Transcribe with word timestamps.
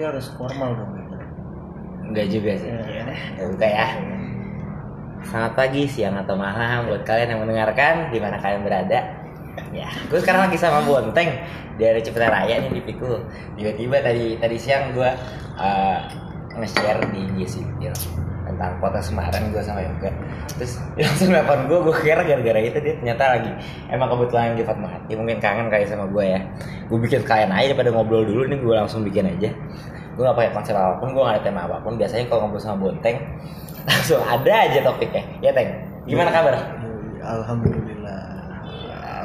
berarti 0.00 0.16
harus 0.16 0.26
formal 0.40 0.70
dong 0.80 0.90
gitu. 0.96 1.14
Enggak 2.08 2.26
juga 2.32 2.50
sih. 2.56 2.70
Iya. 2.72 3.04
Ya, 3.36 3.44
buka 3.52 3.68
ya. 3.68 3.86
Selamat 5.20 5.52
pagi, 5.52 5.82
siang 5.84 6.16
atau 6.16 6.32
malam 6.40 6.88
buat 6.88 7.04
kalian 7.04 7.36
yang 7.36 7.40
mendengarkan 7.44 8.08
di 8.08 8.16
mana 8.16 8.40
kalian 8.40 8.64
berada. 8.64 9.00
Ya, 9.76 9.92
gue 10.08 10.18
sekarang 10.24 10.48
lagi 10.48 10.56
sama 10.56 10.80
Bonteng 10.88 11.36
dari 11.76 12.00
Cipta 12.00 12.32
Raya 12.32 12.64
nih 12.64 12.72
di 12.72 12.80
Pikul. 12.80 13.20
Tiba-tiba 13.60 14.00
tadi 14.00 14.40
tadi 14.40 14.56
siang 14.56 14.96
gue 14.96 15.10
uh, 15.60 15.98
nge-share 16.56 17.04
di 17.12 17.20
IG 17.36 17.60
Sipil 17.60 17.92
tentang 18.60 18.76
kota 18.76 19.00
Semarang 19.00 19.48
gue 19.56 19.62
sama 19.64 19.80
Yoga. 19.80 20.12
Terus 20.60 20.76
dia 20.92 21.04
langsung 21.08 21.32
nelfon 21.32 21.64
gue, 21.64 21.80
gue 21.80 21.94
kira 22.04 22.20
gara-gara 22.20 22.60
itu 22.60 22.76
dia 22.84 22.92
ternyata 23.00 23.40
lagi 23.40 23.48
emang 23.88 24.12
kebetulan 24.12 24.52
lagi 24.52 24.68
Fatma 24.68 24.92
Hati 24.92 25.16
mungkin 25.16 25.40
kangen 25.40 25.72
kali 25.72 25.88
sama 25.88 26.04
gue 26.12 26.36
ya. 26.36 26.44
Gue 26.92 27.00
bikin 27.00 27.24
kalian 27.24 27.56
aja 27.56 27.72
daripada 27.72 27.88
ngobrol 27.96 28.28
dulu 28.28 28.44
nih 28.52 28.60
gue 28.60 28.74
langsung 28.76 29.00
bikin 29.00 29.32
aja. 29.32 29.48
Gue 30.12 30.28
gak 30.28 30.36
pakai 30.36 30.52
konsep 30.52 30.76
apa 30.76 31.00
pun, 31.00 31.16
gue 31.16 31.22
gak 31.24 31.40
ada 31.40 31.48
tema 31.48 31.64
apa 31.64 31.80
pun. 31.80 31.96
Biasanya 31.96 32.28
kalau 32.28 32.44
ngobrol 32.44 32.60
sama 32.60 32.76
Bonteng 32.84 33.16
langsung 33.88 34.20
ada 34.20 34.52
aja 34.52 34.84
topiknya. 34.84 35.24
Ya 35.40 35.56
Teng, 35.56 35.80
gimana 36.04 36.28
kabar? 36.28 36.52
Alhamdulillah. 37.24 38.28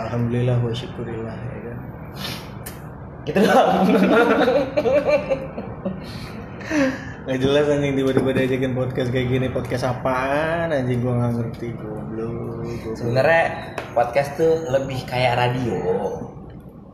Alhamdulillah 0.07 0.63
wa 0.63 0.71
syukurillah 0.71 1.35
ya 1.35 1.59
kan. 1.59 1.77
Gitu 3.27 3.39
doang. 3.43 3.83
Gak 7.25 7.41
jelas 7.41 7.65
anjing 7.73 7.97
tiba-tiba 7.97 8.37
diajakin 8.37 8.73
podcast 8.77 9.09
kayak 9.09 9.27
gini 9.33 9.47
podcast 9.49 9.89
apaan 9.89 10.69
anjing 10.69 11.01
gua 11.01 11.17
nggak 11.17 11.31
ngerti 11.41 11.67
goblok. 11.73 12.61
goblok. 12.61 12.93
Sebenarnya 12.93 13.43
podcast 13.97 14.29
tuh 14.37 14.53
lebih 14.69 15.01
kayak 15.09 15.33
radio. 15.33 15.81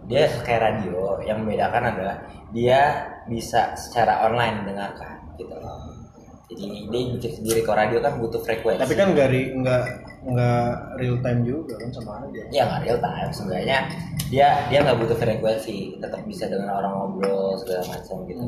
Dia 0.07 0.31
kayak 0.39 0.61
radio. 0.63 1.19
Yang 1.27 1.37
membedakan 1.43 1.83
adalah 1.83 2.15
dia 2.55 2.79
bisa 3.27 3.75
secara 3.75 4.23
online 4.31 4.71
dengarkan 4.71 5.35
gitu 5.35 5.51
loh. 5.51 5.99
Jadi 6.47 6.87
dia 6.87 7.01
bikin 7.11 7.31
sendiri 7.35 7.59
kalau 7.67 7.83
radio 7.83 7.99
kan 7.99 8.15
butuh 8.15 8.39
frekuensi. 8.39 8.87
Tapi 8.87 8.95
kan 8.95 9.11
nggak 9.11 9.27
nggak 9.59 9.83
nggak 10.21 11.01
real 11.01 11.17
time 11.25 11.41
juga 11.41 11.73
kan 11.81 11.89
sama 11.89 12.21
aja. 12.21 12.41
ya 12.53 12.61
nggak 12.69 12.81
real 12.85 12.99
time. 13.01 13.31
Seenggaknya 13.33 13.77
dia 14.29 14.47
dia 14.69 14.79
nggak 14.85 14.97
butuh 15.01 15.17
frekuensi. 15.17 15.97
Tetap 15.97 16.21
bisa 16.29 16.45
dengan 16.45 16.77
orang 16.77 16.93
ngobrol 16.93 17.57
segala 17.57 17.81
macam 17.89 18.25
gitu. 18.29 18.45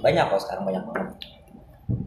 Banyak 0.00 0.24
kok 0.32 0.40
sekarang 0.48 0.64
banyak 0.64 0.84
banget. 0.88 1.08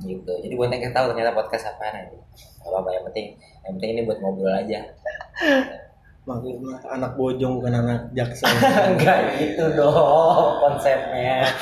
Gitu. 0.01 0.33
Jadi 0.41 0.53
buat 0.57 0.73
yang 0.73 0.89
tahu 0.89 1.13
ternyata 1.13 1.37
podcast 1.37 1.69
apa 1.69 1.93
nih 1.93 2.17
Gak 2.65 2.73
apa-apa 2.73 2.89
yang 2.97 3.05
penting 3.13 3.37
yang 3.61 3.73
penting 3.77 3.89
ini 3.93 4.01
buat 4.09 4.17
ngobrol 4.17 4.49
aja. 4.49 4.81
Maksudnya 6.25 6.81
anak 6.89 7.13
bojong 7.13 7.61
bukan 7.61 7.73
anak 7.85 8.09
jaksa. 8.17 8.49
enggak 8.89 9.37
gitu 9.37 9.69
dong 9.77 10.57
konsepnya. 10.57 11.45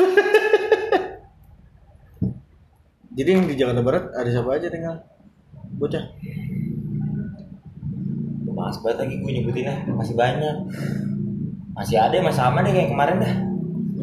Jadi 3.13 3.29
yang 3.29 3.45
di 3.45 3.53
Jakarta 3.53 3.83
Barat 3.83 4.09
ada 4.15 4.29
siapa 4.31 4.57
aja 4.57 4.71
tinggal? 4.71 5.03
Bocah. 5.77 6.01
Mas 8.63 8.79
banget 8.79 8.97
lagi 9.03 9.15
gue 9.19 9.31
nyebutinnya 9.35 9.75
masih 9.91 10.15
banyak. 10.15 10.55
Masih 11.75 11.97
ada 11.99 12.15
masih 12.23 12.39
sama 12.39 12.63
deh 12.63 12.71
kayak 12.71 12.89
kemarin 12.95 13.17
dah. 13.19 13.33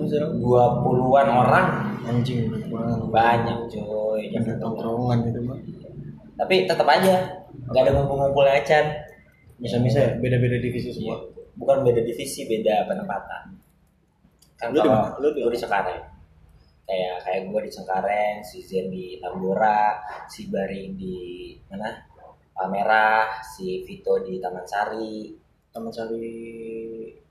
Sekarang 0.05 0.33
dua 0.41 0.81
puluhan 0.85 1.29
orang. 1.29 1.67
Anjing 2.05 2.49
banyak 3.09 3.59
coy. 3.73 4.23
Yang 4.33 4.61
tongkrongan 4.61 5.19
gitu 5.29 5.41
mah. 5.45 5.59
tapi 6.41 6.65
tetap 6.65 6.89
aja 6.89 7.45
nggak 7.69 7.83
ada 7.85 7.91
ngumpul-ngumpul 7.93 8.49
acan. 8.49 8.85
Bisa-bisa 9.61 10.01
ya 10.01 10.11
beda-beda 10.17 10.57
divisi 10.57 10.89
semua. 10.89 11.21
bukan 11.61 11.85
beda 11.85 12.01
divisi 12.01 12.49
beda 12.49 12.89
penempatan. 12.89 13.61
Kan 14.57 14.73
Lu 14.73 14.81
di 14.81 14.89
kalau? 14.89 15.21
Lu 15.21 15.29
di 15.37 15.45
gue 15.45 15.53
di 15.53 15.61
Cengkareng. 15.61 16.05
Kayak 16.89 17.17
kayak 17.29 17.41
gue 17.53 17.61
di 17.69 17.71
Cengkareng 17.71 18.37
si 18.41 18.65
Zen 18.65 18.89
di 18.89 19.21
Tambora 19.21 20.01
si 20.33 20.49
Bari 20.49 20.97
di 20.97 21.17
mana 21.69 21.93
Palmerah 22.61 23.41
si 23.41 23.81
Vito 23.89 24.21
di 24.21 24.37
Taman 24.37 24.69
Sari 24.69 25.33
Taman 25.73 25.89
Sari 25.89 26.29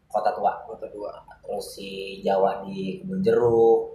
Kota 0.10 0.34
Tua 0.34 0.58
Kota 0.66 0.90
Dua. 0.90 1.14
terus 1.46 1.78
si 1.78 2.18
Jawa 2.26 2.66
di 2.66 2.98
Kebun 2.98 3.22
Jeruk 3.22 3.94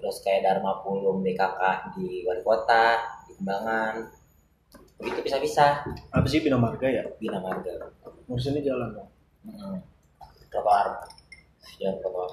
terus 0.00 0.24
kayak 0.24 0.48
Dharma 0.48 0.80
Pulung 0.80 1.20
BKK 1.20 1.92
di 2.00 2.24
Wali 2.24 2.40
Kota 2.40 2.96
di 3.28 3.36
Kembangan 3.36 4.08
begitu 4.96 5.20
bisa-bisa 5.20 5.84
Apa 6.16 6.24
sih 6.24 6.40
Bina 6.40 6.56
Marga 6.56 6.88
ya? 6.88 7.04
Bina 7.20 7.36
Marga 7.44 7.92
Ngurusinnya 8.24 8.64
jalan 8.64 8.96
dong. 8.96 9.10
hmm. 9.44 9.76
trotoar 10.48 11.04
ya 11.76 11.92
trotoar 12.00 12.32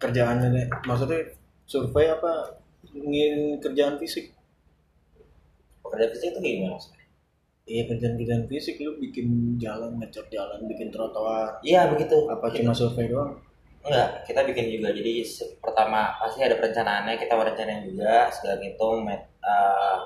Kerjaannya 0.00 0.48
nih, 0.48 0.64
maksudnya 0.88 1.28
survei 1.68 2.08
apa? 2.08 2.56
Ngin 2.96 3.60
kerjaan 3.60 4.00
fisik? 4.00 4.32
pekerja 5.90 6.06
fisik 6.14 6.28
itu 6.32 6.38
gimana 6.40 6.78
maksudnya 6.78 6.99
Iya 7.68 7.86
kerjaan-kerjaan 7.86 8.44
fisik 8.50 8.82
lu 8.82 8.98
bikin 8.98 9.56
jalan, 9.60 10.00
ngecat 10.00 10.26
jalan, 10.32 10.58
bikin 10.66 10.90
trotoar. 10.90 11.60
iya 11.62 11.86
begitu. 11.86 12.26
Apa 12.26 12.50
cuma 12.50 12.74
survei 12.74 13.06
doang? 13.06 13.36
enggak 13.80 14.28
kita 14.28 14.40
bikin 14.44 14.66
juga. 14.76 14.92
Jadi 14.92 15.24
pertama 15.56 16.12
pasti 16.20 16.44
ada 16.44 16.56
perencanaannya. 16.60 17.16
Kita 17.16 17.32
mau 17.32 17.48
rencanain 17.48 17.84
juga 17.88 18.28
segala 18.28 18.60
ngitung 18.60 18.96
met, 19.08 19.22
eh, 19.40 19.98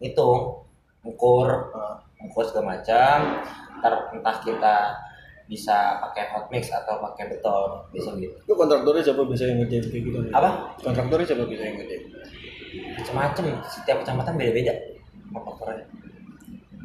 ngitung 0.00 0.64
ukur 1.04 1.48
Ah, 1.76 2.00
ukur 2.24 2.44
segala 2.48 2.78
macam. 2.78 3.44
Ntar 3.78 3.92
entah 4.16 4.36
kita 4.40 4.76
bisa 5.48 5.96
pakai 6.04 6.28
hot 6.28 6.44
mix 6.52 6.68
atau 6.68 7.00
pakai 7.00 7.32
beton 7.32 7.80
bisa 7.88 8.12
gitu. 8.20 8.36
Lu 8.44 8.52
kontraktornya 8.52 9.00
siapa 9.00 9.24
bisa 9.24 9.48
yang 9.48 9.64
ngerjain 9.64 9.84
kayak 9.88 10.04
gitu? 10.04 10.18
apa? 10.28 10.76
Kontraktornya 10.84 11.24
siapa 11.24 11.44
bisa 11.48 11.62
yang 11.64 11.76
ngerjain? 11.80 12.04
macam-macam 12.98 13.44
setiap 13.64 13.96
kecamatan 14.04 14.36
beda-beda. 14.36 14.72
Kontraktornya 15.32 15.87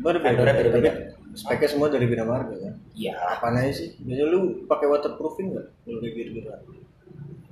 Baru 0.01 0.17
Vendornya 0.23 0.55
beda-beda. 0.57 0.91
Tapi 0.93 1.37
speknya 1.37 1.69
semua 1.69 1.87
dari 1.89 2.05
Bina 2.05 2.25
Marga 2.25 2.53
kan? 2.53 2.73
iya 2.93 3.13
Apaan 3.37 3.57
aja 3.57 3.73
sih? 3.73 3.97
Biasanya 4.01 4.29
lu 4.29 4.39
pakai 4.69 4.85
waterproofing 4.89 5.53
nggak? 5.53 5.65
Kalau 5.85 5.99
kayak 6.01 6.13
gitu-gitu 6.17 6.49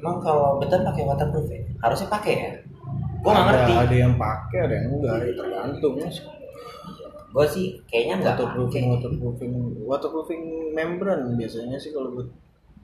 emang 0.01 0.17
kalau 0.17 0.57
beton 0.57 0.81
pakai 0.81 1.03
waterproof 1.05 1.45
ya 1.45 1.61
harusnya 1.85 2.09
pakai 2.09 2.33
ya 2.33 2.51
gua 3.21 3.31
nggak 3.37 3.45
ngerti 3.45 3.73
Ada 3.77 3.95
yang 4.01 4.13
pakai, 4.17 4.57
ada 4.65 4.73
yang 4.73 4.87
enggak, 4.97 5.15
ya 5.21 5.33
tergantung. 5.37 5.95
Mas. 6.01 6.17
gue 7.31 7.45
sih 7.47 7.65
kayaknya 7.87 8.15
nggak 8.19 8.35
Waterproofing, 8.43 8.83
pakai. 8.83 8.95
waterproofing, 8.97 9.51
waterproofing 9.87 10.43
membran 10.75 11.21
biasanya 11.39 11.79
sih 11.79 11.95
kalau 11.95 12.11
buat 12.11 12.27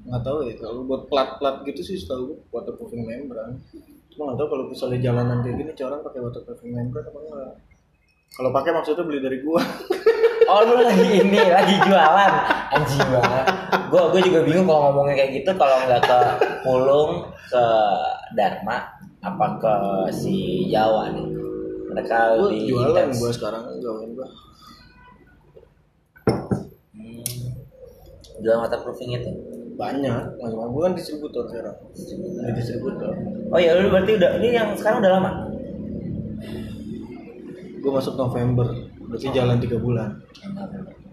nggak 0.07 0.23
tahu 0.23 0.37
ya 0.47 0.53
kalau 0.55 0.87
buat 0.87 1.03
plat-plat 1.11 1.67
gitu 1.67 1.81
sih 1.83 1.99
setahu 1.99 2.31
gue 2.31 2.37
waterproofing 2.55 3.03
membran. 3.03 3.59
Cuma 4.13 4.31
nggak 4.31 4.37
tahu 4.39 4.47
kalau 4.47 4.63
misalnya 4.71 5.03
jalanan 5.03 5.43
kayak 5.43 5.57
gini, 5.59 5.71
orang 5.83 5.99
pakai 6.05 6.21
waterproofing 6.23 6.71
membran 6.71 7.03
apa 7.11 7.19
enggak? 7.19 7.51
Kalau 8.35 8.49
pakai 8.51 8.71
maksudnya 8.75 9.03
beli 9.07 9.19
dari 9.23 9.39
gua. 9.45 9.61
Oh 10.47 10.63
lu 10.63 10.79
lagi 10.79 11.03
ini 11.03 11.43
lagi 11.43 11.75
jualan 11.83 12.31
anjing 12.71 13.03
banget. 13.11 13.45
Gue 13.91 13.99
gue 14.15 14.21
juga 14.31 14.39
bingung 14.47 14.63
kalau 14.63 14.81
ngomongnya 14.87 15.19
kayak 15.19 15.43
gitu 15.43 15.51
kalau 15.59 15.75
nggak 15.83 15.99
ke 16.07 16.19
Pulung 16.63 17.11
ke 17.51 17.65
Dharma 18.31 18.95
apa 19.19 19.45
ke 19.59 19.73
si 20.15 20.63
Jawa 20.71 21.11
nih. 21.11 21.27
Mereka 21.91 22.17
Gua 22.39 22.47
lebih 22.47 22.61
jualan 22.63 23.07
gua 23.19 23.31
sekarang 23.35 23.63
jualan 23.83 24.07
gua. 24.15 24.27
Hmm. 26.95 27.27
Jualan 28.39 28.59
waterproofing 28.63 29.11
itu. 29.19 29.31
Banyak, 29.75 30.41
macam 30.41 30.71
gua 30.71 30.81
kan 30.87 30.93
distributor 30.95 31.43
sekarang. 31.51 31.75
Jadi 31.91 32.51
distributor. 32.55 33.11
Oh 33.51 33.59
ya 33.59 33.75
lu 33.83 33.91
berarti 33.91 34.15
udah 34.15 34.31
ini 34.39 34.55
yang 34.55 34.71
sekarang 34.79 35.03
udah 35.03 35.11
lama. 35.11 35.31
Gua 37.77 37.91
masuk 38.01 38.17
November, 38.17 38.67
berarti 38.97 39.27
jalan 39.31 39.57
tiga 39.61 39.77
bulan. 39.77 40.17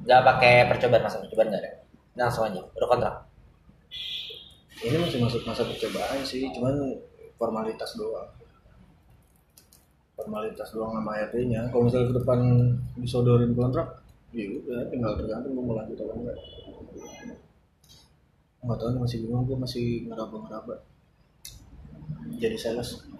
Gak 0.04 0.22
pakai 0.24 0.68
percobaan 0.68 1.04
masa 1.04 1.20
percobaan 1.20 1.48
nggak 1.52 1.62
ada. 1.62 1.72
Langsung 2.14 2.44
aja 2.48 2.60
udah 2.60 2.88
kontrak. 2.88 3.14
Ini 4.84 4.96
masih 5.00 5.18
masuk 5.24 5.42
masa 5.48 5.64
percobaan 5.64 6.20
sih, 6.24 6.44
cuman 6.52 6.76
formalitas 7.40 7.96
doang. 7.96 8.28
Formalitas 10.14 10.68
doang 10.76 10.92
sama 10.92 11.16
RT-nya. 11.24 11.72
Kalau 11.72 11.88
misalnya 11.88 12.12
ke 12.12 12.16
depan 12.20 12.38
disodorin 13.00 13.52
kontrak, 13.56 14.04
ya 14.36 14.44
udah 14.50 14.88
tinggal 14.92 15.16
tergantung 15.16 15.56
mau 15.56 15.72
lanjut 15.72 15.96
atau 15.96 16.16
enggak. 16.16 16.36
Nggak 18.64 18.76
tahu 18.80 18.88
masih 19.00 19.18
bingung, 19.24 19.44
gua 19.48 19.58
masih 19.64 20.08
ngeraba-ngeraba. 20.08 20.74
Jadi 22.36 22.56
sales. 22.60 23.13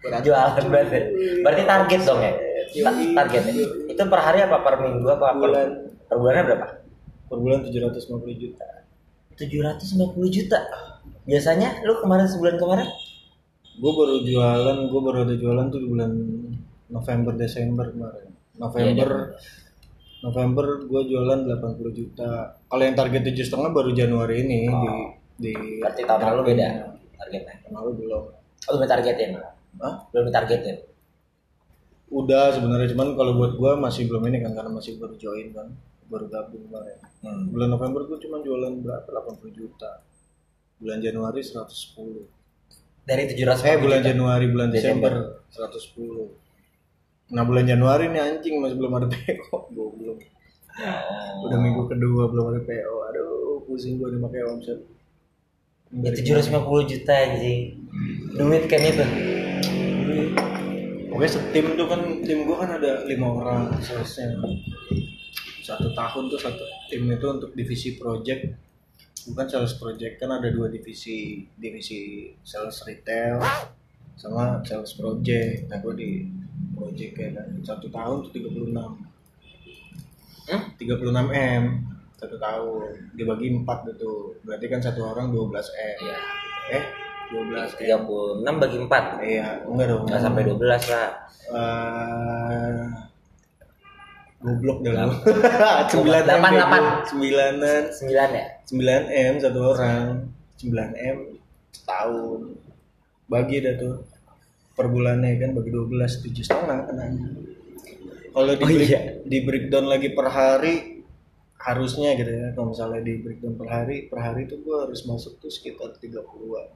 Jualan 0.00 0.64
berarti. 0.66 0.98
Berarti 1.40 1.62
target 1.64 2.00
dong 2.02 2.20
ya. 2.20 2.32
Ta- 2.80 2.94
targetnya. 3.16 3.52
Itu 3.86 4.02
per 4.02 4.20
hari 4.20 4.40
apa 4.40 4.56
per 4.58 4.80
minggu 4.80 5.04
apa 5.06 5.26
per 5.28 5.38
Bulan. 5.38 5.68
Per 6.06 6.16
bulannya 6.16 6.42
berapa? 6.44 6.66
Per 7.26 7.38
bulan 7.38 7.58
750 7.62 8.02
juta. 8.34 8.66
750 9.34 9.94
juta. 10.28 10.58
Biasanya 11.22 11.80
lu 11.80 12.00
kemarin 12.00 12.26
sebulan 12.26 12.56
kemarin 12.56 12.88
Gue 13.80 13.92
baru 13.94 14.20
jualan, 14.20 14.76
gue 14.86 15.00
baru 15.00 15.18
ada 15.22 15.34
jualan 15.34 15.66
tuh 15.68 15.80
di 15.80 15.88
bulan 15.88 16.10
November 16.88 17.32
Desember 17.32 17.88
kemarin. 17.88 18.28
November 18.54 19.38
November 20.20 20.66
gue 20.82 21.02
jualan 21.06 21.38
80 21.46 21.88
juta. 21.94 22.30
Kalau 22.60 22.82
yang 22.82 22.92
target 22.92 23.24
tujuh 23.24 23.40
setengah 23.42 23.70
baru 23.70 23.90
Januari 23.90 24.44
ini 24.44 24.68
Oh. 24.68 25.16
di 25.38 25.48
di 25.48 25.80
Berarti 25.80 26.02
tahun 26.04 26.20
lalu 26.26 26.42
beda. 26.52 26.66
targetnya 27.16 27.54
Tahun 27.62 27.72
lalu 27.72 27.90
belum. 27.96 28.22
oh 28.60 28.72
belum 28.74 28.84
targetin 28.86 29.30
Hah? 29.78 29.94
belum 30.10 30.34
targetin 30.34 30.90
Udah 32.10 32.50
sebenarnya 32.50 32.90
cuman 32.90 33.14
kalau 33.14 33.38
buat 33.38 33.54
gua 33.54 33.78
masih 33.78 34.10
belum 34.10 34.26
ini 34.26 34.42
kan 34.42 34.50
karena 34.50 34.74
masih 34.74 34.98
baru 34.98 35.14
join 35.14 35.54
kan, 35.54 35.70
baru 36.10 36.26
gabung 36.26 36.66
kemarin. 36.66 36.98
hmm. 37.22 37.54
Bulan 37.54 37.70
November 37.70 38.02
gua 38.10 38.18
cuma 38.18 38.42
jualan 38.42 38.82
berapa? 38.82 39.06
80 39.06 39.54
juta. 39.54 40.02
Bulan 40.82 40.98
Januari 40.98 41.38
110. 41.38 42.26
dari 43.06 43.26
700 43.30 43.62
Eh 43.62 43.78
bulan 43.78 44.02
Januari, 44.02 44.46
bulan 44.50 44.74
Desember. 44.74 45.38
Desember 45.46 46.34
110. 47.30 47.30
Nah 47.30 47.42
bulan 47.46 47.64
Januari 47.70 48.10
nih 48.10 48.22
anjing 48.26 48.58
masih 48.58 48.74
belum 48.74 48.92
ada 48.98 49.06
PO, 49.14 49.56
belum. 49.70 50.18
Oh. 50.82 51.46
Udah 51.46 51.58
minggu 51.62 51.86
kedua 51.86 52.26
belum 52.26 52.44
ada 52.54 52.60
PO. 52.66 52.94
Aduh, 53.06 53.62
pusing 53.70 54.02
gua 54.02 54.10
nih 54.10 54.18
pakai 54.18 54.42
omset. 54.50 54.82
Itu 55.90 56.22
750 56.22 56.86
juta 56.86 57.14
anjing. 57.14 57.82
Duit 58.38 58.64
kan 58.70 58.78
itu. 58.78 59.06
Pokoknya 61.10 61.30
setim 61.34 61.66
tuh 61.74 61.86
kan 61.90 62.00
tim 62.22 62.46
gua 62.46 62.62
kan 62.62 62.78
ada 62.78 63.02
lima 63.10 63.26
orang 63.26 63.74
salesnya. 63.82 64.38
Satu 65.66 65.90
tahun 65.90 66.30
tuh 66.30 66.38
satu 66.38 66.62
tim 66.86 67.10
itu 67.10 67.26
untuk 67.26 67.50
divisi 67.58 67.98
project. 67.98 68.54
Bukan 69.20 69.46
sales 69.50 69.76
project 69.76 70.22
kan 70.22 70.30
ada 70.32 70.48
dua 70.48 70.70
divisi 70.70 71.44
divisi 71.58 72.30
sales 72.46 72.78
retail 72.86 73.42
sama 74.14 74.62
sales 74.62 74.94
project. 74.94 75.68
Nah 75.68 75.82
gue 75.82 75.94
di 75.98 76.10
project 76.78 77.12
ya 77.18 77.28
kan. 77.34 77.46
Satu 77.66 77.90
tahun 77.90 78.30
tuh 78.30 78.30
36 78.30 78.70
hmm? 80.54 80.62
36 80.78 81.12
m 81.34 81.89
satu 82.20 82.36
tahun 82.36 82.84
dibagi 83.10 83.48
empat 83.54 83.88
gitu 83.88 84.36
berarti 84.42 84.66
kan 84.66 84.80
satu 84.80 85.00
orang 85.06 85.32
12 85.32 85.48
m 85.48 85.98
Iya. 85.98 86.16
eh 86.70 86.84
12 87.30 87.56
m 87.88 88.00
36 88.44 88.60
bagi 88.60 88.76
4 88.78 89.24
iya 89.24 89.48
enggak 89.64 89.86
dong 89.88 90.02
nggak 90.04 90.20
sampai 90.20 90.42
12 90.44 90.60
lah 90.86 91.08
Eh, 91.50 92.80
goblok 94.40 94.78
dah 94.80 94.92
lu. 95.02 95.12
Delapan, 95.90 95.90
9 95.90 96.46
M. 96.46 96.54
delapan. 96.54 96.82
Sembilanan. 97.04 97.82
9 97.90 98.06
ya 98.32 98.46
9 98.64 99.04
M 99.26 99.34
satu 99.36 99.58
orang. 99.68 100.30
9 100.56 100.70
M 100.94 101.16
setahun. 101.70 102.40
Bagi 103.26 103.56
dah 103.60 103.74
tuh 103.74 103.94
per 104.72 104.86
bulannya 104.86 105.36
kan 105.36 105.50
bagi 105.52 105.70
12 105.70 105.90
tujuh 106.22 106.40
setengah 106.42 106.88
kan 106.88 107.12
kalau 108.30 108.46
di, 108.48 108.62
Oh, 108.62 108.70
break- 108.70 108.86
iya. 108.86 109.00
di 109.20 109.38
breakdown 109.42 109.84
lagi 109.84 110.08
per 110.10 110.30
hari 110.30 110.89
harusnya 111.60 112.16
gitu 112.16 112.32
ya 112.32 112.56
kalau 112.56 112.72
misalnya 112.72 113.04
di 113.04 113.20
breakdown 113.20 113.54
per 113.60 113.68
hari 113.68 114.08
per 114.08 114.18
hari 114.24 114.48
itu 114.48 114.56
gua 114.64 114.88
harus 114.88 115.04
masuk 115.04 115.36
tuh 115.36 115.52
sekitar 115.52 115.92
30-an 116.00 116.68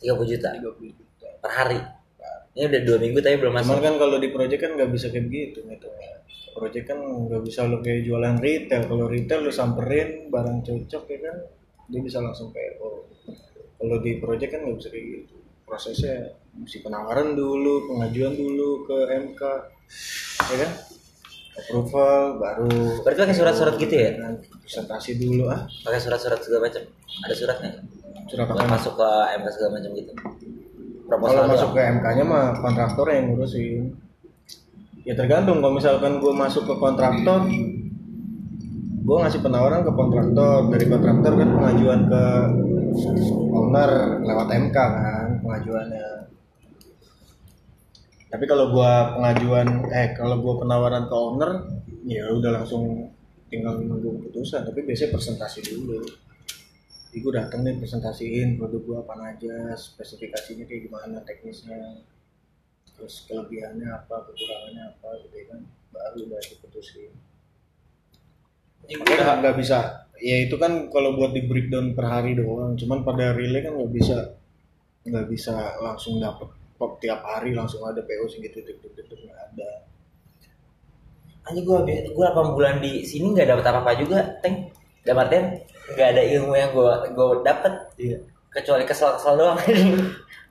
30 0.00 0.30
juta 0.32 0.48
30 0.56 0.98
juta 0.98 1.28
per 1.38 1.52
hari 1.52 1.80
ini 2.52 2.68
udah 2.68 2.82
dua 2.84 2.98
minggu 3.00 3.18
tapi 3.24 3.36
belum 3.40 3.54
Cuman 3.56 3.64
masuk 3.64 3.80
kan 3.80 3.94
kalau 3.96 4.16
di 4.20 4.28
project 4.28 4.60
kan 4.60 4.70
nggak 4.76 4.90
bisa 4.92 5.06
kayak 5.08 5.24
begitu 5.32 5.58
gitu 5.64 5.88
ya. 5.88 6.12
Project 6.52 6.84
kan 6.84 6.98
nggak 7.00 7.42
bisa 7.48 7.64
lo 7.64 7.80
kayak 7.80 8.04
jualan 8.04 8.36
retail. 8.36 8.82
Kalau 8.84 9.06
retail 9.08 9.40
lo 9.40 9.52
samperin 9.52 10.28
barang 10.28 10.60
cocok 10.60 11.04
ya 11.08 11.18
kan 11.24 11.36
dia 11.88 12.00
bisa 12.04 12.20
langsung 12.20 12.52
PO. 12.52 12.90
Kalau 13.80 13.96
di 14.04 14.20
project 14.20 14.50
kan 14.52 14.60
nggak 14.68 14.76
bisa 14.84 14.88
kayak 14.92 15.06
gitu. 15.16 15.36
Prosesnya 15.64 16.36
mesti 16.52 16.84
penawaran 16.84 17.32
dulu, 17.32 17.88
pengajuan 17.88 18.36
dulu 18.36 18.84
ke 18.84 18.98
MK, 19.08 19.42
ya 20.52 20.56
kan? 20.60 20.72
Approval 21.52 22.40
baru. 22.40 22.68
berarti 23.04 23.18
pakai 23.22 23.36
surat-surat 23.36 23.74
gitu 23.76 23.92
ya 23.92 24.10
presentasi 24.58 25.20
dulu 25.20 25.52
ah. 25.52 25.68
pakai 25.84 26.00
surat-surat 26.00 26.40
segala 26.40 26.64
macam 26.64 26.82
ada 27.22 27.34
suratnya 27.36 27.70
Surat 28.22 28.46
apa? 28.48 28.64
masuk 28.64 28.94
ke 28.96 29.08
MK 29.36 29.46
segala 29.50 29.70
macam 29.76 29.90
gitu 29.92 30.12
Kalau 30.16 31.08
proposal 31.10 31.44
masuk 31.44 31.70
doang. 31.70 31.76
ke 31.76 31.92
MK-nya 32.00 32.24
mah 32.24 32.44
kontraktor 32.56 33.06
yang 33.06 33.24
ngurusin. 33.28 33.82
Ya 35.02 35.12
tergantung 35.12 35.60
kalau 35.60 35.76
misalkan 35.76 36.16
gue 36.16 36.32
masuk 36.32 36.64
ke 36.64 36.74
kontraktor, 36.78 37.44
gue 39.02 39.16
ngasih 39.20 39.42
penawaran 39.42 39.82
ke 39.82 39.92
kontraktor 39.92 40.70
dari 40.70 40.86
kontraktor 40.86 41.32
kan 41.36 41.48
pengajuan 41.52 42.00
ke 42.06 42.24
owner 43.52 43.90
lewat 44.22 44.48
MK 44.48 44.76
kan 44.76 45.26
pengajuannya. 45.42 46.06
Tapi 48.32 48.44
kalau 48.48 48.72
gue 48.72 48.92
pengajuan 49.12 49.68
eh 49.92 50.16
kalau 50.16 50.40
gue 50.40 50.54
penawaran 50.56 51.04
ke 51.04 51.12
owner, 51.12 51.68
ya 52.08 52.32
udah 52.32 52.64
langsung 52.64 53.12
tinggal 53.52 53.76
nunggu 53.76 54.08
keputusan. 54.24 54.64
Tapi 54.64 54.88
biasanya 54.88 55.12
presentasi 55.12 55.60
dulu. 55.68 56.00
Jadi 57.12 57.20
gue 57.20 57.32
dateng 57.36 57.60
nih 57.60 57.76
presentasiin 57.76 58.56
produk 58.56 58.80
gue 58.80 58.96
apa 59.04 59.36
aja, 59.36 59.76
spesifikasinya 59.76 60.64
kayak 60.64 60.88
gimana, 60.88 61.20
teknisnya, 61.28 62.00
terus 62.96 63.28
kelebihannya 63.28 63.84
apa, 63.84 64.32
kekurangannya 64.32 64.96
apa, 64.96 65.20
gitu 65.20 65.36
ya 65.36 65.44
kan, 65.52 65.60
baru 65.92 66.24
udah 66.24 66.40
diputusin. 66.40 67.12
Nggak 68.88 69.44
nggak 69.44 69.56
bisa, 69.60 70.08
ya 70.24 70.40
itu 70.40 70.56
kan 70.56 70.88
kalau 70.88 71.12
buat 71.12 71.36
di 71.36 71.44
breakdown 71.44 71.92
per 71.92 72.08
hari 72.08 72.32
doang, 72.32 72.80
cuman 72.80 73.04
pada 73.04 73.36
relay 73.36 73.60
kan 73.60 73.76
nggak 73.76 73.92
bisa, 73.92 74.32
nggak 75.04 75.28
bisa 75.28 75.52
langsung 75.84 76.16
dapet 76.16 76.48
pop 76.82 76.98
tiap 76.98 77.22
hari 77.22 77.54
langsung 77.54 77.86
ada 77.86 78.02
PO 78.02 78.26
segitu, 78.26 78.58
titik 78.58 78.82
titik 78.98 79.22
nggak 79.22 79.38
ada. 79.54 79.70
Anjir 81.46 81.62
gua 81.62 81.86
gua 82.10 82.34
8 82.34 82.54
bulan 82.58 82.74
di 82.82 83.06
sini 83.06 83.30
nggak 83.30 83.46
dapat 83.54 83.64
apa-apa 83.70 83.92
juga, 84.02 84.18
Teng. 84.42 84.66
Dalam 85.06 85.22
artian 85.22 85.62
nggak 85.94 86.08
ada 86.18 86.22
ilmu 86.26 86.52
yang 86.58 86.70
gua 86.74 87.06
gua 87.14 87.38
dapat 87.46 87.94
Iya. 87.98 88.18
kecuali 88.50 88.82
kesel-kesel 88.82 89.34
doang. 89.38 89.58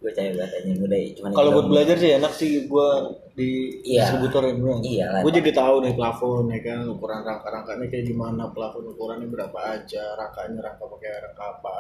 gue 0.01 0.09
cari 0.17 0.33
banget 0.33 0.65
anjing 0.65 0.81
udah 0.81 0.99
cuma 1.13 1.27
Kalau 1.29 1.49
buat 1.53 1.67
belajar 1.69 1.93
sih 2.01 2.17
enak 2.17 2.33
sih 2.33 2.65
gue 2.65 2.89
di 3.37 3.49
Iya. 3.85 4.09
distributor 4.09 4.49
ya 4.49 4.53
bro. 4.57 4.73
Iya. 4.81 5.07
Gue 5.21 5.29
jadi 5.29 5.51
tahu 5.53 5.75
nih 5.85 5.93
plafon 5.93 6.49
ya 6.49 6.59
kan 6.65 6.89
ukuran 6.89 7.21
rangka-rangkanya 7.21 7.85
kayak 7.85 8.05
gimana, 8.09 8.49
plafon 8.49 8.89
ukurannya 8.89 9.29
berapa 9.29 9.59
aja, 9.77 10.17
rangkanya 10.17 10.57
rangka 10.65 10.89
pakai 10.89 11.09
rangka 11.21 11.43
apa, 11.53 11.77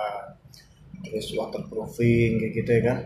terus 1.01 1.33
waterproofing 1.33 2.31
kayak 2.45 2.53
gitu 2.61 2.69
ya 2.69 2.81
kan. 2.85 2.97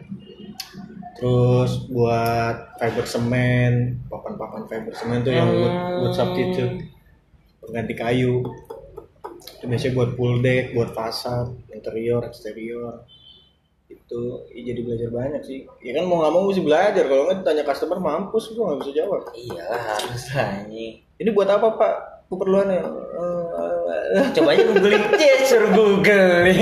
Terus 1.15 1.87
buat 1.87 2.75
fiber 2.75 3.05
semen, 3.07 4.03
papan-papan 4.05 4.67
fiber 4.67 4.91
semen 4.91 5.23
tuh 5.23 5.31
yang 5.31 5.47
buat 5.47 5.73
buat 6.03 6.13
substitute. 6.13 6.91
Pengganti 7.63 7.93
kayu. 7.95 8.43
Itu 9.55 9.65
biasanya 9.65 9.93
buat 9.95 10.09
full 10.13 10.41
deck, 10.41 10.75
buat 10.75 10.91
fasad, 10.91 11.55
interior, 11.71 12.19
eksterior. 12.25 13.07
Itu 13.87 14.43
ya 14.51 14.73
jadi 14.73 14.81
belajar 14.81 15.09
banyak 15.09 15.41
sih. 15.41 15.63
Ya 15.79 15.95
kan 15.95 16.03
mau 16.03 16.19
nggak 16.19 16.33
mau 16.33 16.43
mesti 16.45 16.61
belajar. 16.61 17.03
Kalau 17.05 17.25
nggak 17.25 17.37
ditanya 17.41 17.63
customer 17.63 17.97
mampus 17.97 18.51
gua 18.51 18.73
nggak 18.73 18.79
bisa 18.83 18.91
jawab. 18.93 19.21
Iyalah 19.31 19.81
harus 19.95 20.23
anjing. 20.31 20.93
ini. 21.15 21.29
Buat 21.31 21.49
apa 21.53 21.67
pak? 21.73 21.93
Keperluannya 22.25 22.81
Eh, 24.05 24.27
Coba 24.31 24.53
aja 24.53 24.63
googling, 24.63 25.01
yes, 25.19 25.49
suruh 25.49 25.71
googling. 25.73 26.61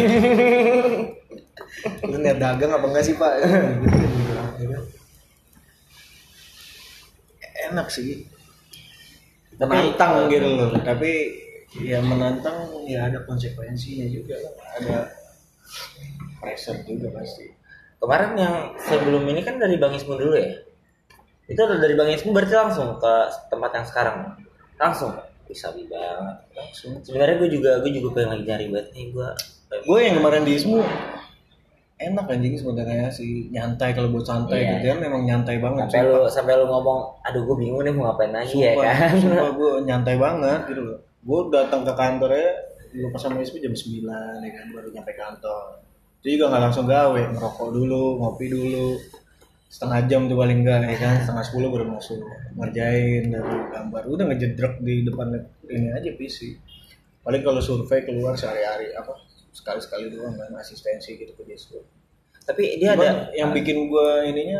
lu 2.03 2.17
niat 2.17 2.37
dagang 2.39 2.71
apa 2.71 2.85
enggak 2.87 3.03
sih 3.03 3.15
pak 3.15 3.33
Kan? 4.69 4.83
enak 7.71 7.87
sih 7.87 8.27
menantang 9.55 10.27
gitu 10.27 10.47
loh 10.59 10.73
tapi 10.83 11.31
ya 11.79 12.03
menantang 12.03 12.69
ya 12.83 13.07
ada 13.07 13.23
konsekuensinya 13.23 14.05
juga 14.11 14.35
lah. 14.41 14.53
ada 14.77 14.97
pressure 16.41 16.83
juga 16.83 17.07
pasti 17.15 17.53
Kemarin 18.03 18.35
yang 18.35 18.55
sebelum 18.83 19.23
ini 19.31 19.47
kan 19.47 19.55
dari 19.55 19.79
Bang 19.79 19.95
Ismu 19.95 20.19
dulu 20.19 20.35
ya. 20.35 20.59
Itu 21.47 21.55
udah 21.55 21.79
dari 21.79 21.95
Bang 21.95 22.11
Ismu 22.11 22.35
berarti 22.35 22.51
langsung 22.51 22.99
ke 22.99 23.13
tempat 23.47 23.71
yang 23.79 23.87
sekarang. 23.87 24.17
Langsung. 24.75 25.15
Bisa 25.47 25.71
banget. 25.71 26.35
langsung 26.51 26.99
Sebenarnya 26.99 27.39
gue 27.39 27.47
juga 27.47 27.79
gue 27.79 27.95
juga 27.95 28.19
pengen 28.19 28.35
lagi 28.35 28.43
nyari 28.43 28.65
banget 28.75 28.87
nih 28.91 29.05
gue. 29.07 29.29
gue 29.87 29.99
yang 30.03 30.19
kemarin 30.19 30.43
di 30.43 30.51
Ismu 30.51 30.83
enak 31.97 32.25
anjing 32.27 32.55
sebenarnya 32.55 33.07
sih. 33.09 33.47
Nyantai 33.49 33.93
kalau 33.93 34.09
buat 34.11 34.25
santai 34.25 34.59
Iya. 34.61 34.71
gitu 34.77 34.85
kan 34.91 34.99
memang 35.01 35.21
nyantai 35.23 35.57
banget. 35.57 35.87
Sampai 35.87 36.01
lu 36.03 36.17
sampai 36.27 36.53
lu 36.57 36.65
ngomong, 36.67 36.99
aduh 37.21 37.41
gue 37.43 37.55
bingung 37.59 37.81
nih 37.81 37.93
mau 37.93 38.11
ngapain 38.11 38.31
lagi 38.33 38.57
ya 38.59 38.73
sumpah, 38.73 38.83
kan. 38.83 39.11
sumpah 39.19 39.49
gue 39.53 39.71
nyantai 39.87 40.15
banget 40.17 40.59
gitu 40.67 40.81
loh. 40.83 40.99
Gue 41.23 41.39
datang 41.49 41.81
ke 41.87 41.93
kantornya 41.93 42.49
gue 42.93 43.09
pas 43.09 43.17
sama 43.17 43.41
Ismu 43.41 43.57
jam 43.57 43.73
9 43.73 44.05
ya 44.45 44.51
kan 44.53 44.65
baru 44.69 44.87
nyampe 44.91 45.11
kantor. 45.13 45.65
Itu 46.21 46.27
juga 46.37 46.45
nggak 46.53 46.63
langsung 46.69 46.85
gawe 46.85 47.21
ngerokok 47.33 47.69
dulu 47.71 48.03
ngopi 48.19 48.45
dulu. 48.47 48.87
Setengah 49.67 50.05
jam 50.05 50.29
tuh 50.29 50.37
paling 50.37 50.61
enggak 50.61 50.85
ya 50.85 50.97
kan? 51.01 51.15
Setengah 51.25 51.41
sepuluh 51.41 51.73
baru 51.73 51.89
masuk. 51.89 52.21
Ngerjain 52.53 53.33
dari 53.33 53.53
gambar. 53.73 54.01
Udah 54.05 54.29
ngejedrek 54.29 54.77
di 54.79 55.01
depan 55.01 55.33
ini 55.65 55.89
aja 55.89 56.13
PC. 56.13 56.53
Paling 57.25 57.41
kalau 57.41 57.57
survei 57.57 58.05
keluar 58.05 58.37
sehari-hari 58.37 58.93
apa 58.93 59.17
sekali-sekali 59.53 60.09
doang 60.09 60.33
kan 60.33 60.49
asistensi 60.57 61.15
gitu 61.15 61.31
ke 61.33 61.45
dishub 61.45 61.85
Tapi 62.43 62.75
dia 62.75 62.91
Cuman 62.97 63.07
ada 63.07 63.31
yang 63.31 63.55
bikin 63.55 63.87
gua 63.87 64.25
ininya 64.25 64.59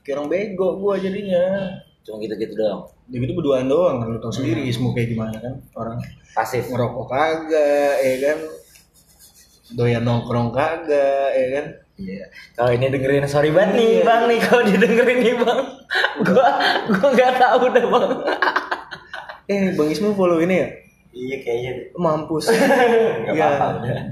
kayak 0.00 0.16
orang 0.16 0.28
bego 0.30 0.80
gua 0.80 0.96
jadinya 0.96 1.68
cuma 2.00 2.16
gitu-gitu 2.16 2.56
doang. 2.56 2.80
ya 3.12 3.18
gitu 3.18 3.36
berduaan 3.36 3.68
doang 3.68 4.00
kan 4.00 4.08
lu 4.08 4.16
tau 4.16 4.32
sendiri 4.32 4.64
ismu 4.64 4.96
kayak 4.96 5.12
gimana 5.12 5.36
kan 5.36 5.54
orang 5.76 5.98
Pasif. 6.32 6.64
ngerokok 6.70 7.06
kagak 7.10 7.94
ya 8.00 8.16
kan 8.24 8.38
doyan 9.70 10.02
nongkrong 10.02 10.48
kagak 10.50 11.30
ya 11.34 11.48
kan 11.58 11.66
Iya. 12.00 12.24
Kalau 12.56 12.72
ini 12.72 12.88
dengerin 12.88 13.28
sorry 13.28 13.52
banget 13.52 13.76
nih 13.76 13.92
bang 14.00 14.24
nih 14.24 14.40
kalau 14.40 14.64
didengerin 14.64 15.18
nih 15.20 15.36
bang. 15.36 15.60
Gua 16.24 16.48
gua 16.88 17.08
nggak 17.12 17.32
tahu 17.36 17.64
dah 17.68 17.84
bang. 17.84 18.10
Eh, 19.44 19.76
Bang 19.76 19.92
Ismu 19.92 20.16
follow 20.16 20.40
ini 20.40 20.64
ya? 20.64 20.68
Iya 21.10 21.36
kayaknya. 21.42 21.70
deh. 21.74 21.86
Mampus. 21.94 22.46
Gak 23.26 23.34
Iya. 23.34 23.42
apa-apa 23.50 23.66
udah. 23.82 24.02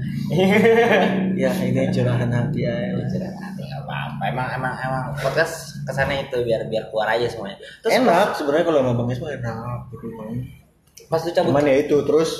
Ya, 1.33 1.49
ini 1.63 1.87
curahan 1.89 2.27
hati 2.27 2.59
ya. 2.61 2.75
Gak 2.91 3.79
apa-apa. 3.79 4.23
Emang 4.27 4.47
emang 4.51 4.73
emang 4.75 5.03
podcast 5.15 5.79
kesannya 5.83 6.27
itu 6.27 6.43
biar 6.43 6.67
biar 6.67 6.91
keluar 6.91 7.07
aja 7.09 7.23
semuanya. 7.25 7.55
Terus 7.79 7.93
enak 7.95 8.27
sebenarnya 8.35 8.65
kalau 8.65 8.79
sama 8.79 8.93
Bang 8.93 9.09
Ismu 9.09 9.27
enak 9.29 9.79
gitu 9.89 10.07
Bang. 10.13 10.31
pas 11.07 11.17
lu 11.17 11.31
cabut 11.31 11.49
Cuman 11.49 11.65
ya 11.65 11.75
itu 11.79 11.95
terus 12.03 12.31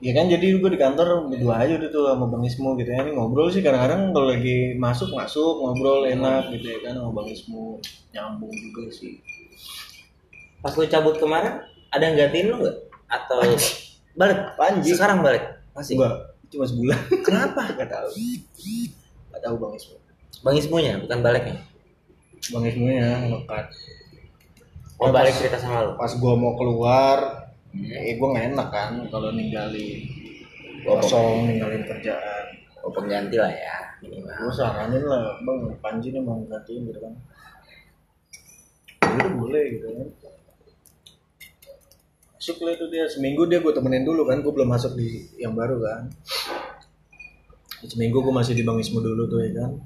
Ya 0.00 0.16
kan 0.16 0.26
jadi 0.26 0.56
gue 0.56 0.70
di 0.72 0.80
kantor 0.80 1.28
berdua 1.28 1.60
aja 1.60 1.76
udah 1.76 1.90
tuh 1.92 2.08
sama 2.08 2.24
Bang 2.26 2.40
Ismu 2.40 2.72
gitu 2.74 2.88
ya. 2.88 3.04
Ini 3.04 3.12
ngobrol 3.12 3.52
sih 3.52 3.60
kadang-kadang 3.60 4.10
kalau 4.10 4.32
lagi 4.32 4.72
masuk 4.74 5.12
masuk 5.12 5.60
ngobrol 5.60 6.08
enak 6.08 6.48
gitu 6.50 6.66
ya 6.66 6.78
kan 6.80 6.96
sama 6.96 7.12
Bang 7.12 7.28
Ismu 7.28 7.76
nyambung 8.10 8.48
juga 8.50 8.88
sih. 8.88 9.20
pas 10.60 10.72
lu 10.72 10.84
cabut 10.84 11.16
kemarin 11.16 11.56
ada 11.90 12.02
yang 12.02 12.16
gantiin 12.16 12.46
lu 12.48 12.56
nggak? 12.58 12.76
Atau 13.06 13.38
balik? 14.20 14.38
Panji. 14.54 14.90
Sekarang 14.90 15.20
balik? 15.20 15.42
Masih? 15.72 15.94
Enggak, 15.94 16.14
cuma 16.48 16.64
sebulan. 16.66 16.98
Kenapa? 17.22 17.62
Gak 17.78 17.88
tahu. 17.88 18.08
Gak 19.30 19.40
tahu 19.40 19.54
Bang 19.56 19.72
Ismu. 19.72 19.96
Bang 20.40 20.56
Ismunya 20.56 20.94
bukan 20.98 21.18
baliknya. 21.20 21.56
Bang 22.50 22.64
Ismu 22.64 22.86
ya 22.86 23.10
ngekat. 23.22 23.66
Oh 24.96 25.08
Ya, 25.08 25.12
balik 25.12 25.32
pas- 25.32 25.38
cerita 25.40 25.56
sama 25.56 25.80
lu. 25.82 25.92
Pas 25.96 26.12
gua 26.12 26.34
mau 26.34 26.52
keluar, 26.54 27.18
eh 27.72 28.14
gue 28.14 28.28
gak 28.28 28.46
enak 28.52 28.68
kan 28.68 28.90
kalau 29.08 29.32
ninggalin 29.32 30.04
kosong, 30.82 31.46
ninggalin 31.46 31.82
kerjaan. 31.84 32.44
Oh 32.80 32.88
pengganti 32.88 33.36
lah 33.36 33.48
ya 33.48 33.76
minimal. 34.00 34.32
gue 34.32 34.48
saranin 34.50 35.04
lah 35.04 35.36
bang 35.38 35.60
Panji 35.78 36.08
nih 36.08 36.24
mau 36.24 36.40
gantiin 36.48 36.88
gitu 36.88 36.96
kan 36.96 37.12
udah 39.04 39.28
boleh 39.36 39.64
gitu 39.76 39.86
kan 39.92 40.08
masuk 42.40 42.56
lah 42.64 42.72
itu 42.72 42.88
dia. 42.88 43.04
Seminggu 43.04 43.44
dia 43.44 43.60
gue 43.60 43.68
temenin 43.68 44.00
dulu 44.00 44.24
kan 44.24 44.40
gue 44.40 44.48
belum 44.48 44.72
masuk 44.72 44.96
di 44.96 45.28
yang 45.36 45.52
baru 45.52 45.76
kan. 45.76 46.08
Seminggu 47.84 48.24
gue 48.24 48.32
masih 48.32 48.56
di 48.56 48.64
Bang 48.64 48.80
Ismu 48.80 49.04
dulu 49.04 49.28
tuh 49.28 49.44
ya 49.44 49.60
kan. 49.60 49.76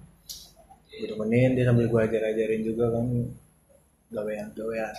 Gue 0.95 1.11
temenin 1.11 1.59
dia 1.59 1.67
sambil 1.67 1.91
gue 1.91 1.99
ajar-ajarin 1.99 2.63
juga 2.63 2.95
kan. 2.95 3.11
Gawean 4.15 4.55
gawean. 4.55 4.95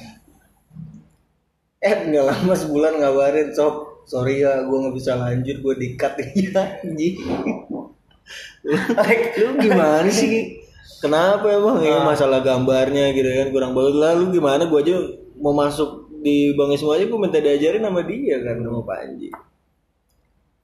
Eh 1.79 1.95
nggak 2.11 2.25
lama 2.27 2.53
sebulan 2.59 2.99
ngabarin 2.99 3.55
sob 3.55 4.03
sorry 4.03 4.43
ya 4.43 4.67
gue 4.67 4.75
nggak 4.75 4.95
bisa 4.99 5.15
lanjut 5.15 5.55
gue 5.63 5.73
dikat 5.79 6.11
ya 6.19 6.59
anjing. 6.59 7.23
Lu 9.39 9.51
gimana 9.63 10.11
sih? 10.11 10.59
Kenapa 10.99 11.47
emang 11.55 11.79
ya 11.79 12.03
masalah 12.03 12.43
gambarnya 12.43 13.15
gitu 13.15 13.31
kan 13.31 13.47
kurang 13.55 13.71
bagus? 13.71 13.95
Lah 13.95 14.11
lu 14.11 14.27
gimana? 14.33 14.67
Gua 14.67 14.83
aja 14.83 14.97
mau 15.37 15.53
masuk 15.53 16.04
di 16.25 16.37
Bang 16.51 16.73
Ismu 16.73 16.89
aja 16.89 17.05
gua 17.05 17.19
minta 17.21 17.37
diajarin 17.37 17.79
sama 17.79 18.01
dia 18.01 18.41
kan 18.41 18.57
sama 18.57 18.81
Panji 18.81 19.29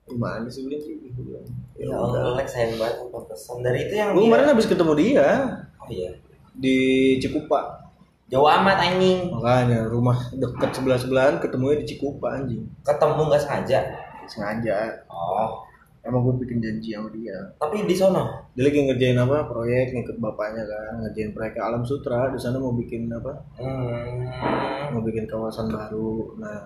gimana 0.04 0.48
sih 0.48 0.66
bilang 0.66 0.82
sih 0.82 0.98
ya 1.24 1.42
Ya 1.80 1.88
udah. 1.88 2.04
Allah, 2.14 2.38
Lex 2.38 2.52
sayang 2.52 2.78
banget 2.78 3.10
pantesan. 3.10 3.58
Dari 3.60 3.80
itu 3.82 3.94
yang 3.96 4.12
gua 4.12 4.22
kemarin 4.22 4.48
habis 4.52 4.68
ketemu 4.68 4.94
dia 4.94 5.28
Oh 5.78 5.88
iya. 5.88 6.12
di 6.54 6.78
Cikupa 7.18 7.80
Jauh 8.28 8.46
amat 8.46 8.78
anjing. 8.80 9.28
makanya 9.28 9.86
rumah 9.86 10.14
deket 10.32 10.72
sebelah 10.72 10.96
sebelahan 10.96 11.36
ketemunya 11.38 11.82
di 11.82 11.88
Cikupa 11.88 12.38
anjing 12.38 12.64
Ketemu 12.82 13.22
nggak 13.24 13.42
sengaja. 13.42 13.80
sengaja 14.26 14.78
Oh. 15.08 15.64
Emang 16.02 16.22
gue 16.26 16.36
bikin 16.46 16.58
janji 16.62 16.98
sama 16.98 17.10
dia. 17.14 17.38
Tapi 17.62 17.86
di 17.86 17.94
sono. 17.94 18.50
dia 18.58 18.64
lagi 18.66 18.80
ngerjain 18.90 19.20
apa? 19.22 19.46
Proyek 19.46 19.94
ngikut 19.94 20.18
bapaknya 20.18 20.66
kan 20.66 21.06
ngerjain 21.06 21.32
proyek 21.34 21.62
Alam 21.62 21.86
Sutra. 21.86 22.34
Di 22.34 22.40
sana 22.42 22.58
mau 22.58 22.74
bikin 22.74 23.06
apa? 23.14 23.32
Hmm. 23.62 24.98
mau 24.98 25.02
bikin 25.06 25.30
kawasan 25.30 25.70
baru. 25.70 26.36
Nah 26.42 26.58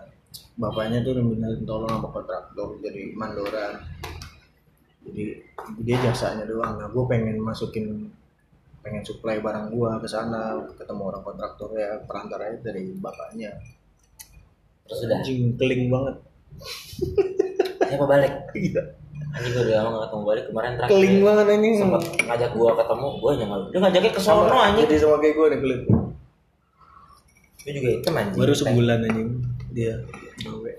bapaknya 0.56 1.04
tuh 1.04 1.20
minta 1.20 1.52
tolong 1.64 1.88
sama 1.88 2.12
kontraktor 2.12 2.76
jadi 2.84 3.16
mandoran 3.16 3.80
jadi 5.08 5.24
dia 5.84 5.98
jasanya 6.00 6.48
doang. 6.48 6.80
Nah 6.80 6.88
gue 6.88 7.04
pengen 7.06 7.38
masukin 7.44 8.10
pengen 8.86 9.02
supply 9.02 9.42
barang 9.44 9.74
gua 9.76 10.00
ke 10.00 10.08
sana. 10.08 10.64
Ketemu 10.80 11.02
orang 11.12 11.24
kontraktor 11.26 11.76
ya 11.76 12.00
perantaranya 12.08 12.62
dari 12.64 12.96
bapaknya. 12.96 13.52
Terus 14.86 15.00
udah. 15.10 15.18
anjing 15.20 15.58
keling 15.58 15.90
banget. 15.92 16.16
Siapa 17.86 18.06
balik? 18.08 18.34
iya 18.58 19.05
Anjing 19.36 19.52
gue 19.52 19.64
udah 19.68 19.76
lama 19.84 19.90
gak 19.92 20.04
ketemu 20.08 20.24
balik 20.24 20.46
kemarin 20.48 20.72
terakhir. 20.80 20.92
keling 20.96 21.16
banget 21.20 21.46
anjing 21.52 21.74
Sempet 21.76 22.02
ngajak 22.24 22.52
gua 22.56 22.70
ketemu, 22.80 23.08
gua 23.20 23.32
nyangka 23.36 23.58
dia 23.68 23.80
ngajaknya 23.84 24.12
ke 24.16 24.22
sono 24.24 24.56
anjing. 24.56 24.86
jadi 24.88 24.96
sama 25.04 25.16
kayak 25.20 25.34
gue 25.36 25.46
nih 25.52 25.60
keling 25.60 25.84
Dia 27.66 27.72
juga 27.76 27.90
hitam 28.00 28.14
anjing. 28.16 28.40
baru 28.40 28.54
sebulan 28.56 29.00
anjing 29.04 29.30
dia 29.76 29.94
gawe 30.40 30.72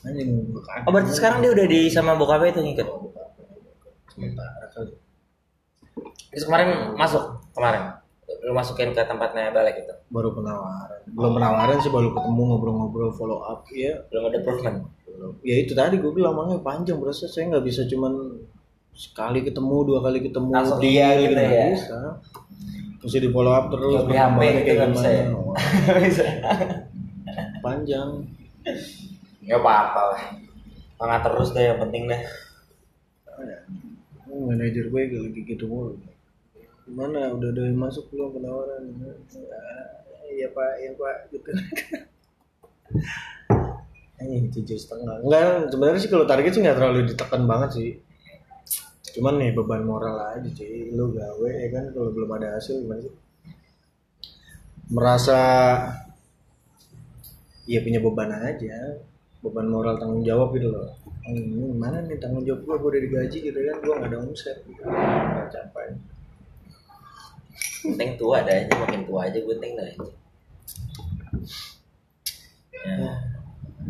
anjing. 0.00 0.28
Oh 0.84 0.90
berarti 0.92 1.12
sekarang 1.16 1.38
dia 1.40 1.50
udah 1.52 1.66
di 1.68 1.80
sama 1.88 2.12
bokapnya 2.16 2.52
itu 2.52 2.60
ngikut. 2.60 2.88
sementara 4.10 4.66
kali 4.76 4.92
Terus 6.30 6.44
kemarin 6.46 6.94
masuk 6.94 7.40
kemarin. 7.56 7.99
Lu 8.40 8.52
masukin 8.52 8.90
ke 8.90 9.02
tempatnya 9.02 9.50
balik 9.50 9.76
itu. 9.78 9.94
baru 10.08 10.30
penawaran 10.30 11.00
belum 11.06 11.32
penawaran 11.34 11.76
sih 11.78 11.88
baru 11.88 12.10
ketemu 12.10 12.42
ngobrol-ngobrol 12.46 13.10
follow 13.10 13.42
up 13.42 13.66
ya 13.68 13.94
Belum 14.08 14.26
ada 14.26 14.36
improvement. 14.38 14.76
ya 15.42 15.56
itu 15.58 15.72
tadi 15.72 15.98
gue 15.98 16.10
bilang 16.10 16.32
makanya 16.32 16.60
panjang 16.60 16.96
berasa 16.96 17.24
saya 17.24 17.50
nggak 17.50 17.62
bisa 17.62 17.84
cuman 17.84 18.40
sekali 18.90 19.40
ketemu 19.40 19.76
dua 19.84 19.98
kali 20.00 20.18
ketemu 20.20 20.48
Langsung 20.50 20.80
iya 20.80 21.14
gitu 21.16 21.32
nggak 21.32 21.50
ya. 21.50 21.66
bisa 21.72 21.98
mesti 23.00 23.18
di 23.18 23.28
follow 23.28 23.50
up 23.50 23.66
terus 23.68 23.92
Nggak 23.96 24.04
HP 24.04 24.12
perkembangannya 24.12 24.50
gitu 24.52 24.60
kayak 24.60 24.76
nggak 24.76 24.90
bisa 24.92 25.08
ya? 25.08 25.24
Wah, 25.30 25.56
Bisa. 25.98 26.24
panjang 27.60 28.08
Gak 29.42 29.58
apa-apa 29.58 30.00
lah. 30.06 30.22
Semangat 30.94 31.20
terus 31.24 31.48
deh 31.50 31.64
yang 31.64 31.80
penting 31.80 32.02
deh. 32.06 32.22
Oh, 34.28 34.46
manajer 34.46 34.86
gue 34.86 35.00
kayak 35.08 35.22
lagi 35.26 35.40
gitu 35.44 35.64
mulu 35.66 35.96
gimana? 36.90 37.30
Udah 37.30 37.48
ada 37.54 37.62
yang 37.70 37.78
masuk 37.78 38.10
belum 38.10 38.34
penawaran? 38.34 38.82
Ah, 39.46 39.86
iya 40.26 40.50
pak 40.50 40.72
iya 40.82 40.90
pak 40.98 41.16
gitu. 41.30 41.50
Ini 44.20 44.52
tujuh 44.52 44.76
setengah. 44.76 45.24
Enggak 45.24 45.72
sebenarnya 45.72 46.00
sih 46.02 46.10
kalau 46.12 46.28
target 46.28 46.52
sih 46.52 46.60
nggak 46.60 46.76
terlalu 46.76 47.08
ditekan 47.08 47.42
banget 47.48 47.70
sih. 47.72 47.90
Cuman 49.16 49.40
nih 49.40 49.50
beban 49.56 49.82
moral 49.82 50.36
aja 50.36 50.50
sih 50.52 50.92
lu 50.92 51.14
gawe 51.14 51.48
ya 51.48 51.68
kan? 51.72 51.84
Kalau 51.96 52.10
belum 52.12 52.30
ada 52.36 52.60
hasil 52.60 52.84
gimana 52.84 53.00
sih? 53.00 53.14
Merasa 54.92 55.40
ya 57.64 57.80
punya 57.80 58.04
beban 58.04 58.30
aja. 58.34 59.00
Beban 59.40 59.72
moral 59.72 59.96
tanggung 59.96 60.20
jawab 60.20 60.52
gitu 60.52 60.68
loh. 60.68 61.00
Hmm, 61.24 61.80
mana 61.80 62.04
nih 62.04 62.20
tanggung 62.20 62.44
jawab 62.44 62.60
gue 62.66 62.76
gue 62.76 62.90
udah 62.92 63.02
digaji 63.08 63.38
gitu 63.40 63.56
kan? 63.56 63.76
Gue 63.80 63.94
nggak 63.96 64.10
ada 64.12 64.18
omset. 64.20 64.60
Gitu. 64.68 64.82
nggak 64.84 65.48
capai 65.48 65.96
Penting 67.80 68.10
tua 68.20 68.44
ada 68.44 68.52
aja, 68.52 68.72
makin 68.76 69.02
tua 69.08 69.28
aja 69.28 69.38
penting 69.40 69.72
dah 69.76 69.86
aja. 69.88 70.06
Ya. 72.80 73.12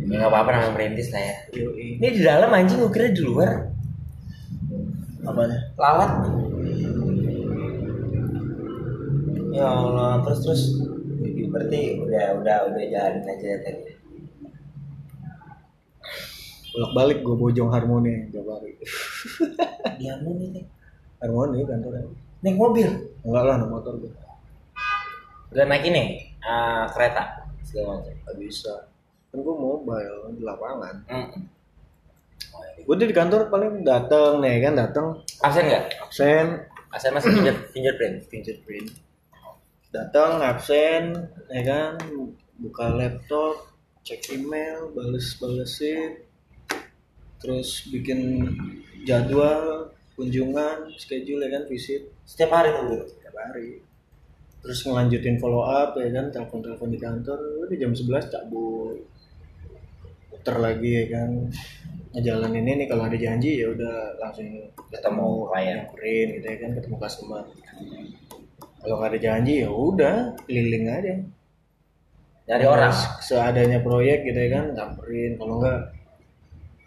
Ini 0.01 0.15
gak 0.17 0.31
apa-apa 0.31 0.51
namanya 0.55 0.73
merintis 0.75 1.11
lah 1.11 1.23
ya. 1.23 1.37
Ini 1.77 2.07
di 2.11 2.21
dalam 2.23 2.51
anjing 2.51 2.79
gue 2.79 2.93
kira 2.95 3.11
di 3.11 3.23
luar. 3.23 3.71
apanya 5.21 5.59
Lalat. 5.77 6.13
Ya 9.51 9.67
Allah, 9.67 10.23
terus 10.25 10.41
terus. 10.43 10.63
Berarti 11.51 11.99
udah 11.99 12.39
udah 12.41 12.57
udah 12.71 12.83
jalanin 12.89 13.27
aja 13.27 13.59
tadi. 13.67 14.01
bolak 16.71 16.93
balik 16.95 17.19
gue 17.27 17.35
bojong 17.35 17.71
harmoni 17.75 18.31
hari 18.31 18.79
Dia 19.99 20.15
mau 20.23 20.33
nih, 20.39 20.63
harmoni 21.19 21.67
kantornya 21.67 22.07
naik 22.41 22.57
mobil. 22.57 22.89
enggak 23.21 23.43
lah 23.43 23.55
naik 23.57 23.71
motor 23.71 23.95
gue 23.97 24.13
Udah 25.51 25.65
naik 25.67 25.85
ini 25.85 26.03
ah, 26.41 26.87
kereta 26.89 27.43
segala 27.63 27.99
macam. 27.99 28.15
nggak 28.17 28.37
bisa 28.39 28.75
kan 29.29 29.39
gue 29.39 29.57
mobile 29.57 30.17
di 30.33 30.43
lapangan 30.43 30.95
Hmm. 31.07 31.43
gue 32.81 32.97
di 32.97 33.13
kantor 33.13 33.47
paling 33.47 33.83
datang 33.83 34.41
nih 34.41 34.59
kan 34.61 34.75
datang 34.75 35.07
Absen 35.39 35.65
nggak? 35.65 35.85
absen 36.01 36.47
Absen 36.91 37.11
masih 37.13 37.31
finger, 37.31 37.57
fingerprint. 37.75 38.17
fingerprint 38.27 38.89
datang 39.91 40.39
absen 40.41 41.15
ya 41.47 41.63
kan 41.63 41.93
buka 42.57 42.91
laptop 42.91 43.69
cek 44.01 44.33
email 44.33 44.89
bales 44.91 45.35
balesin 45.37 46.23
terus 47.37 47.87
bikin 47.87 48.49
jadwal 49.03 49.91
kunjungan 50.21 50.93
schedule 51.01 51.41
ya 51.41 51.49
kan 51.57 51.65
visit. 51.65 52.13
Setiap 52.29 52.53
hari 52.53 52.77
tuh 52.77 52.85
gitu. 52.93 53.05
tiap 53.25 53.37
hari. 53.41 53.81
Terus 54.61 54.85
ngelanjutin 54.85 55.41
follow 55.41 55.65
up 55.65 55.97
ya 55.97 56.13
kan 56.13 56.29
telepon 56.29 56.61
telepon 56.61 56.93
di 56.93 57.01
kantor 57.01 57.41
udah 57.65 57.77
jam 57.81 57.97
11 57.97 58.29
cabut 58.29 59.01
muter 60.29 60.57
lagi 60.61 60.91
ya 60.93 61.05
kan. 61.09 61.31
Ngejalanin 62.11 62.67
ini 62.67 62.85
kalau 62.85 63.09
ada 63.09 63.17
janji 63.17 63.65
ya 63.65 63.73
udah 63.73 64.21
langsung 64.21 64.49
Ketemu 64.91 65.29
klien. 65.47 65.77
nyamperin 65.79 66.27
gitu 66.37 66.47
ya 66.51 66.57
kan 66.59 66.71
ketemu 66.75 66.97
customer. 66.99 67.45
Kalau 68.81 68.95
nggak 68.99 69.11
ada 69.15 69.21
janji 69.21 69.55
ya 69.63 69.71
udah 69.71 70.15
keliling 70.45 70.85
aja. 70.91 71.15
Dari 72.51 72.65
orang. 72.67 72.91
seadanya 73.23 73.79
proyek 73.81 74.27
gitu 74.27 74.37
ya 74.37 74.51
kan 74.59 74.65
nyamperin. 74.75 75.39
Kalau 75.39 75.63
enggak 75.63 76.00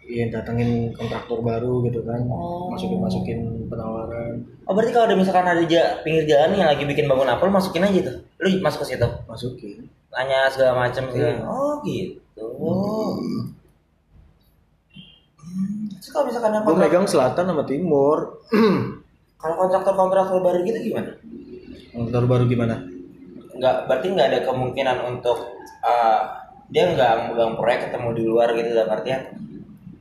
iya 0.06 0.28
datengin 0.28 0.70
kontraktor 0.92 1.40
baru 1.40 1.80
gitu 1.82 2.00
kan 2.02 2.20
Oh. 2.26 2.68
masukin 2.68 2.98
masukin 2.98 3.38
penawaran 3.66 4.44
Oh 4.62 4.72
berarti 4.72 4.90
kalau 4.90 5.06
ada 5.06 5.14
misalkan 5.14 5.44
ada 5.44 5.60
ja- 5.62 6.00
pinggir 6.00 6.24
jalan 6.24 6.54
yang 6.54 6.66
lagi 6.66 6.82
bikin 6.82 7.04
bangun 7.04 7.26
apel 7.26 7.48
masukin 7.48 7.82
aja 7.82 8.00
tuh. 8.02 8.16
Lu 8.38 8.48
masuk 8.58 8.80
ke 8.80 8.86
situ. 8.90 9.08
masukin 9.24 9.84
Nanya 10.08 10.48
segala 10.48 10.72
macam 10.82 11.04
segala. 11.06 11.32
Iya. 11.32 11.44
Oh 11.44 11.72
gitu. 11.82 12.44
Hmm, 12.56 13.52
Terus 15.94 16.10
kalau 16.10 16.24
misalkan 16.26 16.50
yang 16.52 16.62
gue 16.62 16.70
kontrak- 16.70 16.88
megang 16.88 17.06
selatan 17.06 17.44
sama 17.46 17.64
timur 17.64 18.40
kalau 19.40 19.54
kontraktor-kontraktor 19.58 20.40
baru 20.40 20.58
gitu 20.62 20.78
gimana? 20.82 21.10
kontraktor 21.90 22.24
baru 22.26 22.44
gimana 22.44 22.76
Nggak, 23.54 23.76
berarti 23.86 24.06
nggak 24.10 24.28
ada 24.28 24.40
kemungkinan 24.42 24.96
untuk 25.06 25.38
uh, 25.80 26.20
dia 26.66 26.90
nggak 26.90 27.12
megang 27.28 27.54
proyek 27.54 27.86
ketemu 27.86 28.08
di 28.12 28.22
luar 28.24 28.48
gitu 28.50 28.68
dalam 28.72 28.90
artian 28.90 29.22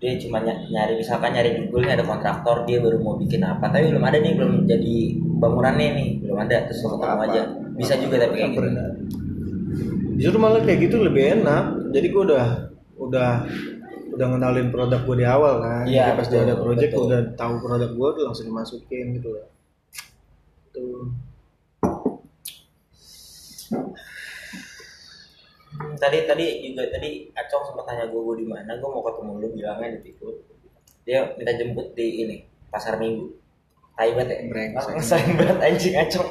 dia 0.03 0.19
cuma 0.19 0.43
ny- 0.43 0.67
nyari 0.67 0.99
misalkan 0.99 1.31
nyari 1.31 1.49
Google 1.63 1.87
nih 1.87 1.95
ada 1.95 2.03
kontraktor 2.03 2.67
dia 2.67 2.83
baru 2.83 2.99
mau 2.99 3.15
bikin 3.15 3.39
apa. 3.39 3.71
Tapi 3.71 3.87
belum 3.87 4.03
ada 4.03 4.19
nih 4.19 4.35
belum 4.35 4.67
jadi 4.67 4.95
bangunannya 5.39 5.89
nih. 5.95 6.09
Belum 6.27 6.37
ada 6.37 6.67
terus 6.67 6.83
lo 6.83 6.99
ketemu 6.99 7.21
aja. 7.23 7.41
Bisa 7.79 7.93
juga 7.95 8.15
tapi 8.19 8.35
kayak 8.35 8.51
gitu. 8.51 8.69
justru 10.13 10.37
malah 10.37 10.59
kayak 10.59 10.91
gitu 10.91 10.99
lebih 10.99 11.39
enak. 11.39 11.63
Jadi 11.95 12.07
gue 12.11 12.23
udah 12.27 12.45
udah 12.99 13.29
udah 14.13 14.25
ngenalin 14.29 14.69
produk 14.69 15.01
gue 15.01 15.15
di 15.17 15.25
awal 15.25 15.63
kan. 15.63 15.87
Iya, 15.87 16.11
Jadi 16.13 16.17
pas 16.19 16.27
dia 16.27 16.41
ada 16.43 16.55
project 16.59 16.91
betul. 16.91 17.05
udah 17.07 17.19
tahu 17.33 17.53
produk 17.63 17.89
gue 17.89 18.09
tuh 18.13 18.23
langsung 18.27 18.45
dimasukin 18.51 19.05
gitu 19.17 19.29
loh 19.31 19.47
tuh 20.73 21.05
tadi 25.99 26.17
tadi 26.27 26.45
juga 26.65 26.87
tadi 26.91 27.29
Acong 27.35 27.63
sempat 27.67 27.83
tanya 27.89 28.05
gue 28.07 28.21
gue 28.21 28.35
di 28.43 28.47
mana? 28.47 28.77
Gue 28.79 28.89
mau 28.89 29.03
ketemu 29.05 29.31
lu 29.39 29.47
bilangnya 29.53 29.87
di 29.97 29.99
Pikul 30.09 30.33
dia 31.03 31.35
minta 31.35 31.51
jemput 31.51 31.91
di 31.95 32.23
ini 32.23 32.37
pasar 32.71 32.95
minggu. 32.95 33.27
Tai 33.93 34.09
banget 34.17 34.29
ya? 34.33 34.37
Brengsek. 34.49 34.93
ngesain 34.97 35.31
banget 35.37 35.57
anjing 35.61 35.95
Acong. 35.99 36.29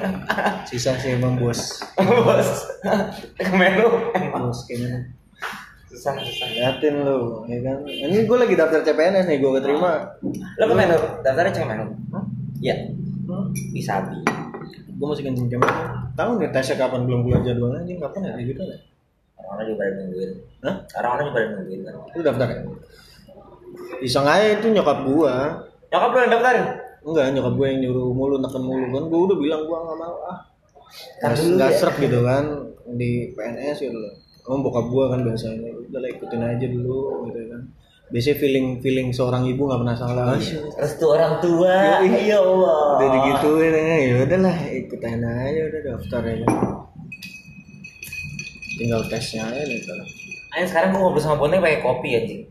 Sisa 0.70 0.96
sih 0.96 1.12
emang 1.12 1.36
bos. 1.36 1.84
Bos. 2.00 2.50
Kemenu 3.36 3.86
bos 4.32 4.58
kayaknya 4.64 5.12
susah 5.86 6.12
susah. 6.20 6.48
Liatin 6.52 6.94
lu 7.04 7.44
ya 7.48 7.58
kan? 7.64 7.78
Ini 7.84 8.24
gue 8.24 8.36
lagi 8.36 8.54
daftar 8.56 8.80
CPNS 8.84 9.26
nih 9.28 9.38
gue 9.40 9.50
keterima. 9.60 9.92
Lo 10.56 10.64
kemenu 10.70 10.96
daftarnya 11.20 11.52
cuma 11.56 11.66
menu 11.74 11.84
iya. 12.64 12.76
Bisa 13.74 14.06
bi 14.06 14.45
gue 14.96 15.06
masih 15.06 15.24
kencing 15.28 15.48
CPNS 15.52 16.16
tahu 16.16 16.30
nih 16.40 16.48
tesnya 16.48 16.76
kapan? 16.80 17.04
Belum 17.04 17.20
keluar 17.28 17.40
jadwalnya 17.44 17.84
anjing. 17.84 17.98
Kapan 18.00 18.20
ya? 18.24 18.32
Gitu 18.40 18.62
ya 18.64 18.78
orang-orang 19.46 19.66
juga 19.70 19.78
pada 19.78 19.92
nungguin. 20.02 20.30
Hah? 20.64 20.74
orang-orang 20.98 21.24
juga 21.24 21.36
pada 21.36 21.48
nungguin 21.54 21.80
kan? 21.86 21.94
Lu 22.16 22.20
daftar 22.24 22.46
ya? 22.50 22.60
Iseng 24.02 24.26
aja 24.26 24.46
itu 24.58 24.66
nyokap 24.72 24.98
gua. 25.06 25.34
Nyokap 25.92 26.10
lo 26.10 26.18
yang 26.18 26.32
daftarin? 26.32 26.66
Enggak 27.06 27.24
nyokap 27.38 27.54
gue 27.54 27.66
yang 27.70 27.78
nyuruh 27.86 28.08
mulu 28.10 28.36
neken 28.42 28.62
mulu 28.66 28.86
kan? 28.90 29.02
Gue 29.06 29.20
udah 29.30 29.38
bilang 29.38 29.62
gua 29.68 29.78
nggak 29.86 29.98
mau 30.02 30.16
ah. 30.26 30.38
Kan 31.22 31.30
nggak 31.36 31.70
ya. 31.70 31.76
srek 31.78 31.96
gitu 32.02 32.18
kan 32.26 32.44
di 32.98 33.30
PNS 33.34 33.76
gitu 33.86 33.98
loh. 33.98 34.14
Oh 34.46 34.58
bokap 34.62 34.86
gua 34.90 35.04
kan 35.14 35.20
biasanya 35.26 35.70
udah 35.74 36.00
lah 36.02 36.10
ikutin 36.10 36.42
aja 36.42 36.66
dulu 36.70 37.30
gitu 37.30 37.38
kan 37.50 37.62
biasanya 38.06 38.36
feeling 38.38 38.66
feeling 38.78 39.08
seorang 39.10 39.42
ibu 39.50 39.66
nggak 39.66 39.80
pernah 39.82 39.96
salah 39.98 40.38
restu 40.78 41.04
orang 41.10 41.42
tua. 41.42 42.06
Ya 42.06 42.38
Allah. 42.38 43.02
Udah 43.02 43.08
digituin 43.10 43.74
ya 43.74 44.14
udahlah 44.22 44.56
ikutin 44.70 45.22
aja 45.26 45.60
udah 45.66 45.80
daftar 45.82 46.22
aja. 46.22 46.46
Tinggal 48.76 49.02
tesnya 49.10 49.42
aja 49.50 49.62
nih 49.66 49.80
Ayo 50.56 50.64
sekarang 50.70 50.94
gue 50.94 51.00
ngobrol 51.02 51.20
sama 51.20 51.36
Bonteng 51.36 51.60
pakai 51.60 51.82
kopi 51.82 52.08
anjing. 52.16 52.42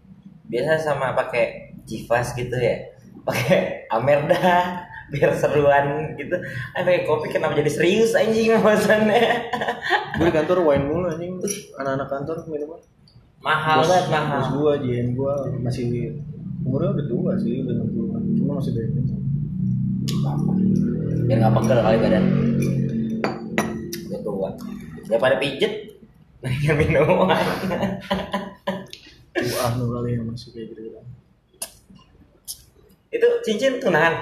Biasa 0.52 0.78
sama 0.78 1.16
pakai 1.16 1.74
Civas 1.88 2.36
gitu 2.36 2.54
ya. 2.60 2.92
Pakai 3.26 3.88
Amerda 3.90 4.82
biar 5.16 5.32
seruan 5.34 6.14
gitu. 6.20 6.36
Ayo 6.76 6.82
pakai 6.84 7.02
kopi 7.08 7.32
kenapa 7.32 7.56
jadi 7.56 7.72
serius 7.72 8.12
anjing 8.14 8.52
pembahasannya. 8.60 9.24
gue 10.20 10.26
di 10.28 10.34
kantor 10.36 10.68
wine 10.68 10.86
mulu 10.86 11.08
anjing. 11.16 11.40
Anak-anak 11.80 12.08
kantor 12.12 12.44
minuman 12.52 12.82
mahal 13.46 13.78
Bos- 13.78 13.88
banget 13.88 14.06
bos 14.10 14.18
mahal. 14.18 14.44
gua 14.52 14.74
JN 14.76 15.08
gua 15.14 15.34
masih 15.62 16.18
umurnya 16.60 16.90
udah 16.92 17.06
tua 17.06 17.32
sih 17.38 17.62
udah 17.62 17.74
60 17.80 18.10
an 18.12 18.24
cuma 18.34 18.52
masih 18.58 18.74
dari 18.74 18.90
Ya 21.26 21.36
nggak 21.36 21.54
pegel 21.56 21.80
kali 21.80 21.98
badan. 21.98 22.24
Udah 24.06 24.20
tua. 24.22 24.50
Daripada 25.06 25.36
pijet 25.38 25.74
naikin 26.42 26.74
minuman. 26.76 27.34
tua 29.36 29.66
nu 29.74 29.86
kali 29.92 30.10
yang 30.14 30.26
masih 30.26 30.50
kayak 30.52 30.70
gitu 30.70 30.82
gitu 30.84 31.00
Itu 33.12 33.28
cincin 33.42 33.78
tunangan. 33.80 34.22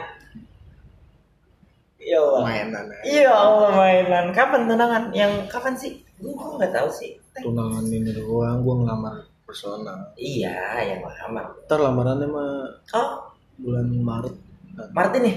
Ya 1.97 2.19
Allah. 2.19 2.41
mainan. 2.41 2.85
Iya 3.03 3.31
Allah 3.31 3.69
mainan. 3.73 4.25
Kapan 4.31 4.61
tunangan? 4.65 5.03
Yang 5.11 5.31
kapan 5.47 5.73
sih? 5.73 5.91
Gue 6.17 6.31
nggak 6.31 6.71
tahu 6.71 6.87
sih. 6.87 7.19
Tunangan 7.35 7.85
ini 7.85 8.11
doang 8.11 8.61
gua 8.61 8.75
ngelamar 8.77 9.15
personal 9.43 10.13
Iya, 10.13 10.53
yang 10.83 11.01
lama. 11.01 11.49
ntar 11.65 11.79
lamarannya 11.79 12.27
mah 12.27 12.67
Oh, 12.91 13.09
bulan 13.57 13.89
Maret 13.89 14.35
nah, 14.73 14.87
Martin 14.91 15.21
nih. 15.23 15.35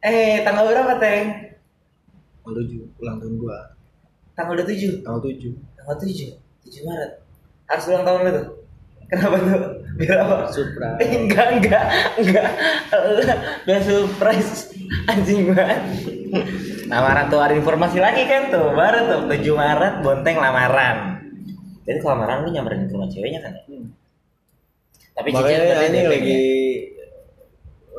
Eh, 0.00 0.40
tanggal 0.42 0.64
berapa, 0.64 0.96
Teng? 0.96 1.26
lalu 2.40 2.60
juga 2.66 2.86
ulang 2.98 3.16
tahun 3.20 3.34
gua 3.36 3.58
Tanggal 4.32 4.54
27. 4.58 5.04
tanggal 5.04 5.20
7 5.20 5.52
Tanggal 5.76 5.96
7. 6.00 6.34
7 6.64 6.88
Maret. 6.88 7.10
Harus 7.66 7.84
ulang 7.86 8.02
tahun 8.02 8.20
lu 8.20 8.30
tuh. 8.32 8.46
Kenapa 9.06 9.36
tuh? 9.36 9.60
Biar 9.98 10.16
apa? 10.22 10.36
surprise 10.48 11.02
enggak, 11.02 11.46
enggak, 11.58 11.84
enggak. 12.16 12.46
Biar 13.66 13.82
surprise. 13.82 14.70
Anjing 15.04 15.50
banget. 15.50 15.82
Lamaran 16.86 17.26
tuh 17.26 17.38
ada 17.38 17.52
informasi 17.52 17.98
lagi 17.98 18.22
kan 18.24 18.48
tuh. 18.48 18.70
Baru 18.72 18.98
tuh 19.04 19.20
7 19.28 19.42
Maret 19.52 19.94
bonteng 20.00 20.38
lamaran. 20.38 21.09
Jadi 21.84 21.98
kalau 22.00 22.12
lamaran 22.16 22.44
lu 22.44 22.48
nyamperin 22.52 22.86
ke 22.86 22.92
rumah 22.92 23.08
ceweknya 23.08 23.40
kan 23.40 23.52
ya? 23.56 23.62
Hmm. 23.68 23.86
Tapi 25.16 25.28
makanya 25.32 25.84
ini 25.90 26.00
lagi 26.06 26.40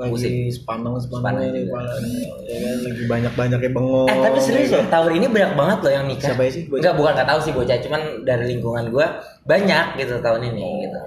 lagi 0.02 0.50
Sepaneng 0.50 0.98
sepaneng 0.98 1.54
ini 1.54 1.70
ya 1.70 2.58
kan 2.58 2.78
lagi 2.82 3.04
banyak 3.06 3.34
banyaknya 3.38 3.70
bengong 3.70 4.08
Eh 4.10 4.18
tapi 4.18 4.40
serius 4.42 4.74
ya 4.74 4.82
loh, 4.82 4.88
tahun 4.90 5.12
ini 5.22 5.26
banyak 5.30 5.54
banget 5.54 5.78
loh 5.86 5.92
yang 5.94 6.06
nikah. 6.10 6.34
Siapa 6.34 6.44
sih, 6.50 6.64
bocah? 6.66 6.80
Enggak, 6.82 6.96
bukan 6.98 7.12
nggak 7.14 7.30
tahu 7.30 7.40
sih 7.44 7.54
bocah, 7.54 7.78
cuman 7.86 8.02
dari 8.26 8.46
lingkungan 8.56 8.86
gua 8.90 9.08
banyak 9.46 9.86
gitu 10.02 10.18
tahun 10.24 10.42
ini 10.50 10.90
gitu. 10.90 11.02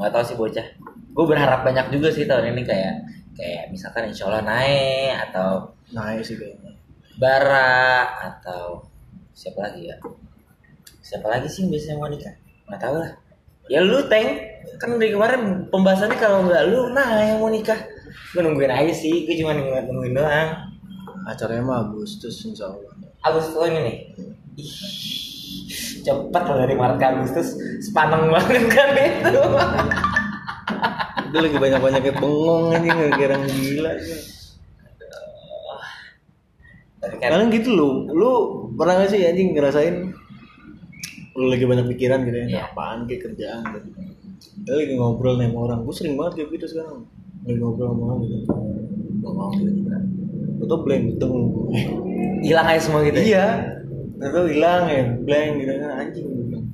Nggak 0.00 0.10
tahu 0.10 0.24
sih 0.26 0.36
bocah. 0.40 0.66
Gue 1.12 1.26
berharap 1.28 1.60
banyak 1.60 1.92
juga 1.92 2.08
sih 2.08 2.24
tahun 2.24 2.56
ini 2.56 2.62
kayak 2.64 2.94
kayak 3.36 3.64
misalkan 3.68 4.08
insya 4.08 4.26
Allah 4.32 4.42
naik 4.48 5.12
atau 5.28 5.76
naik 5.92 6.24
sih 6.24 6.36
kayaknya 6.40 6.72
bara 7.20 8.08
atau 8.32 8.80
siapa 9.36 9.60
lagi 9.68 9.92
ya? 9.92 9.96
Siapa 11.02 11.26
lagi 11.26 11.50
sih 11.50 11.66
yang 11.66 11.70
biasanya 11.74 11.96
mau 11.98 12.08
nikah? 12.08 12.34
Nggak 12.70 12.80
tahu 12.80 12.94
lah. 13.02 13.10
Ya 13.70 13.78
lu 13.82 14.06
teng 14.10 14.26
kan 14.78 14.98
dari 14.98 15.14
kemarin 15.14 15.70
pembahasannya 15.70 16.18
kalau 16.18 16.46
nggak 16.46 16.62
lu 16.70 16.90
nah 16.90 17.22
yang 17.22 17.38
mau 17.38 17.50
nikah 17.50 17.78
gue 18.34 18.40
nungguin 18.42 18.72
aja 18.72 18.94
sih 18.94 19.28
gue 19.28 19.36
cuma 19.38 19.54
nungguin, 19.54 20.16
doang 20.16 20.48
acaranya 21.28 21.62
mah 21.62 21.78
Agustus 21.86 22.42
insya 22.48 22.66
Allah 22.66 22.92
Agustus 23.22 23.54
tahun 23.54 23.78
ini 23.78 23.82
nih. 23.86 23.96
Ih, 24.58 24.74
cepet 26.02 26.42
loh 26.42 26.56
dari 26.58 26.74
Maret 26.74 26.98
ke 26.98 27.06
Agustus 27.06 27.54
sepaneng 27.78 28.28
banget 28.34 28.66
kan 28.66 28.90
itu. 28.98 29.42
Dia 31.32 31.40
lagi 31.40 31.56
banyak-banyaknya 31.56 32.12
bengong 32.18 32.74
anjing 32.74 32.92
gara-gara 32.92 33.36
gila 33.46 33.90
aja. 33.94 34.16
Tapi 36.98 37.14
kan 37.22 37.30
Kalian 37.30 37.48
gitu 37.54 37.70
lu, 37.72 38.10
lu 38.10 38.32
pernah 38.74 39.00
gak 39.00 39.14
sih 39.14 39.22
anjing 39.22 39.54
ngerasain 39.54 40.12
lu 41.32 41.46
lagi 41.48 41.64
banyak 41.64 41.86
pikiran 41.88 42.22
gitu 42.22 42.36
ya, 42.36 42.46
Iya. 42.46 42.60
apaan 42.66 43.04
kayak 43.04 43.20
kerjaan 43.24 43.62
gitu. 43.72 43.88
Dia 44.62 44.74
lagi 44.74 44.94
ngobrol 44.94 45.36
nih 45.36 45.48
sama 45.48 45.58
orang, 45.64 45.78
gue 45.82 45.94
sering 45.94 46.14
banget 46.14 46.32
kayak 46.36 46.48
gitu 46.52 46.66
sekarang. 46.68 46.98
Lagi 47.42 47.58
ngobrol 47.58 47.88
sama 47.88 48.02
orang 48.06 48.18
gitu. 48.22 48.36
ngomong 49.22 49.50
tiba-tiba. 49.54 49.96
Atau 50.58 50.78
blank 50.80 51.02
beteng. 51.08 51.34
hilang 52.40 52.66
aja 52.66 52.80
semua 52.80 53.00
gitu. 53.02 53.16
ya? 53.16 53.24
iya. 53.24 53.46
Atau 54.18 54.44
hilang 54.46 54.82
ya, 54.86 55.02
blank 55.16 55.50
gitu 55.56 55.72
kan 55.74 55.90
anjing 55.96 56.26
gue 56.26 56.44
bilang. 56.44 56.66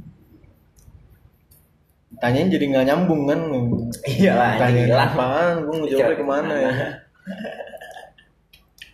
Tanyain 2.18 2.48
jadi 2.48 2.64
nggak 2.66 2.84
nyambung 2.84 3.22
kan. 3.24 3.40
Iya 4.08 4.32
lah, 4.32 4.48
anjing, 4.50 4.60
Tanyain 4.60 4.88
hilang. 4.88 5.08
apaan, 5.08 5.54
gue 5.62 5.74
ngejawabnya 5.78 6.08
Kira- 6.08 6.18
ke 6.18 6.24
mana 6.26 6.54
ya. 6.56 6.72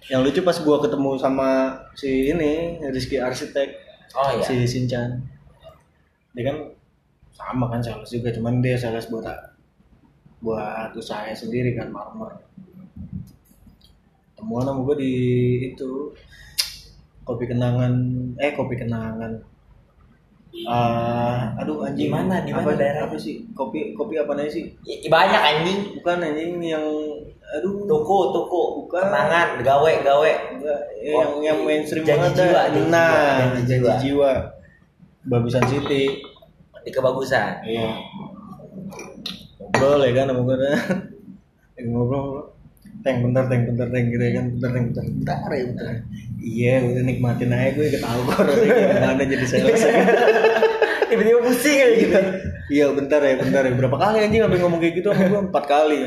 Yang 0.04 0.20
lucu 0.22 0.40
pas 0.42 0.58
gua 0.60 0.76
ketemu 0.78 1.10
sama 1.16 1.48
si 1.94 2.28
ini 2.28 2.52
Rizky 2.84 3.16
Arsitek 3.16 3.72
Oh 4.12 4.36
iya. 4.36 4.44
si 4.44 4.68
Sinchan 4.68 5.16
dia 6.34 6.44
kan 6.44 6.56
sama 7.30 7.66
kan 7.66 7.80
sales 7.80 8.10
juga 8.10 8.30
cuman 8.30 8.58
dia 8.58 8.74
sales 8.74 9.06
buat 9.06 9.26
buat 10.38 10.90
usaha 10.92 11.30
sendiri 11.32 11.72
kan 11.72 11.88
marmer 11.88 12.34
temuan 14.34 14.66
sama 14.66 14.80
gue 14.84 14.96
di 14.98 15.12
itu 15.68 16.12
kopi 17.22 17.44
kenangan 17.46 17.92
eh 18.36 18.52
kopi 18.52 18.74
kenangan 18.76 19.40
Ah, 20.70 21.50
aduh 21.58 21.82
anjing 21.82 22.14
mana? 22.14 22.46
Di 22.46 22.54
mana 22.54 22.62
apa, 22.62 22.78
daerahnya? 22.78 23.10
apa 23.10 23.18
sih 23.18 23.42
kopi 23.58 23.90
kopi 23.90 24.22
apa 24.22 24.38
namanya 24.38 24.54
sih 24.54 24.70
Ya, 24.86 25.10
banyak 25.10 25.42
anjing. 25.42 25.78
bukan 25.98 26.22
anjing 26.22 26.62
yang 26.62 26.86
aduh 27.58 27.82
Toko, 27.90 28.30
toko, 28.30 28.62
Bukan. 28.78 29.02
kenangan, 29.02 29.58
gawe, 29.58 29.92
gawe. 30.00 30.32
Enggak, 30.54 30.80
yang 31.02 31.42
yang 31.42 31.58
mainstream 31.66 32.06
banget 32.06 32.38
jiwa, 32.38 32.62
janji 32.70 32.86
nah 32.86 33.50
jiwa, 33.66 33.66
janji 33.66 33.98
jiwa. 34.06 34.32
Bagusan 35.24 35.64
City. 35.68 36.20
Di 36.84 36.90
kebagusan. 36.92 37.64
iya. 37.64 37.96
Ngobrol 39.56 40.04
ya 40.04 40.12
kan 40.12 40.26
dah. 40.28 40.36
Lagi 41.74 41.88
ngobrol. 41.88 42.20
Ngobrol. 42.20 42.44
Teng 43.04 43.20
bentar 43.20 43.44
teng 43.52 43.68
bentar 43.68 43.88
teng 43.92 44.04
gitu 44.12 44.22
ya 44.24 44.32
kan. 44.40 44.44
Bentar 44.56 44.70
teng 44.72 44.84
bentar 44.92 45.04
bentar 45.04 45.48
ya 45.52 45.64
bentar. 45.68 45.86
Iya 46.40 46.74
udah 46.84 47.02
nikmatin 47.04 47.52
aja 47.52 47.68
gue 47.72 47.86
kok 47.96 48.36
rasanya 48.36 48.76
gimana 48.76 49.24
jadi 49.24 49.46
sales. 49.48 49.82
Tiba-tiba 51.08 51.40
pusing 51.44 51.78
aja 51.78 51.94
gitu. 52.00 52.20
iya 52.72 52.84
bentar 52.92 53.20
ya 53.20 53.34
bentar 53.36 53.62
ya. 53.64 53.72
Berapa 53.76 53.96
kali 53.96 54.18
anjing 54.24 54.40
sampai 54.44 54.60
ngomong 54.60 54.80
kayak 54.80 54.94
gitu 55.00 55.08
sama 55.12 55.24
gue 55.28 55.42
empat 55.52 55.64
kali. 55.68 55.98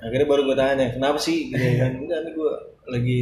Akhirnya 0.00 0.26
baru 0.28 0.42
gue 0.48 0.56
tanya 0.56 0.86
kenapa 0.92 1.18
sih? 1.20 1.52
Gitu 1.52 1.60
ya 1.60 1.74
kan. 1.88 1.92
Enggak 1.96 2.18
nih 2.24 2.32
gue 2.36 2.52
lagi 2.88 3.20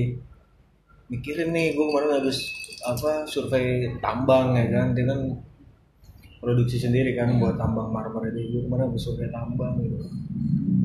mikirin 1.08 1.50
nih 1.50 1.72
gue 1.72 1.84
kemarin 1.88 2.20
habis 2.20 2.38
apa 2.84 3.24
survei 3.24 3.88
tambang 3.98 4.54
ya 4.54 4.64
kan 4.70 4.92
dia 4.92 5.04
kan 5.04 5.20
produksi 6.38 6.78
sendiri 6.78 7.18
kan 7.18 7.34
buat 7.36 7.58
tambang 7.58 7.90
marmer 7.90 8.30
itu 8.30 8.54
gue 8.54 8.62
kemarin 8.68 8.92
habis 8.92 9.02
survei 9.02 9.28
tambang 9.28 9.74
gitu. 9.82 9.96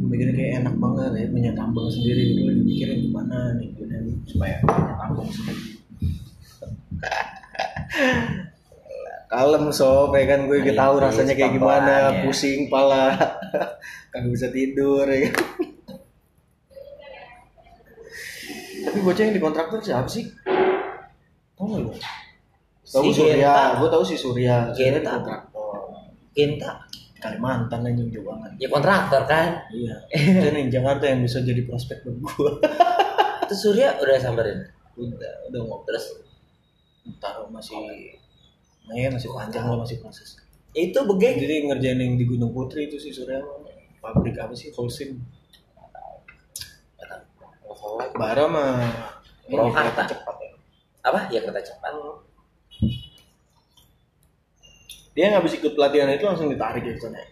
Gue 0.02 0.08
mikirin 0.10 0.34
kayak 0.34 0.52
enak 0.64 0.76
banget 0.80 1.12
ya 1.14 1.26
punya 1.30 1.52
tambang 1.54 1.88
sendiri 1.88 2.22
gitu. 2.34 2.42
Lagi 2.50 2.62
mikirin 2.64 2.98
gimana 3.06 3.38
nih 3.60 3.68
gitu 3.72 3.84
kan, 3.86 4.04
supaya 4.26 4.56
punya 4.64 4.94
tambang 4.98 5.30
sendiri. 5.30 5.64
Kalem 9.34 9.74
sob 9.74 10.14
ya 10.14 10.26
kan. 10.26 10.46
Gue 10.46 10.62
Nah, 10.62 10.78
tahu 10.78 10.96
rasanya 11.02 11.34
kayak 11.34 11.54
gimana 11.58 11.92
ya. 11.92 12.10
pusing 12.26 12.70
pala. 12.70 13.18
Kagak 14.14 14.30
bisa 14.30 14.48
tidur 14.54 15.06
ya 15.10 15.30
kan 15.30 15.34
tapi 18.84 19.00
bocah 19.00 19.24
yang 19.24 19.36
di 19.36 19.42
kontraktor 19.42 19.80
siapa 19.80 20.08
sih? 20.08 20.26
Tau 21.54 21.66
gak 21.66 21.80
lu 21.80 21.92
tahu 22.84 23.04
Si 23.06 23.16
Surya. 23.16 23.36
Genta. 23.40 23.80
gue 23.80 23.90
tahu 23.90 24.04
si 24.04 24.16
Surya. 24.16 24.56
Genta. 24.72 25.12
kontraktor 25.18 25.76
Kinta. 26.32 26.72
Kalimantan 27.18 27.88
anjing 27.88 28.12
jauh 28.12 28.28
banget 28.28 28.52
Ya 28.60 28.68
kontraktor 28.68 29.24
kan. 29.24 29.56
iya. 29.72 29.96
Itu 30.12 30.48
nih 30.50 30.68
Jakarta 30.68 31.08
yang 31.08 31.24
bisa 31.24 31.40
jadi 31.40 31.64
prospek 31.64 32.04
buat 32.04 32.18
gue 32.20 32.52
Itu 33.46 33.56
Surya 33.56 33.96
udah 33.96 34.20
samperin. 34.20 34.60
udah 34.94 35.34
udah 35.48 35.60
ngobrol. 35.64 35.88
Terus? 35.88 36.06
Taruh 37.18 37.48
masih 37.48 37.80
nah 38.84 39.00
ya 39.00 39.08
masih 39.08 39.32
panjang 39.32 39.64
lah 39.64 39.80
masih 39.80 40.04
proses. 40.04 40.36
Itu 40.74 41.08
begeng. 41.08 41.40
Jadi 41.40 41.56
ngerjain 41.66 41.96
yang 41.98 42.20
di 42.20 42.26
Gunung 42.26 42.52
Putri 42.52 42.86
itu 42.86 43.00
sih 43.00 43.10
Surya. 43.10 43.40
Pabrik 44.04 44.36
apa 44.36 44.52
sih? 44.52 44.68
Holcim 44.76 45.16
Bara 48.14 48.46
mah 48.48 48.78
ini 49.50 49.70
kereta 49.70 50.04
cepat 50.08 50.36
ya. 50.40 50.50
apa? 51.04 51.20
Ya 51.30 51.40
kereta 51.44 51.62
cepat. 51.62 51.92
Dia 55.14 55.26
nggak 55.30 55.44
bisa 55.46 55.56
ikut 55.62 55.74
pelatihan 55.78 56.10
itu 56.10 56.26
langsung 56.26 56.50
ditarik 56.50 56.82
gitu 56.82 57.12
nih. 57.14 57.26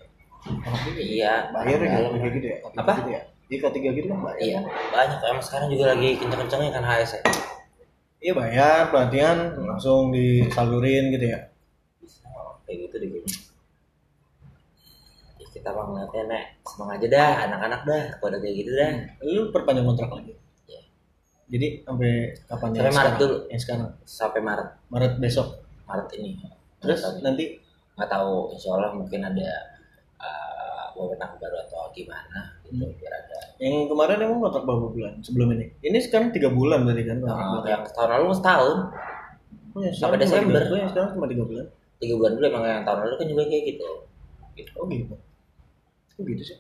Iya. 0.97 1.49
Bayar 1.53 1.79
ya 1.81 1.89
dalam. 1.97 2.17
kayak 2.17 2.33
gitu 2.37 2.47
ya. 2.49 2.57
K3 2.61 2.77
Apa? 2.77 2.93
Gitu 3.01 3.11
ya. 3.13 3.21
Iya 3.51 3.57
ketiga 3.67 3.89
gitu 3.91 4.07
kan 4.07 4.19
bayar. 4.23 4.39
Iya, 4.39 4.59
banyak 4.95 5.19
emang 5.27 5.43
sekarang 5.43 5.67
juga 5.67 5.91
lagi 5.91 6.09
kenceng-kencengnya 6.15 6.71
kan 6.71 6.83
HS 6.87 7.11
ya. 7.19 7.23
Iya 8.21 8.33
bayar 8.37 8.81
pelatihan 8.93 9.37
langsung 9.59 10.13
disalurin 10.13 11.11
gitu 11.11 11.25
ya. 11.35 11.39
Kayak 12.63 12.77
gitu 12.87 12.95
deh. 13.01 13.09
Ya, 13.11 13.21
kita 15.61 15.69
mah 15.71 15.85
ngeliatnya 15.87 16.23
nek 16.25 16.43
seneng 16.65 16.89
aja 16.89 17.07
dah, 17.07 17.31
anak-anak 17.45 17.81
dah, 17.85 18.03
pada 18.17 18.37
kayak 18.41 18.55
gitu 18.57 18.71
dah. 18.73 18.91
Lu 19.21 19.41
perpanjang 19.53 19.85
kontrak 19.85 20.09
lagi. 20.09 20.33
Iya. 20.65 20.81
Jadi 21.47 21.67
sampai 21.85 22.11
kapan 22.49 22.67
ya? 22.67 22.79
Sampai 22.81 22.89
Maret 22.89 22.97
sekarang? 22.97 23.21
dulu. 23.21 23.37
Yang 23.47 23.61
sekarang. 23.61 23.89
Sampai 24.03 24.41
Maret, 24.41 24.69
Maret 24.89 25.13
besok. 25.17 25.47
Maret 25.85 26.07
ini. 26.17 26.29
Terus 26.81 26.99
tahu. 26.99 27.21
nanti 27.21 27.45
nggak 27.93 28.09
tahu, 28.09 28.33
insya 28.49 28.69
Allah 28.73 28.91
mungkin 28.91 29.21
ada 29.21 29.49
uh, 30.17 30.85
wewenang 30.97 31.37
baru 31.37 31.57
atau 31.61 31.93
gimana 31.93 32.57
gitu 32.65 32.81
Hmm. 32.81 32.95
biar 32.97 33.13
ada. 33.13 33.39
yang 33.59 33.85
kemarin 33.85 34.17
emang 34.17 34.39
kontrak 34.39 34.63
berapa 34.63 34.87
bulan 34.89 35.13
sebelum 35.21 35.53
ini? 35.53 35.69
Ini 35.83 35.97
sekarang 36.01 36.31
tiga 36.31 36.49
bulan 36.49 36.81
berarti 36.81 37.03
kan? 37.05 37.17
Nah, 37.21 37.61
yang 37.67 37.83
tahun 37.85 38.09
lalu 38.17 38.33
setahun, 38.33 38.77
Oh, 39.71 39.79
yang 39.79 39.93
sampai 39.93 40.17
Desember. 40.17 40.59
oh, 40.65 40.75
yang 40.75 40.89
sekarang 40.89 41.13
cuma 41.13 41.27
tiga 41.27 41.43
bulan. 41.43 41.65
tiga 42.01 42.17
bulan 42.17 42.31
dulu 42.33 42.45
emang 42.49 42.63
yang 42.65 42.81
tahun 42.81 42.99
lalu 43.05 43.13
kan 43.13 43.27
juga 43.29 43.43
kayak 43.45 43.63
gitu. 43.69 43.89
gitu. 44.51 44.71
Oh 44.75 44.85
gitu. 44.89 45.15
Oh 46.21 46.27
gitu 46.27 46.43
sih. 46.45 46.57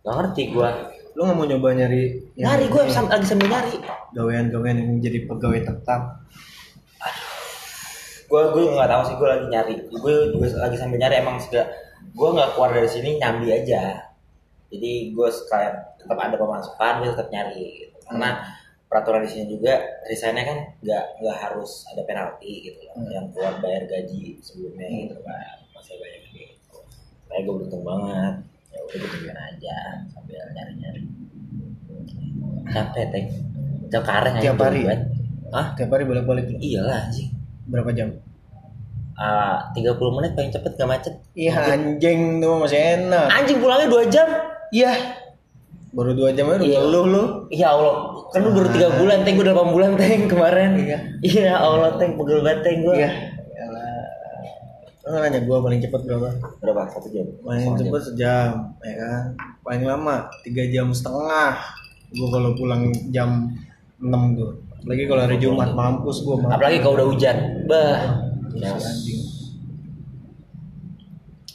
Gak 0.00 0.14
ngerti 0.14 0.42
gua. 0.52 0.68
Lu 1.12 1.24
nggak 1.24 1.34
mau 1.34 1.46
nyoba 1.46 1.68
nyari 1.74 2.02
yang- 2.34 2.52
Nyari 2.52 2.64
gua 2.68 2.82
yang 2.84 3.08
lagi 3.08 3.26
sambil 3.26 3.48
nyari. 3.48 3.72
gawean-gawean 4.08 4.76
yang 4.76 4.90
jadi 5.00 5.24
pegawai 5.24 5.60
tetap? 5.64 6.00
gue 8.24 8.42
gue 8.46 8.64
nggak 8.68 8.90
tahu 8.90 9.02
sih 9.02 9.14
gue 9.14 9.24
lagi 9.26 9.46
nyari 9.48 9.74
gue 9.88 10.12
juga 10.28 10.46
lagi 10.60 10.76
sambil 10.76 11.00
nyari 11.00 11.16
emang 11.16 11.40
segala 11.40 11.72
gue 12.10 12.28
nggak 12.28 12.50
keluar 12.52 12.70
dari 12.70 12.84
sini 12.86 13.16
nyambi 13.16 13.48
aja 13.48 14.04
jadi 14.68 14.92
gue 15.08 15.28
sekalian 15.30 15.74
tetap 15.96 16.18
ada 16.18 16.36
pemasukan 16.36 16.92
gue 17.00 17.08
tetap 17.08 17.28
nyari 17.32 17.64
gitu. 17.82 17.96
karena 18.04 18.44
peraturan 18.84 19.24
di 19.24 19.30
sini 19.32 19.44
juga 19.48 19.80
resignnya 20.04 20.44
kan 20.44 20.58
nggak 20.78 21.04
nggak 21.20 21.36
harus 21.38 21.88
ada 21.88 22.04
penalti 22.04 22.52
gitu 22.66 22.80
loh 22.82 22.94
Hmm. 22.96 23.08
yang 23.08 23.26
keluar 23.32 23.54
bayar 23.60 23.84
gaji 23.86 24.36
sebelumnya 24.40 24.88
gitu 24.88 25.16
kan 25.22 25.56
masih 25.72 25.96
banyak 25.96 26.22
gitu 26.28 26.78
kayak 27.24 27.42
gue 27.42 27.54
beruntung 27.54 27.80
banget 27.82 28.34
ya 28.68 28.78
udah 28.78 28.98
tungguin 29.02 29.36
aja 29.36 29.76
sambil 30.06 30.40
nyari 30.48 30.72
nyari 30.76 31.02
capek 32.68 33.04
teh 33.08 33.24
tiap 33.88 34.04
kareng 34.04 34.34
aja 34.34 34.44
Tiap 34.44 34.58
hari? 34.58 34.80
buat 34.82 35.00
ah 35.50 35.66
Tiap 35.72 35.88
hari 35.88 36.04
bolak-balik 36.04 36.44
lu. 36.46 36.56
iyalah 36.58 37.08
sih 37.08 37.32
Berapa 37.64 37.92
jam? 37.92 38.08
Ah, 39.14 39.72
30 39.72 39.84
menit 40.10 40.32
paling 40.32 40.48
cepet 40.48 40.72
gak 40.74 40.86
macet 40.86 41.14
Iya 41.32 41.52
anjing 41.68 42.38
tuh 42.38 42.54
masih 42.58 42.78
enak. 42.96 43.26
anjing 43.30 43.58
pulangnya 43.58 43.88
2 43.88 44.08
jam 44.08 44.28
Iya. 44.68 44.92
Baru 45.88 46.12
dua 46.12 46.28
jam 46.30 46.44
aja 46.46 46.60
Iya. 46.60 46.76
ngeluh 46.78 47.04
lu. 47.06 47.22
ya 47.48 47.72
Allah 47.72 47.94
kan 48.28 48.40
lu 48.40 48.52
baru 48.52 48.68
3 48.68 49.00
bulan 49.00 49.18
teng 49.22 49.34
gue 49.34 49.46
8 49.46 49.72
bulan 49.72 49.90
teng 49.96 50.28
kemarin 50.28 50.70
Iya. 50.78 50.98
iya 51.22 51.52
Allah 51.56 51.96
teng 51.96 52.14
pegel 52.14 52.40
banget 52.42 52.60
teng 52.62 52.78
gue 52.82 52.94
Iya. 52.94 53.10
Nggak 55.08 55.20
nanya 55.24 55.40
gua 55.48 55.64
paling 55.64 55.80
cepet 55.80 56.00
berapa? 56.04 56.28
berapa 56.60 56.80
satu 56.92 57.08
jam 57.08 57.24
Paling 57.40 57.80
cepet 57.80 58.02
sejam, 58.12 58.50
ya 58.84 58.94
kan? 59.00 59.22
Paling 59.64 59.82
lama 59.88 60.28
tiga 60.44 60.68
jam 60.68 60.92
setengah. 60.92 61.56
Gua 62.12 62.28
kalau 62.28 62.52
pulang 62.52 62.92
jam 63.08 63.56
6 63.96 64.36
tuh. 64.36 64.52
Lagi 64.84 65.08
kalau 65.08 65.24
hari 65.24 65.40
Jumat 65.40 65.72
mampus 65.72 66.22
mampus. 66.22 66.52
apalagi 66.54 66.78
kalau 66.84 66.94
udah 67.02 67.08
hujan 67.10 67.36
bah 67.66 67.98
ya, 68.54 68.70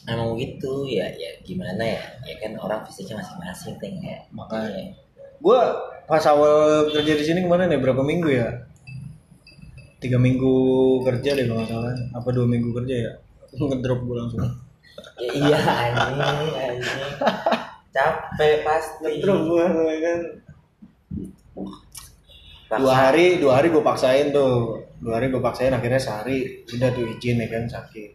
emang 0.04 0.36
gitu 0.36 0.84
ya 0.84 1.08
ya 1.08 1.32
gimana 1.40 1.80
ya 1.80 2.04
ya 2.28 2.34
kan 2.44 2.52
orang 2.60 2.84
fisiknya 2.84 3.24
masing-masing 3.24 3.80
teng 3.80 3.96
ya 4.02 4.20
Makanya. 4.34 4.92
Gua 5.40 5.72
pas 6.04 6.20
awal 6.28 6.92
kerja 6.92 7.12
di 7.16 7.24
sini 7.24 7.40
kemarin 7.46 7.72
ya 7.72 7.80
berapa 7.80 8.04
minggu 8.04 8.28
ya? 8.28 8.68
Tiga 10.04 10.20
minggu 10.20 10.54
kerja 11.00 11.32
deh 11.32 11.48
kalau 11.48 11.64
nggak 11.64 11.70
salah. 11.72 11.94
Apa 12.12 12.28
dua 12.28 12.44
minggu 12.44 12.76
kerja 12.76 12.94
ya? 13.08 13.12
Ngedrop 13.58 14.00
gue 14.06 14.16
langsung. 14.18 14.40
Ya, 15.18 15.30
iya 15.34 15.58
anjing 15.58 16.54
anjing 16.54 17.02
capek 17.94 18.66
pasti 18.66 19.02
Ngedrop 19.06 19.40
gue 19.46 19.64
kan. 20.02 20.20
Paksa. 22.64 22.80
Dua 22.80 22.94
hari, 22.96 23.26
dua 23.38 23.52
hari 23.60 23.68
gue 23.70 23.84
paksain 23.84 24.34
tuh. 24.34 24.82
Dua 24.98 25.20
hari 25.20 25.30
gue 25.30 25.38
paksain 25.38 25.70
akhirnya 25.70 26.00
sehari 26.00 26.64
udah 26.66 26.90
tuh 26.90 27.06
izin 27.06 27.38
ya 27.38 27.46
kan 27.46 27.64
sakit. 27.70 28.10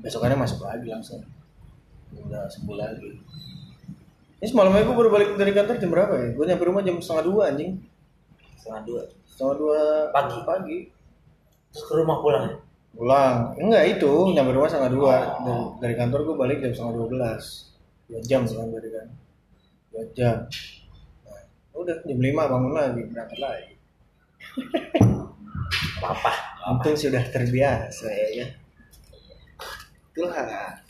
Besokannya 0.00 0.40
masuk 0.40 0.64
lagi 0.64 0.88
langsung. 0.88 1.20
Udah 2.16 2.48
sembuh 2.48 2.76
lagi. 2.80 3.10
Ini 4.40 4.46
semalamnya 4.48 4.88
gue 4.88 4.96
baru 4.96 5.10
balik 5.12 5.30
dari 5.36 5.52
kantor 5.52 5.76
jam 5.76 5.92
berapa 5.92 6.14
ya? 6.16 6.28
Gue 6.32 6.44
nyampe 6.48 6.64
rumah 6.64 6.80
jam 6.80 6.96
setengah 6.96 7.24
dua 7.28 7.42
anjing. 7.52 7.76
setengah 8.56 8.82
dua 8.88 9.00
Setengah 9.28 9.54
dua 9.60 9.80
Pagi. 10.14 10.38
pagi. 10.48 10.78
terus 11.70 11.84
ke 11.86 11.92
rumah 11.94 12.18
pulang 12.18 12.44
ya? 12.50 12.56
Pulang. 12.94 13.54
Enggak 13.56 13.84
itu, 13.98 14.12
nyampe 14.34 14.50
rumah 14.50 14.68
setengah 14.68 14.92
dua. 14.92 15.16
Dari, 15.40 15.62
dari 15.80 15.94
kantor 15.94 16.20
gue 16.26 16.36
balik 16.36 16.58
jam 16.62 16.72
setengah 16.74 16.94
dua 16.98 17.06
belas. 17.06 17.42
Dua 18.10 18.20
jam 18.26 18.42
kan 18.42 18.66
berarti 18.66 18.90
kan. 18.90 19.08
Dua 19.94 20.04
jam. 20.14 20.36
Nah, 21.26 21.42
udah 21.78 21.96
jam 22.02 22.18
lima 22.18 22.42
bangun 22.50 22.72
lagi 22.74 23.02
berangkat 23.06 23.38
lagi. 23.38 23.72
apa 26.00 26.32
Untung 26.72 26.96
sudah 26.96 27.22
terbiasa 27.28 28.08
ya 28.10 28.28
kan. 28.42 28.50
Itulah 30.10 30.80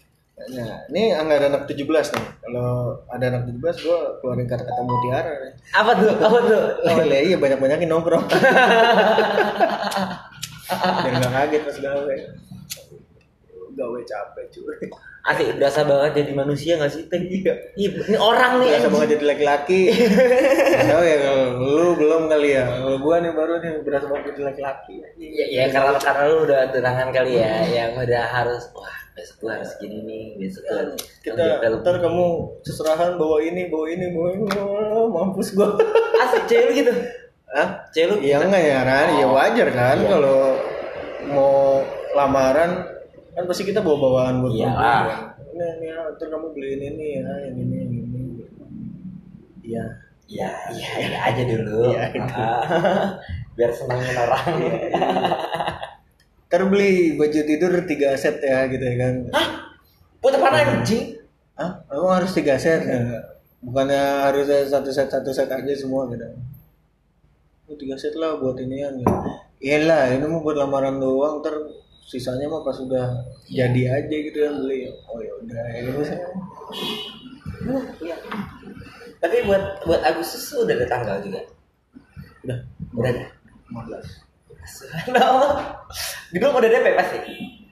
Nah, 0.41 0.89
ini 0.89 1.13
nggak 1.13 1.37
ada 1.37 1.47
anak 1.53 1.63
17 1.69 1.85
nih. 2.17 2.27
Kalau 2.41 2.97
ada 3.13 3.25
anak 3.29 3.43
17, 3.45 3.85
gue 3.85 3.99
keluarin 4.25 4.49
kata-kata 4.49 4.81
mutiara 4.89 5.33
nih. 5.37 5.53
Apa 5.77 5.93
tuh? 6.01 6.17
Apa 6.17 6.39
tuh? 6.49 6.63
Oh, 6.89 7.05
iya 7.05 7.37
banyak-banyakin 7.37 7.89
nongkrong. 7.93 8.25
Biar 10.79 11.15
nggak 11.19 11.33
kaget 11.35 11.63
pas 11.67 11.77
gawe. 11.83 12.17
Gawe 13.71 13.99
capek 14.07 14.45
cuy. 14.55 14.77
Asik 15.21 15.61
berasa 15.61 15.85
banget 15.85 16.25
jadi 16.25 16.33
manusia 16.33 16.81
gak 16.81 16.97
sih? 16.97 17.05
Teng? 17.13 17.29
Iya. 17.29 17.53
Ini 17.77 18.17
orang 18.17 18.57
nih. 18.65 18.73
Anjing. 18.73 18.89
banget 18.89 19.09
jadi 19.21 19.25
laki-laki. 19.37 19.93
Tahu 20.81 21.03
ya 21.05 21.17
lu 21.61 21.93
belum 21.93 22.23
kali 22.33 22.57
ya. 22.57 22.65
Kalau 22.65 22.97
gua 23.05 23.21
nih 23.21 23.33
baru 23.37 23.61
nih 23.61 23.85
berasa 23.85 24.09
banget 24.09 24.33
jadi 24.33 24.41
laki-laki. 24.49 25.05
Ya, 25.21 25.45
ya 25.45 25.63
karena 25.69 26.01
karena 26.01 26.25
lu 26.25 26.49
udah 26.49 26.61
tunangan 26.73 27.09
kali 27.13 27.37
ya, 27.37 27.53
yang 27.69 27.93
udah 28.01 28.25
harus 28.33 28.65
wah 28.73 28.97
besok 29.13 29.37
gua 29.45 29.61
harus 29.61 29.71
gini 29.77 30.01
nih, 30.09 30.25
besok 30.41 30.65
gua 30.65 30.77
harus 30.89 30.97
Kita 31.21 31.43
ambil 31.61 31.75
ntar 31.85 31.97
kamu 32.01 32.27
seserahan 32.65 33.21
bawa 33.21 33.45
ini, 33.45 33.69
bawa 33.69 33.87
ini, 33.93 34.07
bawa 34.17 34.29
ini. 34.33 34.45
Mampus 35.05 35.53
gua. 35.53 35.77
asik 36.25 36.49
cewek 36.49 36.81
gitu. 36.81 36.93
Hah? 37.51 37.69
Cewek 37.91 38.07
lu 38.09 38.15
Iya 38.23 38.37
enggak 38.41 38.63
ya 38.63 38.79
Ran, 38.83 39.09
ya 39.19 39.27
wajar 39.27 39.69
kan 39.71 39.97
Iya. 39.99 40.07
kalau 40.09 40.39
mau 41.31 41.83
lamaran 42.15 42.71
kan 43.35 43.45
pasti 43.47 43.63
kita 43.65 43.83
bawa 43.83 43.97
bawaan 43.99 44.35
buat 44.41 44.55
Iya. 44.55 44.71
perempuan. 44.71 45.07
Ini 45.51 45.67
ini 45.77 45.87
ya, 45.87 45.99
ntar 46.15 46.27
kamu 46.31 46.47
beliin 46.55 46.81
ini 46.95 47.07
ya, 47.19 47.33
yang 47.43 47.57
ini, 47.59 47.75
yang 47.77 47.91
ini. 47.91 48.23
Iya. 49.61 49.85
Ya, 50.31 50.47
iya, 50.71 50.91
iya 51.03 51.19
aja 51.27 51.43
dulu. 51.43 51.91
Iya, 51.91 52.03
itu. 52.15 52.35
Ah, 52.39 52.63
Biar 53.59 53.71
senengin 53.75 54.15
orang. 54.15 54.47
Ntar 56.47 56.63
beli 56.67 57.15
baju 57.15 57.41
tidur 57.43 57.73
tiga 57.83 58.15
set 58.15 58.39
ya 58.39 58.67
gitu 58.67 58.79
ya 58.81 58.95
kan. 58.97 59.15
Buat 60.23 60.39
apa 60.39 60.49
anjing? 60.55 61.19
Hah? 61.59 61.83
Emang 61.91 62.15
harus 62.15 62.31
tiga 62.31 62.55
set 62.55 62.87
ya? 62.87 62.99
Bukannya 63.61 64.03
harus 64.31 64.47
satu 64.71 64.89
set 64.89 65.11
satu 65.11 65.35
set 65.35 65.51
aja 65.51 65.75
semua 65.75 66.07
gitu. 66.09 66.25
Tiga 67.79 67.95
set 67.95 68.19
lah 68.19 68.39
buat 68.39 68.59
inian 68.59 68.99
gitu. 68.99 69.15
Iyalah, 69.61 70.17
ini 70.17 70.25
mau 70.25 70.41
buat 70.41 70.57
lamaran 70.57 70.99
doang, 70.99 71.45
ntar 71.45 71.55
sisanya 72.11 72.51
mah 72.51 72.67
pas 72.67 72.75
udah 72.81 73.23
jadi 73.47 74.03
aja 74.03 74.17
gitu 74.17 74.39
yang 74.41 74.57
beli. 74.59 74.91
Oh 75.07 75.21
ya 75.23 75.33
udah, 75.45 75.65
ya 75.71 75.81
gitu. 75.87 76.01
Iya. 78.03 78.17
Tapi 79.21 79.37
buat 79.45 79.85
buat 79.85 80.01
Agustus 80.03 80.49
tuh 80.49 80.65
udah 80.65 80.75
ada 80.75 80.87
tanggal 80.89 81.17
juga. 81.21 81.41
Udah, 82.43 82.59
Udah 82.97 83.11
ada. 83.13 83.25
15. 83.71 85.13
No. 85.15 85.29
Gedung 86.33 86.57
udah 86.57 86.71
DP 86.73 86.87
pasti. 86.97 87.19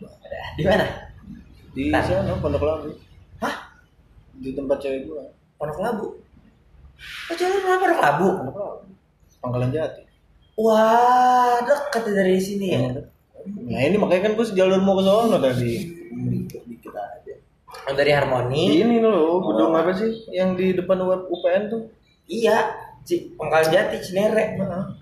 Udah. 0.04 0.44
Di 0.54 0.62
mana? 0.62 0.86
Di 1.72 1.88
Ntar. 1.88 2.02
sana 2.04 2.36
Pondok 2.38 2.64
Labu. 2.64 2.90
Hah? 3.40 3.54
Di 4.38 4.52
tempat 4.52 4.78
cewek 4.82 5.08
gua. 5.08 5.24
Pondok 5.56 5.80
Labu. 5.80 6.06
Oh, 7.32 7.34
jalan 7.34 7.58
mana 7.64 7.76
Pondok 7.80 8.00
Labu? 8.02 8.28
Pondok 8.44 8.56
Labu. 8.60 8.97
Pangkalan 9.38 9.70
Jati. 9.70 10.02
Wah, 10.58 11.62
dekat 11.62 12.10
dari 12.10 12.42
sini 12.42 12.66
ya. 12.74 12.90
Nah 13.46 13.80
ini 13.86 13.96
makanya 13.96 14.28
kan 14.28 14.32
gua 14.34 14.46
sejalur 14.46 14.82
mau 14.82 14.98
ke 14.98 15.06
sono 15.06 15.36
tadi. 15.38 15.72
Dikit 16.66 16.92
aja. 16.92 17.34
Oh, 17.88 17.94
dari 17.94 18.10
Harmoni. 18.10 18.82
Ini 18.82 18.98
loh, 18.98 19.38
gedung 19.40 19.72
apa 19.78 19.94
sih 19.94 20.26
yang 20.34 20.58
di 20.58 20.74
depan 20.74 20.98
web 21.06 21.30
UPN 21.30 21.70
tuh? 21.70 21.82
Iya, 22.28 22.74
Ci, 23.06 23.38
Pangkal 23.38 23.70
Jati 23.70 24.02
Cinere. 24.02 24.58
Nah, 24.58 24.92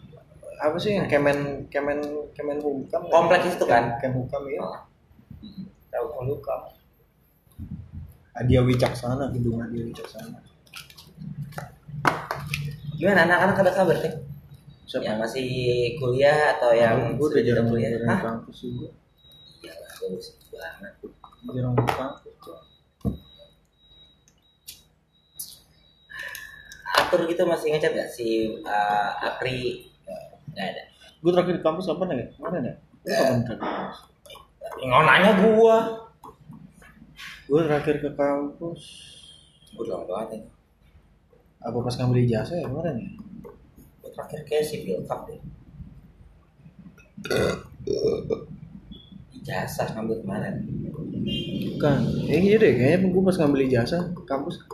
apa 0.61 0.77
sih 0.79 0.95
yang 0.95 1.09
Kemen 1.09 1.67
Kemen 1.73 1.99
Kemen 2.37 2.59
Hukam? 2.61 3.09
Kompleks 3.09 3.57
itu 3.57 3.65
kan? 3.65 3.97
Kemen 3.99 4.23
Hukam 4.23 4.43
ya. 4.53 4.63
Tahu 5.91 6.07
kalau 6.13 6.37
luka. 6.37 6.57
Adia 8.37 8.61
Wicaksana, 8.61 9.33
gedung 9.33 9.65
Adia 9.65 9.81
Wicaksana. 9.81 10.45
Gimana 12.97 13.29
anak-anak 13.29 13.57
ada 13.61 13.73
kabar 13.77 13.97
teh? 14.01 14.13
Siapa? 14.89 15.05
Yang 15.05 15.19
masih 15.21 15.49
kuliah 16.01 16.57
atau 16.57 16.73
yang 16.73 17.21
gue 17.21 17.27
udah 17.29 17.45
jarang 17.45 17.69
kuliah? 17.69 17.93
Hah? 18.09 18.21
kampus 18.25 18.57
juga. 18.65 18.89
Iya 19.61 19.73
lah, 19.77 19.93
bagus 20.01 20.27
banget. 20.49 20.93
Jarang 21.53 21.75
ke 21.77 21.85
kampus. 21.93 22.35
Atur 26.97 27.21
gitu 27.29 27.43
masih 27.45 27.69
ngechat 27.77 27.93
gak 27.93 28.09
si 28.09 28.57
uh, 28.65 29.11
Apri? 29.21 29.93
Gak 30.57 30.65
ada. 30.73 30.83
Gue 31.21 31.31
terakhir 31.37 31.61
di 31.61 31.63
kampus 31.63 31.85
kapan 31.85 32.17
ya? 32.17 32.27
Kemarin 32.41 32.63
ya? 32.65 32.75
Lu 32.81 33.13
kapan 33.13 33.39
terakhir? 33.45 33.61
di 33.61 33.77
kampus? 33.77 33.99
Nggak 34.77 35.03
nanya 35.05 35.31
gua. 35.45 35.79
Gue 37.47 37.61
terakhir 37.63 37.97
ke 38.03 38.11
kampus 38.17 38.83
Gua 39.77 39.85
udah 39.85 39.95
lama 40.01 40.05
banget 40.09 40.29
ini. 40.41 40.56
Apa 41.63 41.79
pas 41.81 41.95
ngambil 41.97 42.25
ijazah 42.27 42.57
ya 42.57 42.67
kemarin 42.69 42.95
ya? 43.01 43.09
Terakhir 44.17 44.41
kayak 44.49 44.65
civil 44.65 44.99
cup 45.05 45.29
deh. 45.29 45.41
Ijazah 49.37 49.89
ngambil 49.97 50.17
kemarin. 50.25 50.55
Bukan. 51.77 51.99
Ya 52.25 52.37
iya 52.41 52.57
deh, 52.57 52.73
kayaknya 52.77 53.09
gue 53.13 53.23
pas 53.23 53.37
ngambil 53.37 53.61
ijazah 53.69 54.03
kampus 54.25 54.65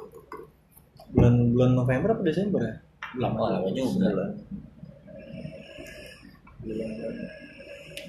bulan 1.13 1.53
bulan 1.53 1.71
November 1.77 2.09
apa 2.17 2.23
Desember 2.25 2.61
ya? 2.65 2.77
Lama 3.21 3.59
lama 3.59 3.69
juga. 3.75 4.09
Bulan. 4.09 4.31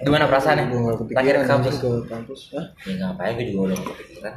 Gimana 0.04 0.28
perasaannya? 0.28 0.66
Terakhir 1.10 1.36
ke 1.40 1.48
kampus. 1.48 1.76
ke 1.80 1.92
kampus. 2.12 2.42
Hah? 2.56 2.66
Ya 2.84 2.94
ngapain 3.00 3.34
gue 3.40 3.46
juga 3.50 3.72
udah 3.72 3.78
kepikiran. 3.80 4.36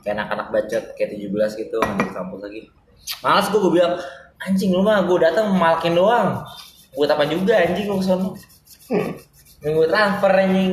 Kayak 0.00 0.14
anak-anak 0.16 0.46
bacot 0.54 0.84
kayak 0.96 1.10
17 1.18 1.60
gitu 1.60 1.76
ngambil 1.82 2.08
kampus 2.14 2.40
lagi. 2.46 2.60
Males 3.20 3.46
gue 3.50 3.60
gue 3.60 3.72
bilang 3.74 3.94
anjing 4.40 4.70
lu 4.72 4.80
mah 4.80 5.04
gue 5.04 5.18
datang 5.20 5.52
malakin 5.52 5.94
doang. 5.96 6.44
Buat 6.96 7.10
apa 7.14 7.24
juga 7.28 7.60
anjing 7.60 7.86
lu 7.86 8.00
ke 8.00 8.04
sana. 8.06 8.28
Yang 9.60 9.72
gue 9.76 9.86
transfer 9.90 10.32
anjing. 10.32 10.72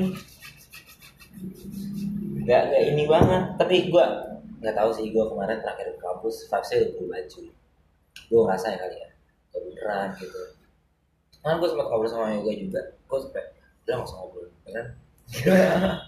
Gak, 2.47 2.61
gak 2.71 2.83
ini 2.95 3.03
banget. 3.03 3.43
Tapi 3.59 3.75
gue 3.91 4.05
nggak 4.57 4.75
tahu 4.75 4.89
sih 4.95 5.11
gue 5.11 5.23
kemarin 5.27 5.59
terakhir 5.61 5.93
ke 5.93 5.99
kampus 6.01 6.47
vibesnya 6.47 6.77
udah 6.81 6.91
berubah 6.95 7.19
cuy. 7.27 7.47
Gue 8.27 8.39
ngerasa 8.47 8.67
ya 8.73 8.77
kali 8.79 8.95
ya. 8.97 9.09
Gak 9.51 9.61
beneran 9.67 10.07
gitu. 10.17 10.41
Kan 11.43 11.59
gue 11.59 11.69
sempat 11.69 11.87
ngobrol 11.91 12.09
sama 12.09 12.33
Yoga 12.33 12.53
juga. 12.55 12.81
Gue 13.07 13.19
sampai 13.23 13.43
udah 13.87 13.93
nggak 13.95 14.07
usah 14.07 14.17
ngobrol, 14.19 14.47
ya 14.67 14.71
kan? 14.75 14.87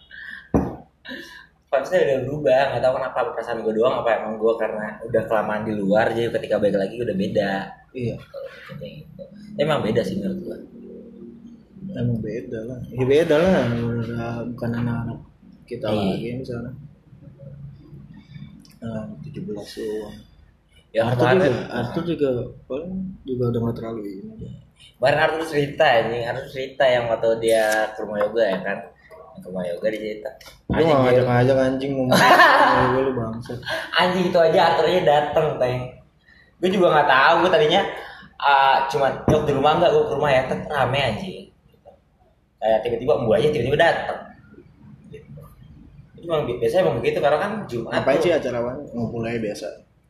vibesnya 1.70 2.00
udah 2.02 2.18
berubah 2.26 2.62
nggak 2.68 2.82
tahu 2.82 2.94
kenapa 2.98 3.18
apa 3.20 3.30
perasaan 3.32 3.60
gue 3.62 3.74
doang 3.74 3.96
apa 4.02 4.10
emang 4.18 4.36
gue 4.36 4.54
karena 4.58 4.86
udah 5.02 5.22
kelamaan 5.26 5.62
di 5.64 5.74
luar 5.74 6.06
jadi 6.10 6.34
ketika 6.34 6.56
balik 6.58 6.78
lagi 6.78 6.96
udah 6.98 7.16
beda 7.16 7.52
Iya. 7.90 8.16
kalau 8.18 8.50
kayak 8.78 8.94
gitu 9.02 9.24
emang 9.58 9.80
beda 9.82 10.02
sih 10.02 10.18
menurut 10.18 10.40
gue 10.42 10.58
Emang 11.90 12.22
beda 12.22 12.60
lah. 12.70 12.78
Ya 12.94 13.02
beda 13.02 13.36
lah. 13.42 13.66
Udah 13.82 14.46
bukan 14.54 14.72
anak-anak 14.78 15.20
kita 15.66 15.90
Iya. 15.90 15.98
lagi 16.06 16.28
di 16.38 16.46
sana. 16.46 16.70
Nah, 18.80 19.04
17 19.26 19.74
doang. 19.74 20.16
ya 20.90 21.02
Arthur 21.06 21.22
kemarin 21.34 21.42
juga, 21.50 21.62
Arthur 21.70 22.04
juga 22.06 22.30
paling 22.66 22.94
juga 23.22 23.44
udah 23.50 23.60
nggak 23.62 23.76
terlalu 23.78 24.02
ini. 24.06 24.48
kemarin 24.98 25.20
Arthur 25.20 25.44
cerita 25.46 25.86
anjing 25.86 26.24
Arthur 26.26 26.48
cerita 26.50 26.84
yang 26.86 27.04
waktu 27.10 27.30
dia 27.42 27.66
ke 27.94 28.00
rumah 28.02 28.20
yoga 28.22 28.44
ya 28.44 28.60
kan 28.62 28.78
ke 29.32 29.46
rumah 29.46 29.64
yoga 29.64 29.88
dia 29.88 30.00
cerita 30.00 30.30
Lu 30.66 30.74
anjing, 30.74 30.88
nggak 30.88 30.98
dia- 30.98 31.06
ngajak-ngajak 31.26 31.58
anjing 31.60 31.92
ngomong. 31.94 32.18
Gue 32.90 33.02
lu 33.02 33.12
bangsat. 33.14 33.58
anjing 34.02 34.26
itu 34.28 34.40
aja 34.40 34.60
Arthurnya 34.68 35.02
dateng 35.04 35.48
teng 35.58 35.78
gue 36.60 36.70
juga 36.70 36.88
nggak 36.92 37.08
tahu 37.08 37.34
gue 37.40 37.52
tadinya 37.52 37.82
ah, 38.38 38.78
cuman 38.86 39.12
yuk 39.26 39.44
di 39.44 39.54
rumah 39.54 39.72
nggak 39.76 39.90
gue 39.90 40.04
ke 40.04 40.14
rumah 40.14 40.30
ya 40.30 40.42
Tet, 40.44 40.62
rame 40.66 41.00
anjing 41.00 41.48
kayak 42.58 42.80
tiba-tiba 42.82 43.14
embuk 43.16 43.34
aja 43.34 43.48
tiba-tiba 43.48 43.78
dateng 43.78 44.20
gitu. 45.08 45.42
Itu 46.14 46.26
emang 46.26 46.44
bi- 46.44 46.58
biasanya 46.58 46.82
emang 46.84 46.96
begitu 47.00 47.18
karena 47.18 47.38
kan 47.38 47.52
Jumat 47.66 48.04
tuh- 48.04 48.20
sih 48.20 48.32
acara 48.32 48.58
apa? 48.60 48.72
Ngumpul 48.92 49.24
aja 49.24 49.40
biasa. 49.40 49.68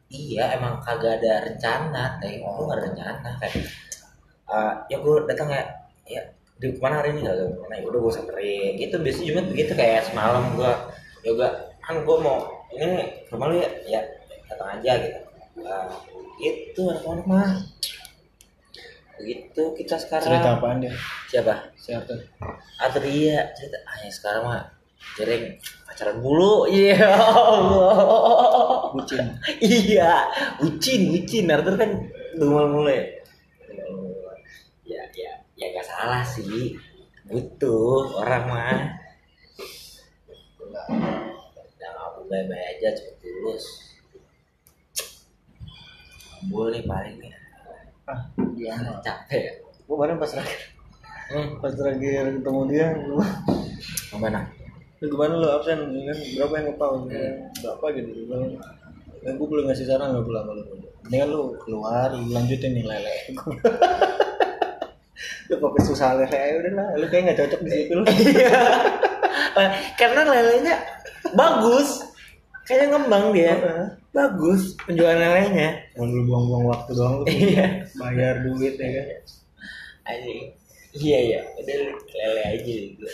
Iya 0.10 0.58
emang 0.58 0.82
kagak 0.82 1.22
ada 1.22 1.46
rencana, 1.46 2.18
kayak 2.18 2.42
gue 2.42 2.64
gak 2.66 2.74
ada 2.74 2.84
rencana 2.84 3.30
kayak 3.38 3.54
eh, 4.50 4.74
ya 4.90 4.98
gue 4.98 5.14
datang 5.24 5.48
ya 5.48 5.62
ya 6.10 6.22
di 6.60 6.76
ke 6.76 6.80
mana 6.84 7.00
hari 7.00 7.16
ini? 7.16 7.24
Gak 7.24 7.36
ada 7.40 7.44
ke 7.48 7.58
mana 7.64 7.74
ya 7.80 7.84
udah 7.88 8.00
gue 8.04 8.14
samperin. 8.14 8.72
Gitu 8.76 8.96
biasanya 9.00 9.26
Jumat 9.32 9.46
begitu 9.48 9.74
kayak 9.80 10.02
semalam 10.12 10.44
gue 10.60 10.72
yoga 11.24 11.48
kan 11.80 11.96
gue 12.04 12.18
mau 12.20 12.38
ini 12.76 12.88
rumah 13.32 13.48
lu 13.48 13.56
ya. 13.64 13.70
Ya 13.88 14.02
datang 14.52 14.70
aja 14.76 14.92
gitu. 15.00 15.20
Nah, 15.64 15.88
itu 16.44 16.82
anak-anak 16.84 17.26
mah. 17.26 17.50
Begitu 19.20 19.64
kita 19.80 19.96
sekarang. 19.96 20.28
Cerita 20.28 20.50
apaan 20.60 20.84
dia? 20.84 20.94
siapa? 21.32 21.72
Si 21.80 21.96
Arthur. 21.96 22.20
atau 22.80 23.00
dia 23.04 23.52
cerita. 23.56 23.78
Ah 23.88 23.96
ya 24.04 24.12
sekarang 24.12 24.44
mah 24.44 24.64
jering 25.16 25.56
pacaran 25.88 26.20
mulu. 26.20 26.68
Iya 26.68 27.08
Allah. 27.08 28.92
Bucin. 28.96 29.24
iya 29.64 30.28
ucin 30.60 31.02
ucin 31.16 31.48
Arthur 31.48 31.76
kan 31.80 31.92
dumel 32.36 32.68
mulu 32.72 32.92
ya 32.92 33.04
ya 33.04 33.19
ya 35.60 35.68
ya 35.68 35.76
gak 35.76 35.88
salah 35.92 36.24
sih. 36.24 36.80
Butuh 37.28 38.16
orang 38.24 38.44
mah. 38.48 38.80
Udah 40.64 40.86
nggak 40.88 41.30
bye-bye 42.30 42.66
aja 42.78 42.94
cepet 42.94 43.18
lulus 43.26 43.66
Bul 46.48 46.70
nih 46.72 46.86
paling 46.86 47.18
nih 47.20 47.34
ah. 48.08 48.22
Gimana 48.56 49.02
capek. 49.04 49.42
Ya 49.42 49.54
gue 49.60 49.96
kemarin 49.98 50.22
pas 50.22 50.30
terakhir. 50.30 50.62
Hmm. 51.30 51.62
pas 51.62 51.74
terakhir 51.74 52.42
ketemu 52.42 52.62
dia 52.74 52.88
gua, 53.06 53.26
gimana 54.10 54.50
"Lu 54.98 55.06
gimana 55.14 55.34
lu 55.38 55.48
absen? 55.50 55.78
Ya 55.94 56.14
kan 56.14 56.18
berapa 56.38 56.54
yang 56.58 56.66
ngepau 56.74 56.94
Ya, 57.10 57.26
berapa 57.62 57.86
gitu 57.98 58.10
gue 58.14 58.26
bilang. 58.30 58.54
Dan 59.26 59.34
gue 59.38 59.48
belum 59.50 59.66
ngasih 59.70 59.86
saran 59.90 60.14
gak 60.14 60.26
pulang 60.26 60.46
lu. 60.46 60.62
Mendingan 61.06 61.30
lu 61.34 61.42
keluar 61.66 62.14
lu 62.14 62.30
lanjutin 62.30 62.78
nih 62.78 62.86
lele 62.86 63.16
lu 65.50 65.56
fokus 65.58 65.84
susah 65.90 66.14
lele 66.14 66.30
aja 66.30 66.56
udah 66.62 66.74
lah 66.78 66.88
lu 66.94 67.06
kayak 67.10 67.34
gak 67.34 67.38
cocok 67.42 67.62
di 67.66 67.70
situ. 67.74 67.94
Lu 67.98 68.04
Eh, 69.60 69.72
karena 69.98 70.22
lelenya 70.26 70.76
bagus. 71.34 72.06
Kayaknya 72.66 72.86
ngembang 72.94 73.26
dia. 73.34 73.54
Bagus 74.14 74.78
penjualan 74.86 75.18
lelenya. 75.18 75.74
Mau 75.98 76.06
lu 76.06 76.22
buang-buang 76.30 76.66
waktu 76.70 76.92
doang 76.94 77.14
lu 77.22 77.26
iya. 77.30 77.82
bayar 77.98 78.46
duit 78.46 78.78
ya 78.78 78.90
kan? 78.94 79.08
Anjing 80.14 80.54
iya 80.98 81.18
iya. 81.34 81.40
Udah 81.58 81.76
lele 81.98 82.42
aja 82.46 82.62
gitu. 82.62 83.06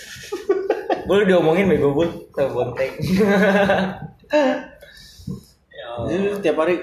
Gue 1.07 1.15
udah 1.23 1.27
diomongin 1.27 1.71
bego 1.71 1.95
bul 1.95 2.09
sama 2.35 2.49
bonteng. 2.51 2.93
Ya 5.75 5.87
jadi 6.07 6.23
lu 6.31 6.37
tiap 6.43 6.57
hari 6.59 6.75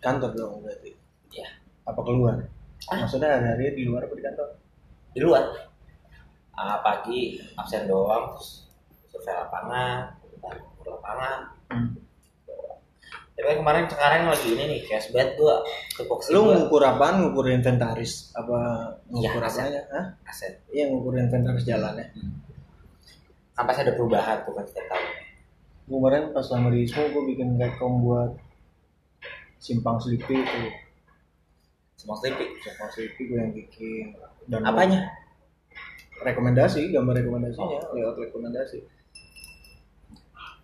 kantor 0.00 0.30
dong 0.32 0.64
berarti? 0.64 0.90
Ya 1.32 1.48
apa 1.84 2.00
keluar? 2.00 2.36
Maksudnya 2.88 3.36
hari-hari 3.36 3.76
di 3.76 3.84
luar 3.84 4.08
apa 4.08 4.16
di 4.16 4.24
kantor 4.24 4.48
di 5.12 5.20
luar. 5.20 5.44
Ah, 6.52 6.82
pagi 6.82 7.38
absen 7.54 7.86
doang 7.86 8.34
terus 8.34 8.66
survei 9.08 9.30
lapangan 9.30 10.18
ukur 10.74 10.98
lapangan. 10.98 11.38
Tapi 13.38 13.54
kemarin 13.54 13.86
sekarang 13.86 14.26
lagi 14.26 14.50
ini 14.50 14.64
nih 14.66 14.80
cashback 14.90 15.38
gua 15.38 15.62
tupoksi 15.94 16.34
lu 16.34 16.42
gua. 16.42 16.58
ngukur 16.58 16.82
apaan? 16.82 17.22
Ngukur 17.22 17.46
inventaris 17.48 18.34
apa 18.34 18.58
Iya, 19.14 19.30
ngukur 19.30 19.42
aset. 19.46 19.62
apanya? 19.62 19.82
Hah? 19.94 20.04
aset. 20.26 20.52
Iya 20.74 20.84
ngukur 20.90 21.14
inventaris 21.14 21.62
jalannya. 21.62 22.06
Kan 23.54 23.62
pasti 23.62 23.80
ada 23.86 23.94
perubahan 23.94 24.42
tuh 24.42 24.58
kan 24.58 24.66
setiap 24.66 24.86
tahun. 24.90 25.06
Kemarin 25.88 26.22
pas 26.34 26.46
lama 26.50 26.68
di 26.68 26.84
ISMO 26.84 27.02
gue 27.08 27.22
bikin 27.32 27.48
rekom 27.56 28.02
buat 28.02 28.30
simpang 29.58 29.96
selipi 29.98 30.38
itu 30.38 30.62
semua 31.98 32.14
sleeping 32.14 32.52
simpang 32.62 32.90
selipi 32.94 33.22
gue 33.26 33.38
yang 33.38 33.50
bikin 33.50 34.14
dan 34.48 34.64
apanya? 34.64 35.18
rekomendasi 36.18 36.90
gambar 36.90 37.14
rekomendasinya 37.22 37.80
lewat 37.94 38.16
rekomendasi. 38.18 38.78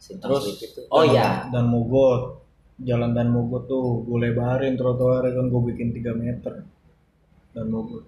Simpang 0.03 0.37
terus 0.37 0.61
tuh. 0.61 0.85
oh 0.91 1.05
iya. 1.07 1.49
dan 1.49 1.71
mogot 1.71 2.43
jalan 2.83 3.15
dan 3.15 3.31
mogot 3.31 3.71
tuh 3.71 4.03
gue 4.05 4.19
lebarin 4.19 4.75
trotoar 4.75 5.23
kan 5.25 5.47
gue 5.47 5.63
bikin 5.73 5.95
3 5.95 6.11
meter 6.19 6.67
dan 7.55 7.67
mogot. 7.71 8.05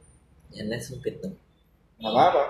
Jalan 0.52 0.80
sempit 0.82 1.22
tuh. 1.22 1.32
Nggak 2.02 2.12
apa-apa. 2.12 2.44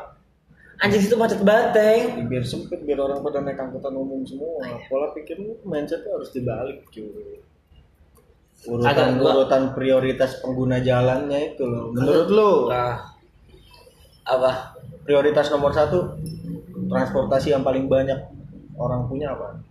Anjing 0.77 1.01
situ 1.01 1.17
macet 1.17 1.41
banget 1.41 1.73
Teng. 1.73 2.03
Ya, 2.21 2.25
biar 2.25 2.45
sempit 2.45 2.81
biar 2.85 3.01
orang 3.01 3.21
pada 3.25 3.41
naik 3.41 3.61
angkutan 3.61 3.95
umum 3.97 4.25
semua. 4.25 4.61
Pola 4.89 5.13
pikir 5.13 5.41
lu 5.41 5.57
mindsetnya 5.65 6.13
harus 6.17 6.33
dibalik 6.33 6.85
cuy. 6.93 7.41
Urutan 8.67 8.93
Kagak, 8.97 9.09
gua- 9.21 9.35
urutan 9.45 9.63
prioritas 9.77 10.41
pengguna 10.41 10.81
jalannya 10.81 11.55
itu 11.55 11.65
loh. 11.69 11.93
Menurut 11.93 12.29
lu? 12.33 12.53
Ah 12.73 13.16
apa? 14.27 14.75
Prioritas 15.07 15.49
nomor 15.55 15.71
satu 15.71 16.19
transportasi 16.91 17.55
yang 17.55 17.63
paling 17.63 17.87
banyak 17.87 18.19
orang 18.75 19.07
punya 19.07 19.33
apa? 19.33 19.63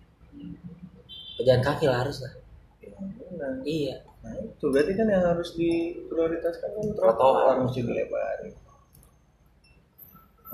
Pejalan 1.35 1.61
kaki 1.61 1.85
lah 1.91 2.07
harus 2.07 2.23
lah. 2.23 2.33
Benar. 3.35 3.51
iya. 3.67 3.99
Nah 4.23 4.31
itu. 4.39 4.65
Berarti 4.71 4.95
kan 4.95 5.07
yang 5.11 5.27
harus 5.27 5.53
diprioritaskan 5.59 6.69
kan 6.71 6.85
Trotoar. 6.95 7.15
trotoar. 7.19 7.55
mesti 7.67 7.79
dilebarin. 7.83 8.53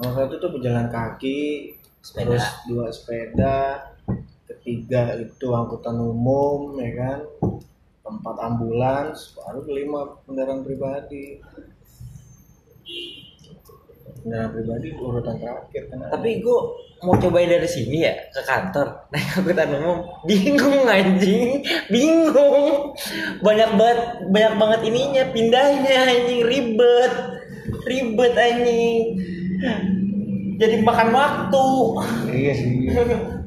Nomor 0.01 0.13
satu 0.17 0.35
tuh 0.41 0.51
pejalan 0.57 0.89
kaki 0.89 1.41
Sepeda. 2.01 2.33
terus 2.33 2.45
dua 2.65 2.89
sepeda 2.89 3.59
ketiga 4.49 5.13
itu 5.21 5.47
angkutan 5.53 6.01
umum 6.01 6.73
ya 6.81 6.89
kan? 6.97 7.19
Keempat 8.01 8.37
ambulans 8.41 9.37
baru 9.37 9.61
kelima 9.61 10.17
kendaraan 10.25 10.65
pribadi 10.65 11.37
kendaraan 14.21 14.49
pribadi 14.53 14.88
urutan 14.95 15.36
terakhir 15.41 15.84
kan. 15.89 15.97
Tapi 16.13 16.29
gue 16.39 16.60
mau 17.01 17.15
cobain 17.17 17.49
dari 17.49 17.69
sini 17.69 18.05
ya 18.05 18.13
ke 18.29 18.41
kantor. 18.45 18.88
Naik 19.12 19.29
angkutan 19.41 19.69
umum. 19.81 19.99
Bingung 20.23 20.86
anjing. 20.88 21.65
Bingung. 21.89 22.95
Banyak 23.41 23.69
banget 23.75 23.99
banyak 24.29 24.53
banget 24.55 24.79
ininya 24.88 25.23
pindahnya 25.34 25.97
anjing. 26.07 26.41
Ribet. 26.45 27.13
Ribet 27.84 28.34
anjing. 28.38 29.03
Jadi 30.62 30.75
makan 30.86 31.10
waktu. 31.10 31.67
Iya 32.29 32.53
sih 32.53 32.71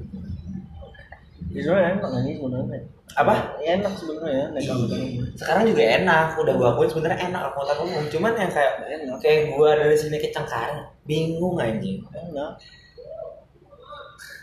sebenarnya 1.63 2.03
enak 2.03 2.11
nih 2.27 2.35
sebenarnya 2.35 2.81
apa? 3.15 3.35
Ya, 3.63 3.79
enak 3.79 3.93
sebenarnya 3.95 4.45
naik 4.51 4.67
angkutan 4.67 4.99
umum 5.07 5.25
sekarang 5.39 5.65
juga 5.71 5.83
enak 6.03 6.27
udah 6.35 6.55
gua 6.59 6.69
akuin 6.75 6.91
sebenarnya 6.91 7.19
enak 7.31 7.43
angkutan 7.53 7.79
umum 7.85 8.03
cuman 8.11 8.33
yang 8.35 8.51
kayak 8.51 8.73
enak. 8.91 9.17
kayak 9.23 9.41
gua 9.55 9.71
dari 9.79 9.95
sini 9.95 10.17
ke 10.19 10.35
Cengkareng. 10.35 10.83
Bingung 11.07 11.61
anjing. 11.61 12.03
Enak. 12.11 12.59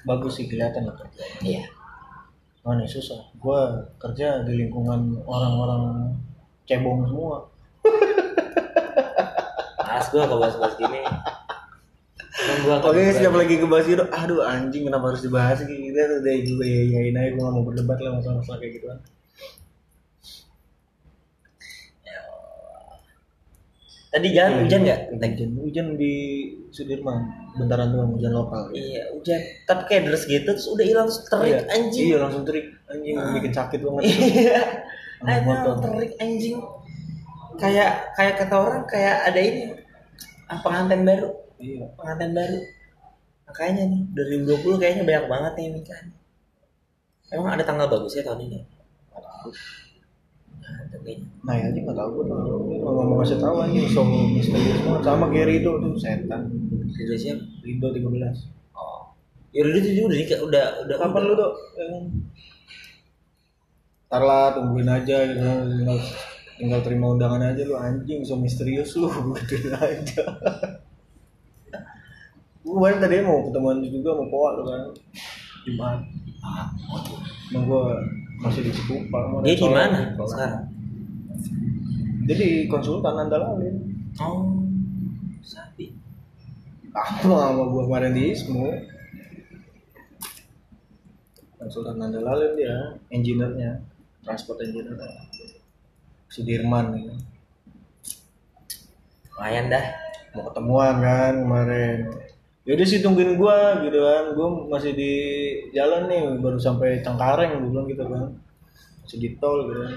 Bagus 0.08 0.39
sih 0.39 0.47
kelihatan 0.47 0.88
lah 0.88 0.95
kerja. 0.95 1.24
Iya. 1.43 1.63
Mana 2.63 2.88
susah. 2.88 3.19
Gua 3.41 3.82
kerja 4.00 4.45
di 4.47 4.54
lingkungan 4.62 5.19
orang-orang 5.28 6.15
cebong 6.69 7.10
semua. 7.10 7.50
Males 9.82 10.08
gua 10.13 10.24
kalau 10.24 10.39
bahas-bahas 10.39 10.80
gini 10.80 11.04
Oke, 12.42 12.98
berani. 12.98 13.14
setiap 13.14 13.34
lagi 13.38 13.54
ngebahas 13.62 13.86
gitu, 13.86 14.04
aduh 14.10 14.42
anjing 14.42 14.84
kenapa 14.90 15.14
harus 15.14 15.22
dibahas 15.22 15.62
gitu, 15.62 15.74
kita 15.78 16.22
udah 16.26 16.36
juga 16.42 16.64
ya 16.66 16.82
yain 16.90 17.14
aja, 17.14 17.30
gue 17.38 17.44
gak 17.44 17.54
mau 17.54 17.64
berdebat 17.64 17.98
lah 18.02 18.18
masalah-masalah 18.18 18.58
kayak 18.58 18.74
gitu 18.82 18.86
kan. 18.90 19.00
Tadi 24.12 24.28
jalan 24.36 24.68
hujan 24.68 24.80
nggak? 24.84 25.00
Hujan, 25.16 25.50
hujan 25.56 25.88
di 25.96 26.14
Sudirman, 26.76 27.32
bentaran 27.56 27.96
doang 27.96 28.12
hujan 28.20 28.36
lokal. 28.36 28.68
Iya 28.76 29.08
hujan. 29.16 29.40
Tapi 29.64 29.82
kayak 29.88 30.12
deres 30.12 30.28
gitu 30.28 30.52
terus 30.52 30.68
udah 30.68 30.84
hilang 30.84 31.08
terik 31.08 31.48
Iya, 31.48 31.60
anjing. 31.72 32.06
Iya 32.12 32.18
langsung 32.20 32.44
terik, 32.44 32.76
anjing 32.92 33.16
bikin 33.16 33.54
sakit 33.56 33.80
banget. 33.80 34.04
Iya. 34.12 34.62
Aduh, 35.24 35.80
terik 35.80 36.12
anjing. 36.20 36.60
Kayak 37.56 38.12
kayak 38.20 38.34
kata 38.36 38.56
orang 38.60 38.84
kayak 38.84 39.16
ada 39.32 39.40
ini 39.40 39.64
ah, 40.52 40.60
pengantin 40.60 41.08
baru, 41.08 41.32
Iya. 41.62 41.86
pengantin 41.93 42.32
baru. 42.34 42.60
Makanya 43.45 43.84
nih 43.86 44.02
2020 44.17 44.82
kayaknya 44.82 45.04
banyak 45.06 45.26
banget 45.30 45.54
nih 45.60 45.67
nikahan. 45.78 46.08
Emang 47.32 47.52
ada 47.56 47.63
tanggal 47.63 47.88
bagusnya 47.88 48.26
tahun 48.26 48.50
ini? 48.50 48.60
Nah. 48.60 48.65
Nah 51.41 51.54
ya 51.58 51.63
anjing 51.71 51.89
gak 51.89 51.97
tau 51.97 52.10
gue 52.13 52.24
tuh, 52.30 52.38
nggak 52.69 53.06
mau 53.08 53.17
kasih 53.24 53.39
tahu 53.41 53.56
anjing, 53.65 53.88
so 53.89 54.06
misterius 54.06 54.78
banget. 54.86 55.02
Sama 55.02 55.26
kayak 55.34 55.47
Rido 55.50 55.82
tuh 55.82 55.97
setan, 55.97 56.41
Rido 56.93 57.15
siapa? 57.17 57.41
Rido 57.65 57.88
13. 57.89 58.78
Oh. 58.78 59.10
Ya 59.56 59.65
Rido 59.65 59.80
tuh 59.82 60.06
udah 60.06 60.17
nikah, 60.21 60.39
udah 60.45 60.65
udah 60.86 60.95
Kapan 61.02 61.21
lu 61.26 61.34
dok? 61.34 61.54
Ntar 64.12 64.24
lah 64.28 64.52
tungguin 64.54 64.91
aja 64.91 65.17
gitu 65.24 65.39
tinggal, 65.39 65.97
tinggal 66.60 66.80
terima 66.84 67.15
undangan 67.15 67.56
aja 67.56 67.63
lu 67.63 67.80
anjing 67.80 68.28
so 68.28 68.36
misterius 68.36 69.00
lu 69.00 69.08
gituin 69.39 69.71
aja. 69.71 70.24
Gue 72.72 72.80
kemarin 72.80 73.04
tadi 73.04 73.20
mau 73.20 73.44
ketemuan 73.44 73.84
juga 73.84 74.16
mau 74.16 74.32
poa 74.32 74.56
lu 74.56 74.64
kan 74.64 74.82
Jumat. 75.68 76.00
Ah. 76.40 76.72
Emang 77.52 77.68
gue 77.68 77.84
masih 78.39 78.64
di 78.64 78.72
Cikupa. 78.72 79.28
mau 79.28 79.43
Dia 79.43 79.60
di 79.60 79.68
mana 79.68 80.16
sekarang? 80.16 80.72
Dia 82.32 82.36
di 82.39 82.72
konsultan 82.72 83.28
Andalalin. 83.28 83.76
Oh, 84.24 84.64
sapi. 85.43 85.91
Apa 86.95 87.28
sama 87.28 87.64
gue 87.68 87.84
kemarin 87.91 88.16
di 88.16 88.24
Ismu. 88.32 88.72
Konsultan 91.60 92.00
Andalalin 92.00 92.56
dia, 92.56 92.95
engineer-nya, 93.12 93.84
transport 94.24 94.64
engineer 94.64 94.95
Sudirman 96.32 96.95
ya. 96.95 97.16
Lumayan 99.36 99.68
dah. 99.68 99.86
mau 100.32 100.48
ketemuan 100.48 101.04
kan 101.04 101.34
kemarin 101.43 102.08
yaudah 102.62 102.86
sih 102.86 103.01
tungguin 103.01 103.36
gua 103.41 103.82
gitu 103.82 103.97
kan. 103.97 104.24
Gua 104.38 104.47
masih 104.70 104.93
di 104.93 105.14
jalan 105.74 106.05
nih 106.05 106.22
baru 106.38 106.57
sampai 106.62 107.01
Cengkareng 107.01 107.57
gua 107.57 107.70
bilang 107.74 107.88
gitu 107.89 108.03
kan. 108.05 108.38
Masih 109.05 109.18
di 109.18 109.30
tol 109.41 109.66
gitu 109.66 109.82
kan. 109.82 109.93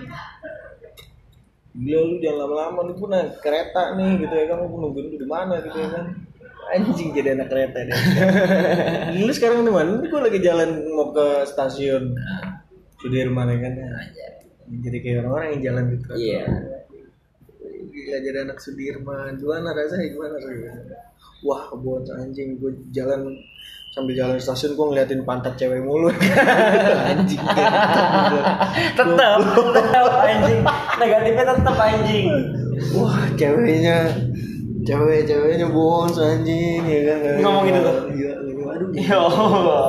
Gila 1.74 2.00
lu 2.06 2.14
jangan 2.22 2.38
lama-lama 2.46 2.80
lu 2.86 2.94
pun 2.94 3.10
naik 3.10 3.42
kereta 3.42 3.98
nih 3.98 4.24
gitu 4.24 4.34
ya 4.34 4.44
kan. 4.48 4.56
Lu 4.64 4.76
nungguin 4.80 5.06
lu 5.12 5.16
di 5.20 5.28
mana 5.28 5.60
gitu 5.60 5.76
ya 5.76 5.90
kan. 5.92 6.06
Anjing 6.64 7.12
jadi 7.12 7.36
anak 7.36 7.52
kereta 7.52 7.76
deh. 7.84 7.92
Lu 9.20 9.28
sekarang 9.36 9.68
di 9.68 9.72
mana? 9.72 10.00
Gue 10.00 10.16
lagi 10.16 10.40
jalan 10.40 10.80
mau 10.96 11.12
ke 11.12 11.44
stasiun 11.44 12.16
Sudirman 12.96 13.52
ya 13.52 13.58
kan? 13.60 13.72
Ya. 13.76 13.92
jadi 14.80 14.96
kayak 15.04 15.16
orang-orang 15.20 15.48
yang 15.52 15.60
jalan 15.60 15.84
kereta 15.92 16.12
Iya. 16.16 16.44
gila 17.84 18.18
jadi 18.24 18.38
anak 18.48 18.58
Sudirman. 18.64 19.36
Gimana 19.36 19.76
rasanya? 19.76 20.08
Gimana 20.08 20.34
rasanya 20.40 20.72
wah 21.44 21.68
buat 21.76 22.08
anjing 22.08 22.56
gue 22.56 22.72
jalan 22.90 23.36
sambil 23.92 24.16
jalan 24.18 24.40
stasiun 24.40 24.74
gue 24.74 24.86
ngeliatin 24.90 25.22
pantat 25.22 25.54
cewek 25.54 25.78
mulu. 25.84 26.10
Anjing 27.14 27.38
tetap 28.98 29.38
tetap 29.76 30.06
anjing. 30.24 30.60
Negatifnya 30.98 31.44
tetap 31.54 31.76
anjing. 31.78 32.26
Wah 32.98 33.22
ceweknya 33.38 34.10
cewek 34.82 35.30
ceweknya 35.30 35.70
bos 35.70 36.18
anjing 36.18 36.82
ya 36.82 37.00
kan? 37.06 37.38
Ngomong 37.38 37.62
gitu 37.70 37.80
tuh? 37.86 37.96
iya 38.18 38.32
iya. 38.42 38.64
aduh 38.74 38.88
ya 38.90 39.16
Allah. 39.20 39.86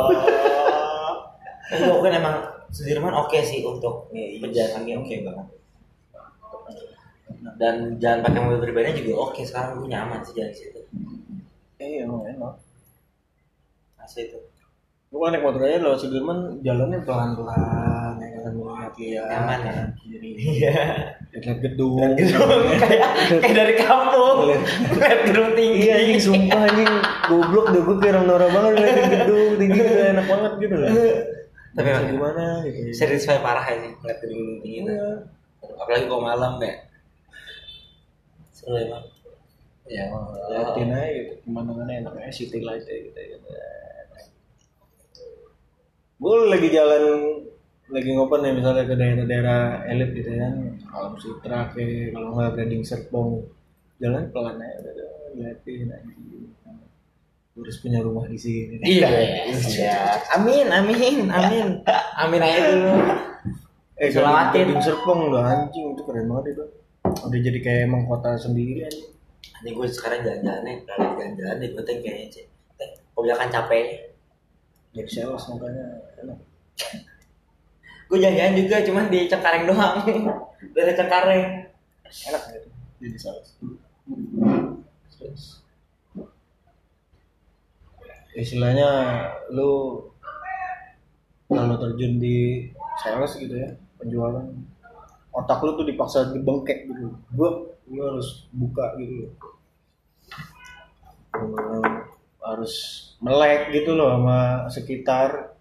Kan 1.73 2.13
emang 2.13 2.35
Sudirman 2.69 3.15
oke 3.15 3.39
sih 3.41 3.65
untuk 3.65 4.11
berjalan 4.13 4.83
kaki 4.83 4.91
oke 4.99 5.15
banget 5.25 5.47
dan 7.55 7.95
jalan 8.01 8.19
pakai 8.25 8.39
mobil 8.41 8.59
pribadi 8.61 9.05
juga 9.05 9.29
oke 9.29 9.41
sekarang 9.45 9.79
gue 9.79 9.87
nyaman 9.89 10.19
sih 10.25 10.33
jalan 10.33 10.51
situ 10.51 10.81
iya 11.85 12.01
emang 12.03 12.21
enak 12.23 12.53
asli 13.97 14.25
itu. 14.25 14.39
Gue 15.05 15.19
kan 15.21 15.31
naik 15.31 15.41
motor 15.41 15.61
aja 15.63 15.79
lewat 15.79 15.97
Sudirman 15.97 16.39
jalannya 16.59 16.99
pelan 17.01 17.31
pelan 17.33 18.13
ya 18.19 18.27
kan 18.35 18.51
lihat 18.51 18.93
lihat 18.97 19.27
Nyaman 19.31 19.59
ya? 19.61 19.73
kiri. 19.95 20.29
Iya. 20.35 20.73
Lihat 21.31 21.57
gedung 21.61 21.95
kayak 22.81 23.09
kayak 23.39 23.53
dari 23.55 23.75
kampung. 23.77 24.37
Lihat. 24.51 25.19
Gedung 25.25 25.49
tinggi. 25.53 25.79
Iya 25.85 25.93
anjing 25.97 26.19
sumpah 26.19 26.59
anjing. 26.63 26.91
Goblok 27.25 27.65
deh 27.71 27.81
gue 27.81 27.95
kayak 27.97 28.21
orang 28.21 28.51
banget 28.51 28.71
ngeliatin 28.75 29.05
gedung 29.15 29.51
tinggi 29.55 29.79
udah 29.79 30.07
enak 30.11 30.25
banget 30.27 30.51
gitu 30.59 30.75
lah. 30.75 30.89
Tapi 31.75 31.87
Bisa 31.87 31.95
emang- 31.97 32.11
gimana 32.11 32.43
gitu. 32.63 32.79
satisfy 32.91 33.37
parah 33.39 33.67
ini 33.69 33.89
ngeliat 33.95 34.17
gedung 34.19 34.43
tinggi 34.59 34.79
Iya. 34.85 35.07
apalagi 35.75 36.05
kalau 36.05 36.21
malam 36.21 36.53
ya 36.57 36.75
seru 38.51 38.75
emang 38.77 39.03
ya 39.85 40.09
liatin 40.49 40.89
aja 40.89 41.09
gitu 41.13 41.33
pemandangannya 41.45 41.95
enak 42.01 42.13
aja 42.17 42.33
city 42.33 42.65
light 42.65 42.85
ya 42.89 42.97
gitu, 43.05 43.19
gitu. 43.21 43.49
gue 46.15 46.35
lagi 46.49 46.67
jalan 46.73 47.03
lagi 47.85 48.09
ngopen 48.17 48.41
nih 48.41 48.53
misalnya 48.57 48.83
ke 48.89 48.95
daerah-daerah 48.97 49.85
elit 49.93 50.09
gitu 50.17 50.31
kan. 50.41 50.53
Kalau 50.89 51.09
Citra 51.21 51.69
ke 51.69 52.09
kalau 52.09 52.33
nggak 52.33 52.57
Gading 52.57 52.81
Serpong 52.81 53.45
jalan 54.01 54.25
pelan 54.33 54.57
aja 54.57 54.81
udah 54.81 55.11
liatin 55.37 55.93
aja. 55.93 56.13
Harus 57.55 57.77
punya 57.79 58.01
rumah 58.01 58.25
di 58.25 58.39
sini. 58.41 58.81
Iya. 58.81 59.07
Iya. 59.53 59.97
Amin 60.33 60.65
amin 60.73 61.29
amin. 61.29 61.67
Amin 62.17 62.41
aja 62.41 62.59
dulu. 62.73 62.93
Eh 64.01 64.09
Selawatin. 64.09 64.65
Gading, 64.65 64.81
Serpong 64.81 65.29
udah 65.29 65.43
anjing 65.45 65.93
itu 65.93 66.01
keren 66.09 66.25
banget 66.25 66.57
itu. 66.57 66.65
Udah 67.05 67.39
jadi 67.39 67.59
kayak 67.61 67.81
emang 67.85 68.09
kota 68.09 68.33
sendiri 68.33 68.89
anjing 68.89 69.14
ini 69.63 69.69
gue 69.71 69.87
sekarang 69.87 70.25
jalan-jalannya 70.25 70.73
kalian 70.83 71.11
jalan-jalan 71.15 71.57
di 71.61 71.67
gue 71.71 71.83
kayaknya 71.85 72.27
cek 72.33 72.45
kan 73.15 73.49
capek. 73.49 73.85
Jadi 74.95 75.11
sales 75.11 75.43
makanya 75.51 75.87
enak. 76.23 76.39
Gue 78.07 78.17
jalan-jalan 78.19 78.55
juga 78.59 78.75
cuman 78.83 79.05
di 79.11 79.19
Cengkareng 79.27 79.63
doang. 79.67 79.95
Dari 80.75 80.93
Cengkareng. 80.95 81.45
Enak 82.05 82.43
gitu. 82.51 82.69
Jadi 83.03 83.17
sales 83.19 83.49
Terus, 85.15 85.63
istilahnya 88.35 88.89
lu 89.49 90.03
kalau 91.49 91.79
terjun 91.81 92.21
di 92.21 92.69
sales 93.01 93.33
gitu 93.39 93.55
ya 93.55 93.73
penjualan 93.97 94.45
otak 95.33 95.59
lu 95.65 95.73
tuh 95.79 95.87
dipaksa 95.87 96.29
dibengkek 96.35 96.85
gitu. 96.85 97.15
Gua 97.33 97.74
gua 97.85 98.03
harus 98.13 98.49
buka 98.49 98.97
gitu. 98.97 99.33
Bener-bener 101.35 102.09
harus 102.45 102.73
melek 103.19 103.73
gitu 103.73 103.97
loh 103.97 104.09
sama 104.17 104.39
sekitar. 104.69 105.53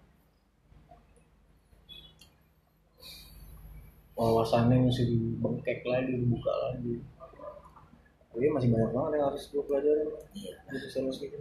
Wawasannya 4.15 4.87
mesti 4.87 5.11
dibengkek 5.11 5.83
lagi 5.83 6.15
dibuka 6.15 6.53
lagi. 6.71 7.03
Tapi 8.31 8.47
masih 8.51 8.71
banyak 8.71 8.91
banget 8.95 9.11
yang 9.19 9.25
harus 9.31 9.43
gue 9.51 9.63
pelajarin. 9.63 10.07
Iya. 10.31 10.55
Gitu 10.71 10.87
sales 10.87 11.17
gitu. 11.19 11.35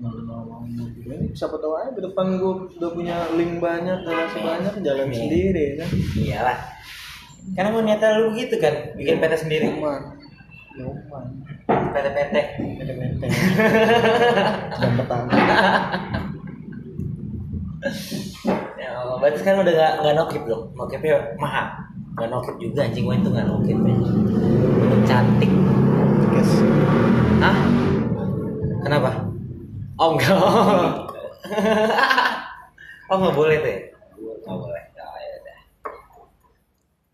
Nah, 0.00 0.08
nah, 0.24 0.40
nah. 0.48 0.60
Ini 0.96 1.36
siapa 1.36 1.60
tahu 1.60 1.76
aja 1.76 1.92
ke 1.92 2.00
depan 2.00 2.40
gue 2.40 2.52
udah 2.80 2.90
punya 2.92 3.16
link 3.36 3.60
banyak 3.60 4.00
relasi 4.04 4.38
banyak 4.40 4.74
jalan 4.80 5.08
Iya. 5.12 5.16
sendiri 5.16 5.64
ya 5.64 5.74
kan? 5.84 5.88
Iyalah 6.16 6.58
karena 7.56 7.68
mau 7.72 7.82
niatnya 7.82 8.18
lu 8.20 8.32
gitu 8.36 8.56
kan 8.58 8.74
bikin 8.96 9.20
PT 9.20 9.34
sendiri 9.46 9.66
Nyoman 9.74 10.02
Nyoman 10.78 11.24
PT-PT 11.68 12.34
Mente-mente 12.78 13.26
Sedang 14.76 14.94
pertama 15.00 15.28
ya 18.76 18.88
Allah, 18.92 19.16
berarti 19.18 19.38
sekarang 19.40 19.64
udah 19.64 19.72
gak, 19.72 19.92
gak 20.04 20.14
nokip 20.16 20.42
dong 20.44 20.64
nokipnya 20.76 21.16
mahal 21.40 21.66
gak 22.18 22.28
nokip 22.28 22.56
juga 22.60 22.84
anjing 22.84 23.08
gue 23.08 23.16
itu 23.16 23.30
gak 23.32 23.48
nokip 23.48 23.78
ya. 23.80 23.96
Cantik 25.08 25.52
Guys 26.30 26.52
Hah? 27.40 27.56
Kenapa? 28.80 29.12
Oh 30.00 30.16
enggak. 30.16 30.32
oh 33.12 33.16
nggak 33.20 33.36
boleh 33.36 33.56
tuh. 33.60 33.68
ya? 33.68 33.80
Nggak 34.48 34.58
boleh. 34.60 34.82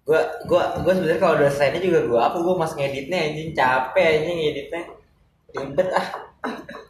Gua 0.06 0.20
gua 0.46 0.62
gua 0.86 0.92
sebenarnya 0.94 1.18
kalau 1.18 1.34
udah 1.34 1.50
selesai 1.50 1.82
juga 1.82 2.00
gua 2.06 2.20
apa 2.30 2.38
gua 2.38 2.54
mas 2.54 2.72
ngeditnya 2.78 3.18
anjing 3.26 3.50
capek 3.50 4.22
anjing 4.22 4.36
ngeditnya. 4.38 4.82
Ribet 5.50 5.88
ah. 5.90 6.06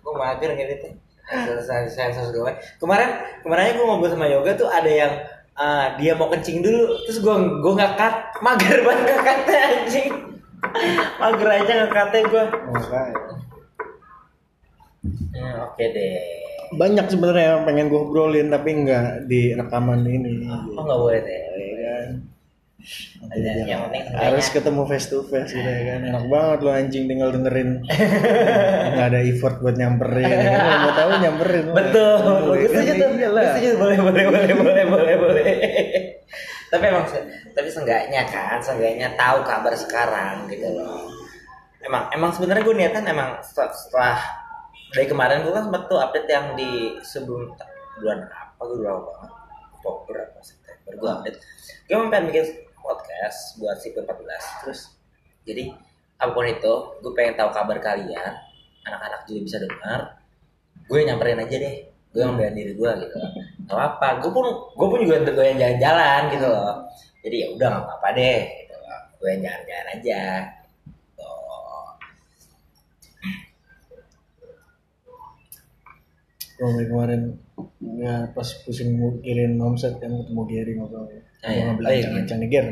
Gua 0.05 0.13
mager 0.21 0.53
ngeditnya. 0.53 0.93
Selesai 1.27 1.91
selesai 1.91 2.31
gue. 2.31 2.53
Kemarin 2.79 3.11
kemarinnya 3.41 3.73
gua 3.81 3.85
ngobrol 3.97 4.13
sama 4.13 4.29
Yoga 4.29 4.53
tuh 4.55 4.69
ada 4.69 4.87
yang 4.93 5.13
ah, 5.57 5.97
dia 5.97 6.13
mau 6.15 6.29
kencing 6.29 6.61
dulu 6.61 7.01
terus 7.09 7.19
gua 7.25 7.41
gua 7.65 7.73
nggak 7.81 7.93
cut 7.97 8.15
mager 8.45 8.85
banget 8.85 9.03
nggak 9.09 9.21
cutnya 9.25 9.61
anjing 9.65 10.09
mager 11.17 11.49
aja 11.49 11.73
nggak 11.73 11.91
cutnya 11.91 12.21
gua 12.29 12.45
Ya, 15.37 15.71
oke 15.71 15.85
deh. 15.95 16.19
banyak 16.75 17.07
sebenarnya 17.07 17.55
yang 17.55 17.63
pengen 17.63 17.87
gue 17.87 18.01
obrolin 18.01 18.51
tapi 18.51 18.75
nggak 18.75 19.31
di 19.31 19.55
rekaman 19.55 20.03
ini 20.03 20.51
Oh 20.75 20.83
nggak 20.83 20.99
boleh 20.99 21.21
deh. 21.23 21.46
Ya 22.87 23.27
kan 23.27 23.29
Ada 23.35 23.43
Jangan. 23.43 23.67
yang 23.67 23.81
penting 23.91 24.05
harus 24.15 24.47
ketemu 24.55 24.83
face 24.87 25.07
to 25.11 25.19
face 25.27 25.51
gitu 25.51 25.67
ya 25.67 25.83
kan 25.91 26.01
enak 26.07 26.25
banget 26.31 26.59
lo 26.63 26.71
anjing 26.71 27.05
tinggal 27.11 27.29
dengerin 27.35 27.71
nggak 28.95 29.07
ada 29.11 29.21
effort 29.27 29.57
buat 29.59 29.75
nyamperin 29.75 30.27
ya 30.27 30.39
kan 30.55 30.79
mau 30.87 30.93
tahu 30.95 31.11
nyamperin 31.19 31.67
Betul. 31.75 32.15
Tuh. 32.17 32.57
Iyalah. 33.27 33.43
Gue 33.43 33.49
setuju. 33.57 33.71
Boleh, 33.81 33.99
boleh, 34.01 34.25
boleh, 34.29 34.53
boleh, 34.55 34.85
boleh, 34.87 35.15
boleh. 35.19 35.45
tapi 36.73 36.85
emang, 36.91 37.07
tapi 37.55 37.69
seenggaknya 37.71 38.23
kan, 38.27 38.59
seenggaknya 38.59 39.09
tahu 39.15 39.43
kabar 39.47 39.73
sekarang 39.75 40.47
gitu 40.51 40.67
loh. 40.77 41.11
Emang, 41.83 42.11
emang 42.11 42.31
sebenarnya 42.35 42.63
gue 42.67 42.77
niatan 42.77 43.05
emang 43.07 43.39
setelah, 43.47 43.71
setelah 43.71 44.17
dari 44.91 45.07
kemarin 45.07 45.47
gue 45.47 45.55
kan 45.55 45.65
sempet 45.71 45.83
tuh 45.87 45.99
update 46.03 46.29
yang 46.31 46.47
di 46.59 46.99
sebelum 47.03 47.55
bulan 48.01 48.27
apa 48.27 48.63
gue 48.67 48.79
lupa 48.83 48.99
banget 49.07 49.33
Oktober 49.87 50.15
apa 50.19 50.39
September 50.43 50.93
gue 50.99 51.11
update 51.11 51.39
gue 51.87 51.97
pengen 52.11 52.25
bikin 52.31 52.47
podcast 52.87 53.59
buat 53.59 53.77
si 53.83 53.91
14 53.91 54.07
terus 54.63 54.97
jadi 55.47 55.71
apa 56.19 56.33
pun 56.35 56.45
itu 56.49 56.73
gue 57.05 57.13
pengen 57.15 57.39
tahu 57.39 57.51
kabar 57.55 57.79
kalian. 57.79 58.33
Anak-anak 58.83 59.31
juga 59.31 59.41
bisa 59.47 59.57
dengar. 59.63 60.01
Gue 60.91 61.07
nyamperin 61.07 61.39
aja 61.39 61.57
deh. 61.57 61.77
Gue 62.11 62.21
yang 62.25 62.35
bela 62.35 62.51
diri 62.51 62.73
gue 62.75 62.91
gitu. 63.07 63.19
Gak 63.71 63.79
apa 63.79 64.25
gue 64.25 64.31
pun 64.35 64.47
gue 64.75 64.87
pun 64.91 64.99
juga 65.03 65.23
gue 65.23 65.47
yang 65.55 65.59
jalan-jalan 65.61 66.23
gitu 66.35 66.47
loh. 66.51 66.75
Jadi 67.23 67.37
ya 67.37 67.47
udah 67.55 67.69
gak 67.71 67.83
apa-apa 67.87 68.09
deh. 68.19 68.41
Gitu 68.65 68.75
loh. 68.75 69.01
gue 69.23 69.29
yang 69.31 69.43
jalan-jalan 69.47 69.87
aja. 69.95 70.23
Gitu. 70.89 71.31
Gue 76.57 76.85
kemarin 76.89 77.23
ya 77.97 78.15
pas 78.33 78.49
pusing 78.65 78.97
mikirin 78.97 79.61
omset 79.61 80.01
kan 80.01 80.11
ketemu 80.11 80.43
Gary 80.49 80.73
ngobrol. 80.81 81.05
Ah, 81.07 81.21
iya. 81.51 81.63
Ngobrol 81.69 81.87
Oh, 81.87 81.93
iya, 81.93 82.09
bilang 82.11 82.39
nih 82.41 82.49
Ger. 82.49 82.67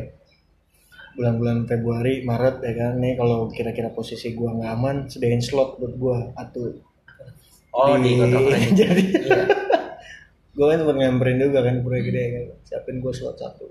Bulan-bulan 1.15 1.59
Februari, 1.71 2.15
Maret 2.27 2.57
ya 2.59 2.73
kan 2.75 2.93
nih 2.99 3.15
kalau 3.15 3.47
kira-kira 3.47 3.87
posisi 3.91 4.35
gua 4.35 4.51
nggak 4.51 4.71
aman, 4.73 4.97
sediain 5.07 5.39
slot 5.39 5.79
buat 5.79 5.95
gua 5.95 6.19
atuh. 6.35 6.75
oh 7.71 7.95
di, 7.99 8.19
kerja. 8.19 8.39
jadi 8.87 9.03
iya 9.03 9.43
gua 10.57 10.71
kan 10.71 10.79
sempat 10.83 10.97
ngamperin 10.97 11.39
juga 11.39 11.63
kan 11.63 11.83
proyek 11.83 12.05
gede 12.09 12.23
kan. 12.31 12.45
Siapin 12.65 12.99
gua 12.99 13.11
slot 13.11 13.39
satu. 13.39 13.67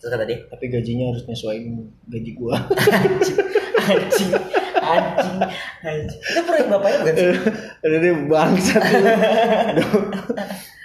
terus 0.00 0.16
kata 0.16 0.24
dia 0.24 0.40
Tapi 0.48 0.64
gajinya 0.72 1.12
harus 1.12 1.22
nyesuaiin 1.24 1.76
gaji 2.06 2.32
gua. 2.32 2.56
anjing 3.90 4.30
anjing 4.80 5.38
anjing 5.82 6.20
itu 6.20 6.40
proyek 6.42 6.66
bapaknya 6.68 6.98
bukan 7.02 7.14
sih 7.14 7.26
Udah 7.80 7.98
deh 7.98 8.12
bangsat 8.24 8.82
lu. 8.86 9.00
udah, 9.76 9.88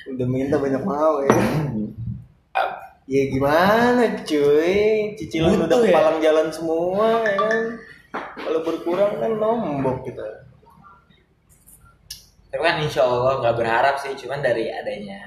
udah 0.09 0.27
minta 0.27 0.55
banyak 0.57 0.81
mau 0.81 1.21
ya. 1.21 1.31
Ya 3.05 3.21
gimana 3.29 4.01
cuy, 4.25 5.13
cicilan 5.13 5.61
Butuh 5.61 5.67
udah 5.69 5.79
ya? 5.85 5.93
kepalang 5.93 6.17
jalan 6.17 6.47
semua 6.49 7.21
ya 7.21 7.37
kan. 7.37 7.59
Kalau 8.33 8.59
berkurang 8.65 9.13
kan 9.21 9.31
nombok 9.37 10.05
kita. 10.05 10.25
tapi 12.49 12.63
kan 12.63 12.79
insya 12.79 13.03
Allah 13.03 13.43
nggak 13.43 13.57
berharap 13.59 13.99
sih 13.99 14.15
cuman 14.15 14.39
dari 14.39 14.71
adanya 14.71 15.19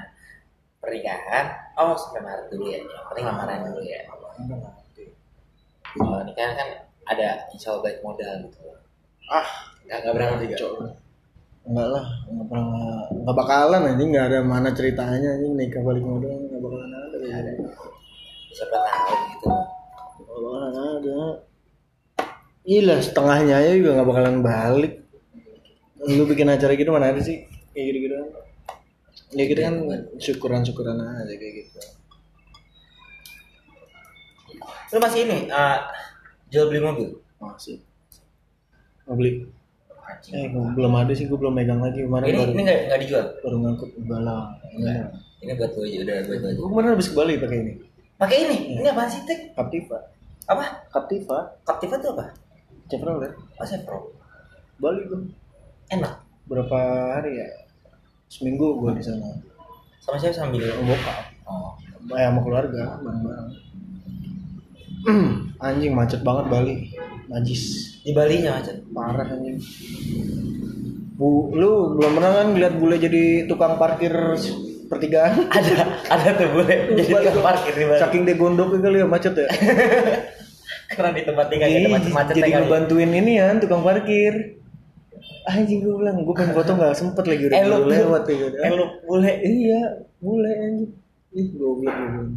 pernikahan 0.81 1.45
oh 1.77 1.93
sampai 1.93 2.25
Maret 2.25 2.49
dulu 2.49 2.73
ya 2.73 2.81
yang 2.81 3.05
penting 3.13 3.27
lamaran 3.29 3.69
dulu 3.69 3.85
ya 3.85 4.01
kalau 5.93 6.25
nikah 6.25 6.57
kan 6.57 6.69
ada 7.05 7.45
insya 7.53 7.77
Allah 7.77 7.85
balik 7.85 8.01
modal 8.01 8.33
gitu 8.49 8.65
Ah, 9.29 9.45
nggak 9.85 9.99
nggak 10.09 10.15
berangkat 10.17 10.57
juga. 10.57 10.89
Enggak 11.69 11.89
lah, 11.93 12.05
enggak 12.33 12.47
pernah 12.49 13.05
enggak 13.13 13.37
bakalan 13.37 13.81
aja 13.85 14.05
enggak 14.09 14.27
ada 14.33 14.39
mana 14.41 14.69
ceritanya 14.73 15.31
ini 15.37 15.49
nikah 15.53 15.83
balik 15.85 16.05
modal 16.09 16.33
enggak 16.33 16.61
bakalan 16.65 16.89
ada 16.97 17.08
gitu. 17.29 17.63
siapa 18.57 18.77
tahu 18.81 19.15
gitu 19.37 19.49
Nggak 20.19 20.41
bakalan 20.43 20.75
ada. 20.77 21.21
Iya 22.69 22.95
setengahnya 23.01 23.55
aja 23.61 23.71
juga 23.77 23.91
nggak 23.97 24.09
bakalan 24.09 24.39
balik. 24.45 24.93
Lu 26.05 26.25
bikin 26.29 26.49
acara 26.53 26.73
gitu 26.77 26.91
mana 26.93 27.13
ada 27.13 27.21
sih? 27.21 27.45
Kayak. 27.73 27.93
Ya 29.37 29.45
gitu 29.45 29.61
kan 29.61 29.75
syukuran-syukuran 30.17 30.99
aja 31.01 31.35
kayak 31.37 31.55
gitu. 31.65 31.81
lu 34.89 34.99
masih 35.05 35.29
ini 35.29 35.53
eh, 35.53 35.79
jual 36.49 36.73
beli 36.73 36.81
mobil 36.81 37.09
Masih. 37.37 37.85
Mau 39.05 39.21
beli? 39.21 39.45
Eh, 40.33 40.49
belum 40.49 40.93
ada 40.97 41.13
sih, 41.13 41.29
gue 41.29 41.37
belum 41.37 41.53
megang 41.53 41.85
lagi 41.85 42.01
kemarin 42.05 42.25
ini 42.25 42.41
baru, 42.41 42.53
ini 42.57 42.63
nggak 42.65 43.01
dijual 43.05 43.27
baru 43.45 43.57
ngangkut 43.61 43.91
balang. 44.09 44.57
Enggak. 44.73 45.13
Ini 45.39 45.53
buat 45.55 45.71
lu 45.73 45.83
aja 45.83 45.99
udah 46.03 46.17
buat 46.25 46.39
lu 46.41 46.47
aja 46.47 46.59
Gue 46.59 46.69
kemarin 46.69 46.91
habis 46.93 47.09
ke 47.09 47.15
Bali 47.15 47.35
pakai 47.37 47.59
ini. 47.59 47.73
pakai 48.19 48.37
ini 48.45 48.57
ini 48.77 48.89
apa 48.89 49.07
sih 49.07 49.23
tek 49.23 49.55
Captiva. 49.55 49.99
apa 50.47 50.65
Captiva, 50.89 51.39
Captiva 51.63 51.97
tuh 51.99 52.11
apa 52.15 52.25
Chevrolet. 52.87 53.33
oh 53.33 53.67
Chevro 53.67 53.99
Bali 54.77 55.03
gue. 55.05 55.21
enak 55.89 56.15
Berapa 56.49 56.79
hari 57.15 57.39
ya? 57.39 57.49
Seminggu 58.27 58.81
gue 58.81 58.97
di 58.97 59.05
sana. 59.05 59.29
sama 60.01 60.17
siapa 60.17 60.33
Sama 60.35 60.57
bokap. 60.57 61.19
oh 61.45 61.77
Eh, 62.09 62.25
sama 62.25 62.41
keluarga, 62.41 62.97
bareng-bareng. 63.05 63.49
anjing 65.61 65.93
macet 65.93 66.25
banget 66.25 66.49
Bali. 66.49 66.75
Najis. 67.29 67.63
di 68.01 68.17
Bali 68.17 68.41
nya 68.41 68.57
macet 68.57 68.81
Parah 68.89 69.29
anjing. 69.29 69.61
Bu, 71.19 71.53
lu 71.53 71.99
belum 71.99 72.13
pernah 72.17 72.31
kan 72.33 72.49
lihat 72.57 72.75
bule 72.79 72.97
jadi 72.97 73.45
tukang 73.45 73.77
parkir 73.77 74.15
pertigaan? 74.89 75.33
ada 75.57 75.73
ada 76.09 76.29
tuh 76.35 76.49
bule 76.51 76.75
jadi 76.97 77.07
tukang 77.07 77.35
tuh. 77.35 77.45
parkir 77.45 77.73
di 77.73 77.85
Bali 77.85 78.01
Saking 78.01 78.23
dia 78.25 78.35
gondoknya 78.35 78.79
kali 78.81 78.97
ya 78.99 79.07
macet 79.07 79.35
ya. 79.35 79.49
karena 80.89 81.11
di 81.13 81.23
tempat 81.23 81.47
tinggal 81.47 81.69
kita 81.69 81.89
macet-macet 81.91 82.35
jadi 82.35 82.51
ngebantuin 82.59 83.11
ini 83.15 83.33
ya 83.37 83.47
tukang 83.57 83.83
parkir. 83.83 84.35
Anjing 85.45 85.81
gue 85.81 85.95
bilang, 85.95 86.21
gue 86.21 86.35
pengen 86.35 86.53
foto 86.53 86.71
gak 86.75 86.93
sempet 86.93 87.25
lagi 87.25 87.45
udah 87.45 87.57
Eh, 87.57 87.65
lu- 87.65 87.81
baru 87.81 87.89
lewat 87.89 88.23
ya. 88.27 88.49
eh 88.59 88.71
lu 88.71 88.85
bule 89.03 89.33
Iya, 89.39 89.81
bule 90.19 90.51
anjing. 90.53 90.91
Ih, 91.31 91.47
goblok 91.55 91.89
goblok. 91.89 92.29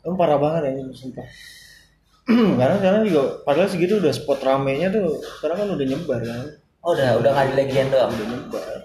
Em 0.00 0.14
parah 0.14 0.38
banget 0.38 0.62
anjing 0.68 0.88
sumpah. 0.90 1.26
karena 2.60 2.74
sekarang 2.76 3.00
juga 3.02 3.42
padahal 3.42 3.66
segitu 3.66 3.98
udah 3.98 4.12
spot 4.12 4.38
ramenya 4.40 4.86
tuh 4.88 5.18
sekarang 5.18 5.56
kan 5.58 5.68
udah 5.74 5.82
nyebar 5.84 6.20
kan 6.20 6.46
oh 6.78 6.94
udah 6.94 7.18
udah 7.18 7.30
nggak 7.32 7.46
di 7.48 7.54
legian 7.58 7.86
doang 7.90 8.06
udah 8.08 8.26
nyebar 8.28 8.76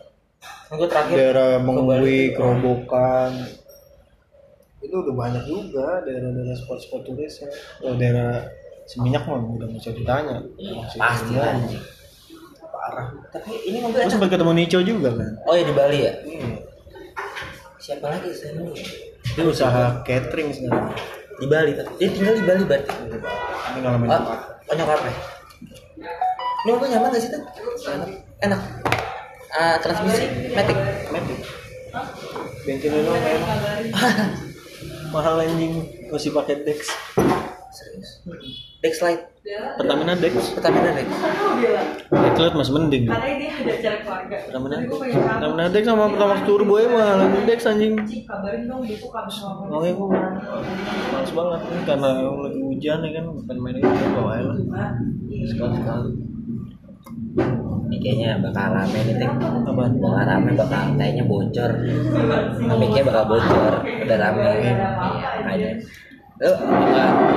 gue 0.74 0.88
terakhir 0.90 1.16
daerah 1.18 1.62
Bali. 1.62 2.34
Kerobokan. 2.34 3.32
Itu 4.82 4.96
udah 5.02 5.14
banyak 5.14 5.44
juga 5.46 6.02
daerah-daerah 6.02 6.56
spot-spot 6.58 7.02
turis 7.06 7.46
ya. 7.46 7.50
Kalau 7.82 7.96
daerah 7.98 8.46
Seminyak 8.86 9.26
mah 9.26 9.42
udah 9.42 9.66
nggak 9.66 9.82
usah 9.82 9.94
ditanya. 9.98 10.46
Iya, 10.62 10.74
pasti 11.02 11.34
lah 11.34 11.58
parah. 12.70 13.08
Tapi 13.34 13.52
ini 13.66 13.78
mobil 13.82 13.98
enak. 13.98 14.14
sempat 14.14 14.30
ketemu 14.30 14.54
Nico 14.54 14.80
juga 14.86 15.10
kan? 15.18 15.32
Oh 15.50 15.58
ya 15.58 15.64
di 15.66 15.74
Bali 15.74 16.00
ya? 16.06 16.14
Iya. 16.22 16.62
siapa 17.82 18.06
lagi 18.10 18.30
saya 18.34 18.58
ini? 18.62 18.82
Dia 19.34 19.46
usaha 19.46 20.06
catering 20.06 20.54
sekarang. 20.54 20.94
Di 21.42 21.48
Bali 21.50 21.72
tapi 21.74 21.92
dia 21.98 22.10
tinggal 22.14 22.34
di 22.38 22.46
Bali 22.46 22.62
berarti 22.66 22.94
ini 23.74 23.80
ngalamin 23.82 24.08
oh, 24.08 24.18
apa? 24.22 24.36
oh 24.70 24.76
nyokapnya. 24.78 25.14
Ini 26.66 26.70
mobil 26.74 26.90
nyaman 26.94 27.10
gak 27.14 27.22
sih 27.22 27.30
tuh 27.30 27.42
enak 27.90 28.10
enak 28.42 28.62
Ah, 29.56 29.80
transmisi 29.80 30.52
matic 30.52 30.76
Matic. 31.16 31.40
Bengkelnya 32.68 33.08
lo 33.08 33.12
kayak 33.24 33.42
mahal 35.16 35.40
anjing 35.40 35.88
masih 36.12 36.36
pakai 36.36 36.60
Dex. 36.68 36.92
serius 37.72 38.20
Dex 38.84 39.00
Light 39.00 39.24
Pertamina 39.80 40.12
Dex. 40.20 40.34
Pertamina 40.60 40.92
Dex 40.92 41.08
Dex 42.12 42.52
masih 42.52 42.74
mending. 42.76 43.04
Karena 43.08 43.28
ini 43.32 43.48
ada 43.48 43.72
acara 43.80 43.98
keluarga. 44.04 44.36
Pertamina. 44.44 44.76
Pertamina 44.92 45.66
Dex 45.72 45.84
sama 45.88 46.06
Pertamax 46.12 46.40
Turbo 46.44 46.76
ya 46.76 46.88
malah 46.92 47.28
Dex 47.48 47.60
anjing. 47.64 47.94
Kabarin 48.28 48.68
dong 48.68 48.84
besok 48.84 49.12
habis 49.16 49.40
ngomong. 49.40 49.68
Makanya 49.72 49.94
gue 49.96 50.08
males 51.16 51.32
banget 51.32 51.62
nih 51.64 51.82
karena 51.88 52.10
lagi 52.20 52.60
hujan 52.60 53.00
ya 53.08 53.10
kan 53.16 53.26
pengen 53.48 53.60
main 53.64 53.76
itu 53.80 54.06
bawa 54.20 54.32
aja 54.36 54.44
lah. 54.52 54.58
Sekali 55.48 55.76
sekali. 55.80 56.35
Ini 57.86 57.98
kayaknya 58.02 58.30
bakal 58.42 58.74
rame 58.74 59.00
nih 59.06 59.16
Apaan? 59.22 59.92
bakal 60.02 60.24
rame 60.26 60.52
bakal 60.58 60.82
kayaknya 60.98 61.24
bocor. 61.30 61.72
Mic-nya 62.82 63.04
bakal 63.06 63.24
bocor. 63.30 63.74
Udah 63.86 64.18
rame. 64.18 64.42
Iya 64.42 65.30
makanya. 65.46 65.72
Lu 66.36 66.52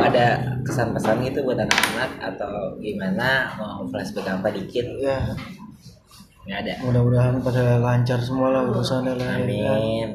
ada 0.02 0.26
kesan 0.66 0.90
pesan 0.96 1.22
gitu 1.22 1.44
buat 1.46 1.60
anak-anak 1.60 2.10
atau 2.18 2.74
gimana? 2.80 3.52
Mau 3.60 3.84
flashback 3.86 4.26
apa 4.26 4.48
dikit? 4.50 4.86
Ya 4.98 5.20
nggak 6.48 6.58
ada. 6.64 6.74
Mudah-mudahan 6.80 7.34
pada 7.44 7.76
lancar 7.76 8.18
semua 8.24 8.48
lah 8.48 8.62
urusannya 8.72 9.20
lah. 9.20 9.36
ya. 9.36 9.68
Amin. 9.76 10.10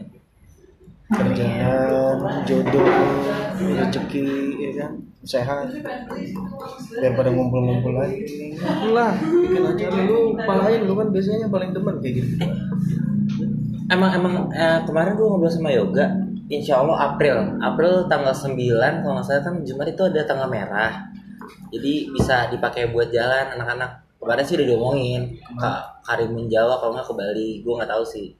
Kerjaan 1.13 2.17
jodoh 2.49 2.89
rezeki 3.71 4.25
ya 4.59 4.71
kan? 4.83 4.91
Sehat. 5.23 5.71
Daripada 6.99 7.31
ngumpul-ngumpul 7.31 7.95
lagi 7.95 8.53
lah 8.91 9.15
bikin 9.17 9.63
acara 9.63 9.99
lu 10.03 10.35
palain 10.35 10.81
lu 10.83 10.93
kan 10.95 11.07
biasanya 11.09 11.47
paling 11.47 11.71
demen 11.71 11.95
kayak 12.03 12.13
gitu. 12.21 12.33
Emang 13.87 14.11
emang 14.15 14.33
eh, 14.51 14.79
kemarin 14.83 15.15
gue 15.15 15.27
ngobrol 15.27 15.51
sama 15.51 15.71
Yoga. 15.71 16.07
Insya 16.51 16.83
Allah 16.83 17.13
April. 17.13 17.57
April 17.63 18.05
tanggal 18.11 18.35
9 18.35 18.55
kalau 19.03 19.13
nggak 19.15 19.25
salah 19.25 19.43
kan 19.43 19.55
Jumat 19.63 19.87
itu 19.89 20.03
ada 20.05 20.21
tanggal 20.27 20.47
merah. 20.51 21.07
Jadi 21.73 22.13
bisa 22.13 22.47
dipakai 22.51 22.91
buat 22.91 23.09
jalan 23.09 23.57
anak-anak. 23.57 24.03
Kemarin 24.19 24.43
sih 24.47 24.55
udah 24.55 24.67
diomongin 24.71 25.21
Kak 25.59 26.03
Karimun 26.07 26.47
Jawa 26.47 26.79
kalau 26.79 26.95
nggak 26.95 27.07
ke 27.07 27.13
Bali. 27.15 27.49
Gue 27.59 27.73
nggak 27.75 27.91
tahu 27.91 28.03
sih. 28.07 28.31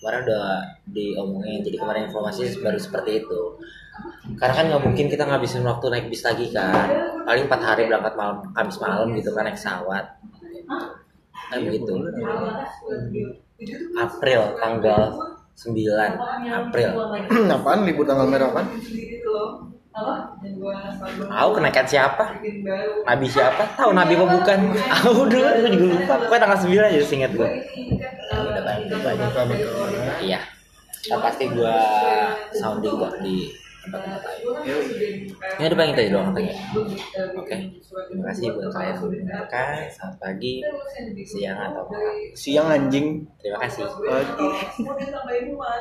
Kemarin 0.00 0.26
udah 0.26 0.46
diomongin 0.90 1.60
jadi 1.62 1.76
kemarin 1.76 2.08
informasi 2.08 2.56
baru 2.64 2.78
seperti 2.80 3.26
itu 3.26 3.40
karena 4.36 4.54
kan 4.54 4.64
nggak 4.70 4.82
mungkin 4.82 5.06
kita 5.10 5.24
ngabisin 5.26 5.64
waktu 5.66 5.86
naik 5.90 6.06
bis 6.08 6.22
lagi 6.24 6.46
kan. 6.52 6.88
Paling 7.26 7.44
empat 7.46 7.60
hari 7.60 7.82
berangkat 7.86 8.14
malam 8.16 8.36
Kamis 8.52 8.78
malam 8.80 9.08
gitu 9.16 9.30
kan 9.32 9.42
naik 9.46 9.56
pesawat. 9.58 10.04
Kan 11.50 11.58
begitu 11.66 11.92
April 13.98 14.40
tanggal 14.56 15.02
9 15.56 15.76
April. 16.48 16.90
Apaan 17.54 17.84
libur 17.84 18.08
tanggal 18.08 18.26
merah 18.28 18.50
kan? 18.54 18.66
Tahu 21.28 21.50
kenaikan 21.58 21.84
siapa? 21.84 22.38
Nabi 23.04 23.26
siapa? 23.26 23.62
Tahu 23.74 23.90
Nabi 23.92 24.14
apa 24.16 24.26
bukan? 24.38 24.58
Tahu 24.72 25.26
dulu 25.26 25.44
aku 25.44 25.68
juga 25.68 25.90
lupa. 25.98 26.14
Pokoknya 26.24 26.42
tanggal 26.46 26.58
9 26.64 26.88
aja 26.88 26.98
seingat 27.04 27.32
gue 27.34 27.48
iya. 30.22 30.40
Ntar 31.08 31.18
pasti 31.24 31.44
gue 31.48 31.76
sounding 32.54 32.94
kok 33.00 33.12
di 33.24 33.48
ini 33.80 35.64
ada 35.64 35.72
paling 35.72 35.96
tadi 35.96 36.08
doang 36.12 36.26
katanya. 36.32 36.54
Oke. 37.32 37.56
Terima 37.80 38.24
kasih 38.28 38.52
buat 38.52 38.68
kalian 38.76 38.92
yang 38.92 39.08
mendengarkan. 39.08 39.88
Selamat 39.88 40.16
pagi 40.20 40.52
siang 41.24 41.58
atau 41.72 41.88
malam. 41.88 42.14
Siang 42.36 42.68
anjing. 42.68 43.24
Terima 43.40 43.58
kasih. 43.64 43.88
Pagi 43.88 44.48